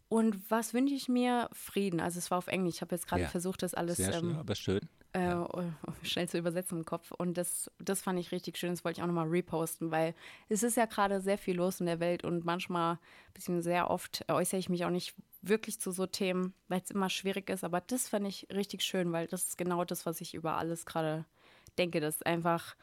Und 0.09 0.51
was 0.51 0.73
wünsche 0.73 0.93
ich 0.93 1.07
mir? 1.07 1.49
Frieden. 1.53 1.99
Also 1.99 2.19
es 2.19 2.29
war 2.31 2.39
auf 2.39 2.47
Englisch. 2.47 2.75
Ich 2.75 2.81
habe 2.81 2.95
jetzt 2.95 3.07
gerade 3.07 3.23
ja. 3.23 3.29
versucht, 3.29 3.61
das 3.61 3.73
alles. 3.73 3.97
Sehr 3.97 4.13
schön, 4.13 4.31
ähm, 4.31 4.37
aber 4.37 4.55
schön 4.55 4.81
äh, 5.13 5.35
oh, 5.35 5.63
schnell 6.01 6.27
zu 6.27 6.37
übersetzen 6.37 6.79
im 6.79 6.85
Kopf. 6.85 7.11
Und 7.11 7.37
das, 7.37 7.71
das 7.79 8.01
fand 8.01 8.19
ich 8.19 8.31
richtig 8.31 8.57
schön. 8.57 8.71
Das 8.71 8.83
wollte 8.83 8.99
ich 8.99 9.03
auch 9.03 9.07
nochmal 9.07 9.27
reposten, 9.27 9.91
weil 9.91 10.15
es 10.49 10.63
ist 10.63 10.75
ja 10.75 10.85
gerade 10.85 11.21
sehr 11.21 11.37
viel 11.37 11.55
los 11.55 11.79
in 11.79 11.85
der 11.85 11.99
Welt 11.99 12.23
und 12.23 12.45
manchmal, 12.45 12.93
ein 12.93 13.33
bisschen 13.33 13.61
sehr 13.61 13.89
oft, 13.89 14.25
äußere 14.29 14.59
ich 14.59 14.69
mich 14.69 14.85
auch 14.85 14.89
nicht 14.89 15.13
wirklich 15.41 15.79
zu 15.79 15.91
so 15.91 16.05
Themen, 16.05 16.53
weil 16.67 16.81
es 16.83 16.91
immer 16.91 17.09
schwierig 17.09 17.49
ist. 17.49 17.63
Aber 17.63 17.81
das 17.81 18.09
fand 18.09 18.27
ich 18.27 18.47
richtig 18.51 18.81
schön, 18.81 19.11
weil 19.11 19.27
das 19.27 19.43
ist 19.43 19.57
genau 19.57 19.85
das, 19.85 20.05
was 20.05 20.19
ich 20.19 20.33
über 20.33 20.57
alles 20.57 20.85
gerade 20.85 21.25
denke. 21.77 21.99
Das 21.99 22.15
ist 22.15 22.25
einfach 22.25 22.75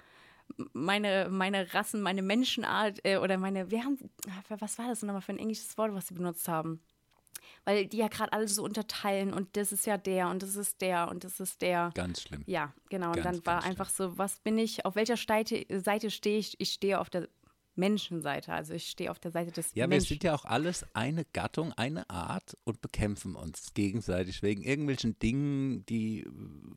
meine, 0.72 1.28
meine 1.31 1.72
Rassen, 1.74 2.03
meine 2.03 2.22
Menschenart 2.22 3.05
äh, 3.05 3.18
oder 3.18 3.39
meine, 3.39 3.70
wir 3.70 3.85
haben, 3.85 3.99
was 4.49 4.78
war 4.78 4.89
das 4.89 5.03
nochmal 5.03 5.22
für 5.22 5.33
ein 5.33 5.39
englisches 5.39 5.76
Wort, 5.78 5.95
was 5.95 6.09
sie 6.09 6.14
benutzt 6.14 6.49
haben? 6.49 6.81
Weil 7.64 7.86
die 7.86 7.98
ja 7.98 8.09
gerade 8.09 8.32
alle 8.32 8.48
so 8.48 8.62
unterteilen 8.62 9.32
und 9.32 9.57
das 9.57 9.72
ist 9.72 9.86
ja 9.86 9.96
der 9.98 10.28
und 10.28 10.42
das 10.42 10.57
ist 10.57 10.80
der 10.80 11.09
und 11.09 11.24
das 11.24 11.40
ist 11.40 11.62
der. 11.62 11.90
Ganz 11.94 12.22
schlimm. 12.22 12.42
Ja, 12.46 12.72
genau. 12.88 13.12
Ganz, 13.12 13.18
und 13.18 13.24
dann 13.24 13.46
war 13.46 13.62
einfach 13.64 13.90
schlimm. 13.90 14.11
so, 14.12 14.18
was 14.18 14.38
bin 14.40 14.59
ich, 14.59 14.84
auf 14.84 14.94
welcher 14.94 15.16
Seite, 15.16 15.64
Seite 15.80 16.11
stehe 16.11 16.38
ich? 16.38 16.61
Ich 16.61 16.72
stehe 16.72 17.01
auf 17.01 17.11
der 17.11 17.28
Menschenseite, 17.76 18.53
also 18.53 18.74
ich 18.74 18.88
stehe 18.90 19.11
auf 19.11 19.18
der 19.18 19.30
Seite 19.30 19.53
des 19.53 19.72
Ja, 19.74 19.86
Menschen. 19.86 20.05
wir 20.05 20.09
sind 20.09 20.24
ja 20.24 20.34
auch 20.34 20.44
alles 20.44 20.84
eine 20.92 21.24
Gattung, 21.32 21.72
eine 21.72 22.09
Art 22.11 22.57
und 22.64 22.80
bekämpfen 22.80 23.36
uns 23.36 23.72
gegenseitig 23.74 24.42
wegen 24.42 24.62
irgendwelchen 24.62 25.18
Dingen, 25.18 25.86
die 25.86 26.26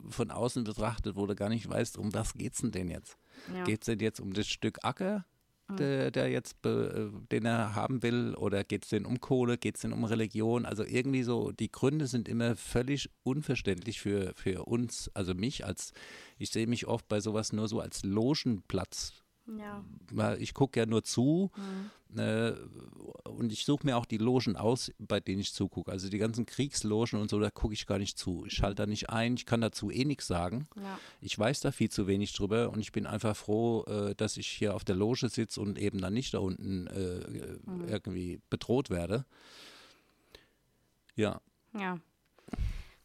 von 0.09 0.31
außen 0.31 0.63
betrachtet, 0.63 1.15
wo 1.15 1.25
du 1.25 1.35
gar 1.35 1.49
nicht 1.49 1.67
weißt, 1.67 1.97
um 1.97 2.13
was 2.13 2.33
geht 2.35 2.53
es 2.53 2.61
denn 2.63 2.89
jetzt? 2.89 3.17
Ja. 3.53 3.63
Geht 3.63 3.81
es 3.81 3.85
denn 3.87 3.99
jetzt 3.99 4.19
um 4.19 4.33
das 4.33 4.47
Stück 4.47 4.79
Acker. 4.83 5.25
Der, 5.69 6.11
der 6.11 6.29
jetzt, 6.29 6.65
äh, 6.65 7.09
den 7.31 7.45
er 7.45 7.75
haben 7.75 8.03
will? 8.03 8.35
Oder 8.35 8.63
geht 8.63 8.83
es 8.83 8.89
denn 8.89 9.05
um 9.05 9.19
Kohle? 9.19 9.57
Geht 9.57 9.75
es 9.75 9.81
denn 9.81 9.93
um 9.93 10.03
Religion? 10.03 10.65
Also 10.65 10.83
irgendwie 10.83 11.23
so, 11.23 11.51
die 11.51 11.71
Gründe 11.71 12.07
sind 12.07 12.27
immer 12.27 12.55
völlig 12.55 13.09
unverständlich 13.23 14.01
für, 14.01 14.33
für 14.35 14.65
uns, 14.65 15.09
also 15.13 15.33
mich 15.33 15.65
als, 15.65 15.93
ich 16.37 16.49
sehe 16.49 16.67
mich 16.67 16.87
oft 16.87 17.07
bei 17.07 17.19
sowas 17.19 17.53
nur 17.53 17.67
so 17.67 17.79
als 17.79 18.03
Logenplatz 18.03 19.22
ja. 19.45 20.35
Ich 20.35 20.53
gucke 20.53 20.79
ja 20.79 20.85
nur 20.85 21.03
zu 21.03 21.51
mhm. 21.55 22.19
äh, 22.19 22.53
und 23.29 23.51
ich 23.51 23.65
suche 23.65 23.85
mir 23.85 23.97
auch 23.97 24.05
die 24.05 24.17
Logen 24.17 24.55
aus, 24.55 24.91
bei 24.99 25.19
denen 25.19 25.41
ich 25.41 25.53
zugucke. 25.53 25.91
Also 25.91 26.09
die 26.09 26.17
ganzen 26.17 26.45
Kriegslogen 26.45 27.19
und 27.19 27.29
so, 27.29 27.39
da 27.39 27.49
gucke 27.49 27.73
ich 27.73 27.85
gar 27.85 27.97
nicht 27.97 28.17
zu. 28.17 28.45
Ich 28.45 28.53
schalte 28.53 28.75
da 28.75 28.85
nicht 28.85 29.09
ein, 29.09 29.35
ich 29.35 29.45
kann 29.45 29.61
dazu 29.61 29.91
eh 29.91 30.05
nichts 30.05 30.27
sagen. 30.27 30.67
Ja. 30.75 30.99
Ich 31.21 31.37
weiß 31.37 31.59
da 31.61 31.71
viel 31.71 31.89
zu 31.89 32.07
wenig 32.07 32.33
drüber 32.33 32.69
und 32.69 32.79
ich 32.79 32.91
bin 32.91 33.05
einfach 33.05 33.35
froh, 33.35 33.83
äh, 33.83 34.15
dass 34.15 34.37
ich 34.37 34.47
hier 34.47 34.75
auf 34.75 34.83
der 34.83 34.95
Loge 34.95 35.27
sitze 35.29 35.59
und 35.59 35.77
eben 35.77 35.99
dann 35.99 36.13
nicht 36.13 36.33
da 36.33 36.39
unten 36.39 36.87
äh, 36.87 37.59
mhm. 37.65 37.87
irgendwie 37.87 38.39
bedroht 38.49 38.89
werde. 38.89 39.25
Ja. 41.15 41.41
Ja. 41.77 41.99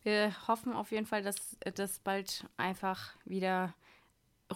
Wir 0.02 0.32
hoffen 0.46 0.72
auf 0.72 0.92
jeden 0.92 1.06
Fall, 1.06 1.22
dass 1.22 1.56
das 1.74 1.98
bald 1.98 2.46
einfach 2.56 3.14
wieder 3.24 3.74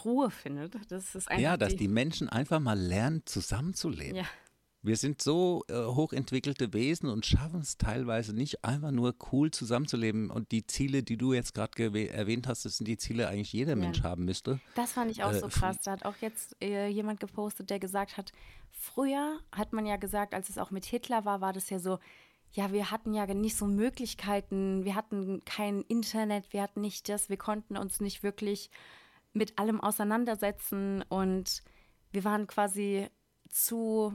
Ruhe 0.04 0.30
findet. 0.30 0.74
Das 0.90 1.14
ist 1.14 1.28
ja, 1.30 1.56
dass 1.56 1.70
die, 1.70 1.76
die, 1.76 1.88
Menschen 1.88 2.28
einfach 2.28 2.60
mal 2.60 2.78
lernen, 2.78 3.22
zusammenzuleben. 3.24 4.16
Ja. 4.16 4.24
Wir 4.84 4.96
sind 4.96 5.22
so 5.22 5.62
äh, 5.68 5.74
hochentwickelte 5.74 6.72
Wesen 6.72 7.08
und 7.08 7.24
schaffen 7.24 7.60
es 7.60 7.78
teilweise 7.78 8.34
nicht, 8.34 8.64
einfach 8.64 8.90
nur 8.90 9.14
cool 9.30 9.52
zusammenzuleben. 9.52 10.28
Und 10.28 10.50
die 10.50 10.66
Ziele, 10.66 11.04
die 11.04 11.16
du 11.16 11.32
jetzt 11.32 11.54
gerade 11.54 12.08
erwähnt 12.10 12.48
hast, 12.48 12.64
das 12.64 12.78
sind 12.78 12.88
die 12.88 12.96
Ziele, 12.96 13.22
die 13.22 13.28
eigentlich 13.28 13.52
jeder 13.52 13.72
ja. 13.72 13.76
Mensch 13.76 14.02
haben 14.02 14.24
müsste. 14.24 14.58
Das 14.74 14.92
fand 14.92 15.12
ich 15.12 15.22
auch 15.22 15.32
äh, 15.32 15.38
so 15.38 15.46
krass. 15.46 15.78
Da 15.84 15.92
hat 15.92 16.04
auch 16.04 16.16
jetzt 16.20 16.56
äh, 16.60 16.88
jemand 16.88 17.20
gepostet, 17.20 17.70
der 17.70 17.78
gesagt 17.78 18.16
hat, 18.16 18.32
früher 18.72 19.38
hat 19.52 19.72
man 19.72 19.86
ja 19.86 19.96
gesagt, 19.96 20.34
als 20.34 20.48
es 20.48 20.58
auch 20.58 20.72
mit 20.72 20.84
Hitler 20.84 21.24
war, 21.24 21.40
war 21.40 21.52
das 21.52 21.70
ja 21.70 21.78
so, 21.78 22.00
ja, 22.50 22.72
wir 22.72 22.90
hatten 22.90 23.14
ja 23.14 23.24
nicht 23.32 23.56
so 23.56 23.66
Möglichkeiten, 23.66 24.84
wir 24.84 24.96
hatten 24.96 25.44
kein 25.44 25.82
Internet, 25.82 26.52
wir 26.52 26.60
hatten 26.60 26.80
nicht 26.80 27.08
das, 27.08 27.28
wir 27.28 27.36
konnten 27.36 27.76
uns 27.76 28.00
nicht 28.00 28.24
wirklich 28.24 28.68
mit 29.32 29.58
allem 29.58 29.80
auseinandersetzen 29.80 31.02
und 31.08 31.62
wir 32.12 32.24
waren 32.24 32.46
quasi 32.46 33.08
zu, 33.48 34.14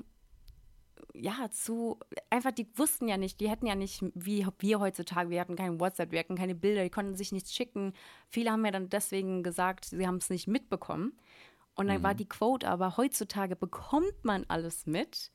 ja, 1.14 1.50
zu, 1.52 2.00
einfach, 2.30 2.52
die 2.52 2.68
wussten 2.76 3.08
ja 3.08 3.18
nicht, 3.18 3.40
die 3.40 3.50
hätten 3.50 3.66
ja 3.66 3.76
nicht, 3.76 4.04
wie 4.14 4.46
wir 4.60 4.80
heutzutage, 4.80 5.30
wir 5.30 5.42
hatten 5.42 5.56
kein 5.56 5.80
WhatsApp, 5.80 6.12
wir 6.12 6.20
hatten 6.20 6.36
keine 6.36 6.56
Bilder, 6.56 6.84
die 6.84 6.90
konnten 6.90 7.16
sich 7.16 7.32
nichts 7.32 7.54
schicken. 7.54 7.94
Viele 8.30 8.52
haben 8.52 8.66
ja 8.66 8.72
dann 8.72 8.90
deswegen 8.90 9.44
gesagt, 9.44 9.86
sie 9.86 10.06
haben 10.06 10.18
es 10.18 10.30
nicht 10.30 10.48
mitbekommen. 10.48 11.18
Und 11.76 11.88
dann 11.88 12.00
mhm. 12.00 12.04
war 12.04 12.16
die 12.16 12.28
Quote 12.30 12.68
aber, 12.68 12.98
heutzutage 12.98 13.56
bekommt 13.56 14.24
man 14.24 14.46
alles 14.48 14.86
mit 14.86 15.32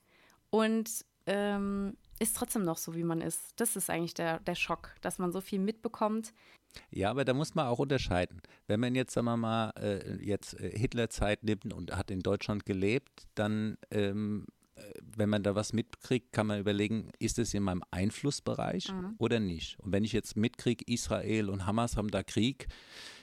und 0.50 1.04
ähm, 1.26 1.96
ist 2.18 2.36
trotzdem 2.36 2.64
noch 2.64 2.78
so, 2.78 2.94
wie 2.94 3.04
man 3.04 3.20
ist. 3.20 3.52
Das 3.56 3.76
ist 3.76 3.90
eigentlich 3.90 4.14
der, 4.14 4.40
der 4.40 4.56
Schock, 4.56 4.94
dass 5.00 5.18
man 5.18 5.32
so 5.32 5.40
viel 5.40 5.60
mitbekommt. 5.60 6.32
Ja, 6.90 7.10
aber 7.10 7.24
da 7.24 7.34
muss 7.34 7.54
man 7.54 7.66
auch 7.66 7.78
unterscheiden. 7.78 8.40
Wenn 8.66 8.80
man 8.80 8.94
jetzt, 8.94 9.12
sagen 9.12 9.26
wir 9.26 9.36
mal, 9.36 9.70
äh, 9.76 10.22
jetzt 10.24 10.58
äh, 10.60 10.70
Hitlerzeit 10.76 11.42
nimmt 11.44 11.72
und 11.72 11.96
hat 11.96 12.10
in 12.10 12.20
Deutschland 12.20 12.66
gelebt, 12.66 13.26
dann 13.34 13.76
ähm, 13.90 14.46
wenn 15.16 15.28
man 15.28 15.42
da 15.42 15.54
was 15.54 15.72
mitkriegt, 15.72 16.32
kann 16.32 16.46
man 16.46 16.60
überlegen, 16.60 17.10
ist 17.18 17.38
es 17.38 17.54
in 17.54 17.62
meinem 17.62 17.82
Einflussbereich 17.90 18.92
mhm. 18.92 19.14
oder 19.18 19.40
nicht? 19.40 19.78
Und 19.80 19.92
wenn 19.92 20.04
ich 20.04 20.12
jetzt 20.12 20.36
mitkriege, 20.36 20.84
Israel 20.86 21.50
und 21.50 21.66
Hamas 21.66 21.96
haben 21.96 22.10
da 22.10 22.22
Krieg, 22.22 22.68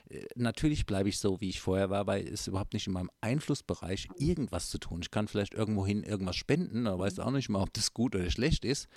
äh, 0.10 0.26
natürlich 0.36 0.86
bleibe 0.86 1.10
ich 1.10 1.20
so, 1.20 1.40
wie 1.42 1.50
ich 1.50 1.62
vorher 1.62 1.90
war, 1.90 2.08
weil 2.08 2.28
es 2.28 2.48
überhaupt 2.48 2.74
nicht 2.74 2.88
in 2.88 2.94
meinem 2.94 3.12
Einflussbereich 3.22 4.08
irgendwas 4.18 4.70
zu 4.70 4.78
tun. 4.78 5.00
Ich 5.02 5.12
kann 5.12 5.28
vielleicht 5.28 5.54
irgendwohin 5.54 6.04
irgendwas 6.04 6.36
spenden, 6.36 6.88
aber 6.88 7.06
weiß 7.06 7.20
auch 7.20 7.32
nicht 7.32 7.50
mal, 7.50 7.62
ob 7.62 7.74
das 7.74 7.94
gut 7.94 8.16
oder 8.16 8.30
schlecht 8.30 8.66
ist. 8.66 8.88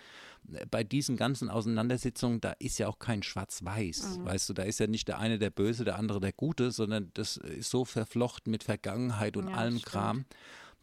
Bei 0.71 0.83
diesen 0.83 1.17
ganzen 1.17 1.49
Auseinandersetzungen, 1.51 2.41
da 2.41 2.53
ist 2.59 2.79
ja 2.79 2.89
auch 2.89 2.99
kein 2.99 3.23
Schwarz-Weiß. 3.23 4.19
Mhm. 4.19 4.25
Weißt 4.25 4.49
du, 4.49 4.55
da 4.55 4.65
ist 4.65 4.81
ja 4.81 4.87
nicht 4.87 5.09
der 5.09 5.19
eine 5.19 5.39
der 5.39 5.51
Böse, 5.51 5.85
der 5.85 5.99
andere 5.99 6.21
der 6.21 6.33
Gute, 6.33 6.73
sondern 6.73 7.11
das 7.15 7.37
ist 7.37 7.71
so 7.71 7.85
verflochten 7.85 8.51
mit 8.51 8.65
Vergangenheit 8.65 9.37
und 9.37 9.49
ja, 9.49 9.57
allem 9.57 9.81
Kram 9.81 10.25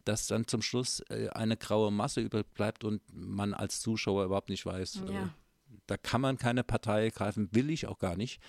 dass 0.04 0.26
dann 0.26 0.46
zum 0.46 0.62
Schluss 0.62 1.00
äh, 1.08 1.28
eine 1.30 1.56
graue 1.56 1.90
Masse 1.90 2.20
überbleibt 2.20 2.84
und 2.84 3.02
man 3.12 3.54
als 3.54 3.80
Zuschauer 3.80 4.24
überhaupt 4.24 4.48
nicht 4.48 4.66
weiß, 4.66 5.02
äh, 5.08 5.12
ja. 5.12 5.24
äh, 5.24 5.28
da 5.86 5.96
kann 5.96 6.20
man 6.20 6.38
keine 6.38 6.64
Partei 6.64 7.04
ergreifen, 7.04 7.48
will 7.52 7.70
ich 7.70 7.86
auch 7.86 7.98
gar 7.98 8.16
nicht. 8.16 8.40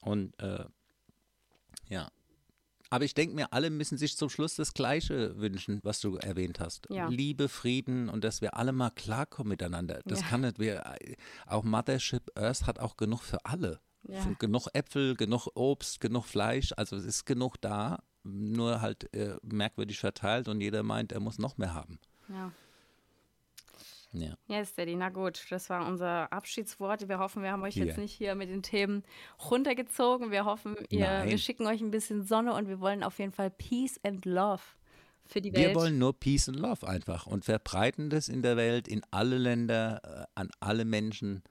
Und 0.00 0.38
äh, 0.40 0.64
ja. 1.88 2.10
Aber 2.90 3.04
ich 3.04 3.14
denke 3.14 3.34
mir, 3.34 3.52
alle 3.52 3.70
müssen 3.70 3.98
sich 3.98 4.16
zum 4.16 4.28
Schluss 4.28 4.54
das 4.54 4.74
Gleiche 4.74 5.36
wünschen, 5.38 5.80
was 5.82 6.00
du 6.00 6.16
erwähnt 6.16 6.60
hast. 6.60 6.86
Ja. 6.90 7.08
Liebe, 7.08 7.48
Frieden 7.48 8.08
und 8.08 8.22
dass 8.22 8.40
wir 8.40 8.56
alle 8.56 8.72
mal 8.72 8.90
klarkommen 8.90 9.48
miteinander. 9.48 10.00
Das 10.04 10.20
ja. 10.20 10.26
kann 10.26 10.42
nicht, 10.42 10.58
wir, 10.58 10.96
auch 11.46 11.64
Mothership 11.64 12.30
Earth 12.36 12.66
hat 12.66 12.78
auch 12.78 12.96
genug 12.96 13.22
für 13.22 13.44
alle. 13.44 13.80
Ja. 14.06 14.24
Genug 14.38 14.68
Äpfel, 14.74 15.16
genug 15.16 15.48
Obst, 15.54 16.00
genug 16.00 16.26
Fleisch, 16.26 16.72
also 16.76 16.94
es 16.94 17.04
ist 17.04 17.24
genug 17.24 17.56
da 17.60 18.02
nur 18.24 18.80
halt 18.80 19.12
äh, 19.14 19.36
merkwürdig 19.42 19.98
verteilt 19.98 20.48
und 20.48 20.60
jeder 20.60 20.82
meint, 20.82 21.12
er 21.12 21.20
muss 21.20 21.38
noch 21.38 21.56
mehr 21.56 21.74
haben. 21.74 21.98
Ja. 22.28 22.52
Ja. 24.14 24.34
Yes, 24.46 24.74
Daddy, 24.74 24.94
na 24.94 25.08
gut, 25.08 25.44
das 25.50 25.68
war 25.70 25.86
unser 25.86 26.32
Abschiedswort. 26.32 27.08
Wir 27.08 27.18
hoffen, 27.18 27.42
wir 27.42 27.50
haben 27.50 27.64
euch 27.64 27.76
yeah. 27.76 27.86
jetzt 27.86 27.98
nicht 27.98 28.12
hier 28.12 28.36
mit 28.36 28.48
den 28.48 28.62
Themen 28.62 29.02
runtergezogen. 29.50 30.30
Wir 30.30 30.44
hoffen, 30.44 30.76
ihr, 30.88 31.24
wir 31.26 31.38
schicken 31.38 31.66
euch 31.66 31.80
ein 31.80 31.90
bisschen 31.90 32.22
Sonne 32.22 32.54
und 32.54 32.68
wir 32.68 32.78
wollen 32.78 33.02
auf 33.02 33.18
jeden 33.18 33.32
Fall 33.32 33.50
Peace 33.50 33.98
and 34.04 34.24
Love 34.24 34.62
für 35.26 35.40
die 35.40 35.52
Welt. 35.52 35.68
Wir 35.68 35.74
wollen 35.74 35.98
nur 35.98 36.18
Peace 36.18 36.48
and 36.48 36.60
Love 36.60 36.86
einfach 36.86 37.26
und 37.26 37.44
verbreiten 37.44 38.08
das 38.08 38.28
in 38.28 38.42
der 38.42 38.56
Welt, 38.56 38.86
in 38.86 39.02
alle 39.10 39.36
Länder, 39.36 40.00
äh, 40.04 40.40
an 40.40 40.50
alle 40.60 40.84
Menschen. 40.84 41.42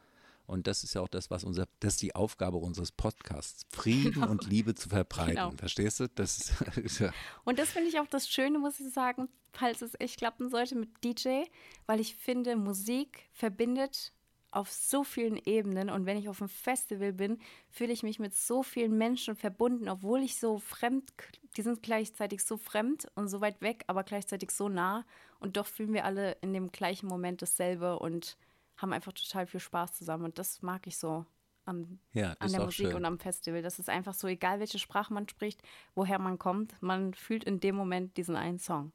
Und 0.45 0.67
das 0.67 0.83
ist 0.83 0.93
ja 0.93 1.01
auch 1.01 1.07
das, 1.07 1.31
was 1.31 1.43
unser, 1.43 1.67
das 1.79 1.93
ist 1.93 2.01
die 2.01 2.15
Aufgabe 2.15 2.57
unseres 2.57 2.91
Podcasts, 2.91 3.65
Frieden 3.71 4.13
genau. 4.13 4.29
und 4.29 4.45
Liebe 4.45 4.75
zu 4.75 4.89
verbreiten. 4.89 5.35
Genau. 5.35 5.51
Verstehst 5.51 5.99
du? 5.99 6.07
Das 6.09 6.51
ist, 6.75 6.99
ja. 6.99 7.11
Und 7.45 7.59
das 7.59 7.69
finde 7.69 7.89
ich 7.89 7.99
auch 7.99 8.07
das 8.07 8.29
Schöne, 8.29 8.59
muss 8.59 8.79
ich 8.79 8.91
sagen, 8.93 9.29
falls 9.53 9.81
es 9.81 9.99
echt 9.99 10.17
klappen 10.17 10.49
sollte 10.49 10.75
mit 10.75 10.89
DJ, 11.03 11.43
weil 11.85 11.99
ich 11.99 12.15
finde, 12.15 12.55
Musik 12.55 13.29
verbindet 13.31 14.11
auf 14.53 14.71
so 14.71 15.03
vielen 15.03 15.37
Ebenen 15.45 15.89
und 15.89 16.05
wenn 16.05 16.17
ich 16.17 16.29
auf 16.29 16.41
einem 16.41 16.49
Festival 16.49 17.13
bin, 17.13 17.39
fühle 17.69 17.91
ich 17.91 18.03
mich 18.03 18.19
mit 18.19 18.35
so 18.35 18.61
vielen 18.61 18.97
Menschen 18.97 19.35
verbunden, 19.35 19.89
obwohl 19.89 20.21
ich 20.21 20.37
so 20.37 20.59
fremd, 20.59 21.11
die 21.57 21.63
sind 21.63 21.81
gleichzeitig 21.81 22.43
so 22.43 22.57
fremd 22.57 23.07
und 23.15 23.29
so 23.29 23.41
weit 23.41 23.61
weg, 23.61 23.83
aber 23.87 24.03
gleichzeitig 24.03 24.51
so 24.51 24.69
nah 24.69 25.05
und 25.39 25.57
doch 25.57 25.65
fühlen 25.65 25.93
wir 25.93 26.05
alle 26.05 26.37
in 26.41 26.53
dem 26.53 26.71
gleichen 26.71 27.07
Moment 27.07 27.41
dasselbe 27.41 27.97
und 27.97 28.37
haben 28.83 28.93
einfach 28.93 29.13
total 29.13 29.47
viel 29.47 29.59
Spaß 29.59 29.93
zusammen 29.93 30.25
und 30.25 30.37
das 30.37 30.61
mag 30.61 30.85
ich 30.85 30.97
so 30.97 31.25
am, 31.65 31.99
ja, 32.11 32.33
an 32.39 32.51
der 32.51 32.63
Musik 32.63 32.87
schön. 32.87 32.95
und 32.95 33.05
am 33.05 33.17
Festival. 33.17 33.61
Das 33.61 33.79
ist 33.79 33.89
einfach 33.89 34.13
so, 34.13 34.27
egal 34.27 34.59
welche 34.59 34.79
Sprache 34.79 35.13
man 35.13 35.27
spricht, 35.27 35.61
woher 35.95 36.19
man 36.19 36.37
kommt, 36.37 36.75
man 36.81 37.13
fühlt 37.13 37.43
in 37.43 37.59
dem 37.59 37.75
Moment 37.75 38.17
diesen 38.17 38.35
einen 38.35 38.59
Song. 38.59 38.91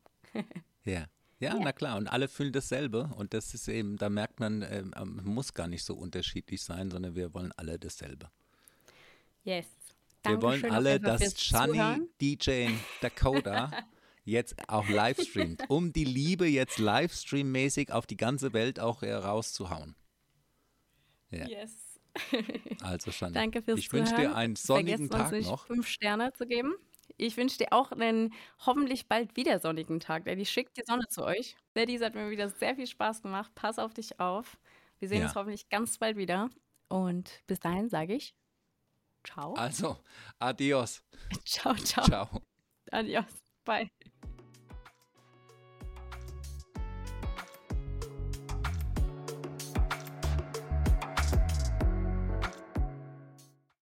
ja. 0.85 1.07
Ja, 1.41 1.53
ja, 1.53 1.61
na 1.61 1.73
klar, 1.73 1.99
und 1.99 2.09
alle 2.09 2.27
fühlen 2.27 2.53
dasselbe. 2.53 3.11
Und 3.15 3.33
das 3.33 3.55
ist 3.55 3.69
eben, 3.69 3.97
da 3.97 4.09
merkt 4.09 4.41
man, 4.41 4.63
äh, 4.63 4.83
muss 5.05 5.55
gar 5.55 5.69
nicht 5.69 5.85
so 5.85 5.95
unterschiedlich 5.95 6.65
sein, 6.65 6.91
sondern 6.91 7.15
wir 7.15 7.33
wollen 7.33 7.53
alle 7.57 7.79
dasselbe. 7.79 8.29
Yes. 9.45 9.67
wir 10.25 10.43
wollen 10.43 10.69
alle, 10.69 10.99
dass 10.99 11.41
Shani 11.41 12.09
DJ 12.21 12.71
Dakota 13.01 13.71
jetzt 14.29 14.57
auch 14.69 14.89
live 14.89 15.21
streamt, 15.21 15.69
um 15.69 15.93
die 15.93 16.05
Liebe 16.05 16.47
jetzt 16.47 16.79
livestream-mäßig 16.79 17.93
auf 17.93 18.07
die 18.07 18.17
ganze 18.17 18.53
Welt 18.53 18.81
auch 18.81 19.03
rauszuhauen. 19.03 19.95
Ja. 21.31 21.47
Yes. 21.47 22.01
Also 22.83 23.13
schon. 23.13 23.33
Danke 23.33 23.63
fürs 23.63 23.79
Ich 23.79 23.93
wünsche 23.93 24.15
dir 24.17 24.35
einen 24.35 24.57
sonnigen 24.57 25.09
Tag 25.09 25.33
uns 25.33 25.47
noch. 25.47 25.67
Fünf 25.67 25.87
Sterne 25.87 26.33
zu 26.33 26.47
geben. 26.47 26.75
Ich 27.17 27.37
wünsche 27.37 27.59
dir 27.59 27.73
auch 27.73 27.93
einen 27.93 28.33
hoffentlich 28.65 29.09
bald 29.09 29.37
wieder 29.37 29.61
sonnigen 29.61 30.01
Tag. 30.01 30.25
Daddy 30.25 30.45
schickt 30.45 30.77
die 30.77 30.85
Sonne 30.85 31.07
zu 31.09 31.25
euch. 31.25 31.57
Daddy, 31.75 31.99
hat 31.99 32.15
mir 32.15 32.31
wieder 32.31 32.49
sehr 32.49 32.77
viel 32.77 32.87
Spaß 32.87 33.23
gemacht. 33.23 33.53
Pass 33.55 33.79
auf 33.79 33.95
dich 33.95 34.21
auf. 34.21 34.59
Wir 34.99 35.09
sehen 35.09 35.21
ja. 35.21 35.27
uns 35.27 35.35
hoffentlich 35.35 35.69
ganz 35.69 35.99
bald 35.99 36.17
wieder. 36.17 36.51
Und 36.89 37.43
bis 37.47 37.61
dahin 37.61 37.89
sage 37.89 38.15
ich 38.15 38.35
Ciao. 39.25 39.55
Also, 39.55 39.97
adios. 40.39 41.03
Ciao, 41.45 41.75
ciao. 41.75 42.05
Ciao. 42.05 42.43
Adios. 42.91 43.43
Bye. 43.65 43.91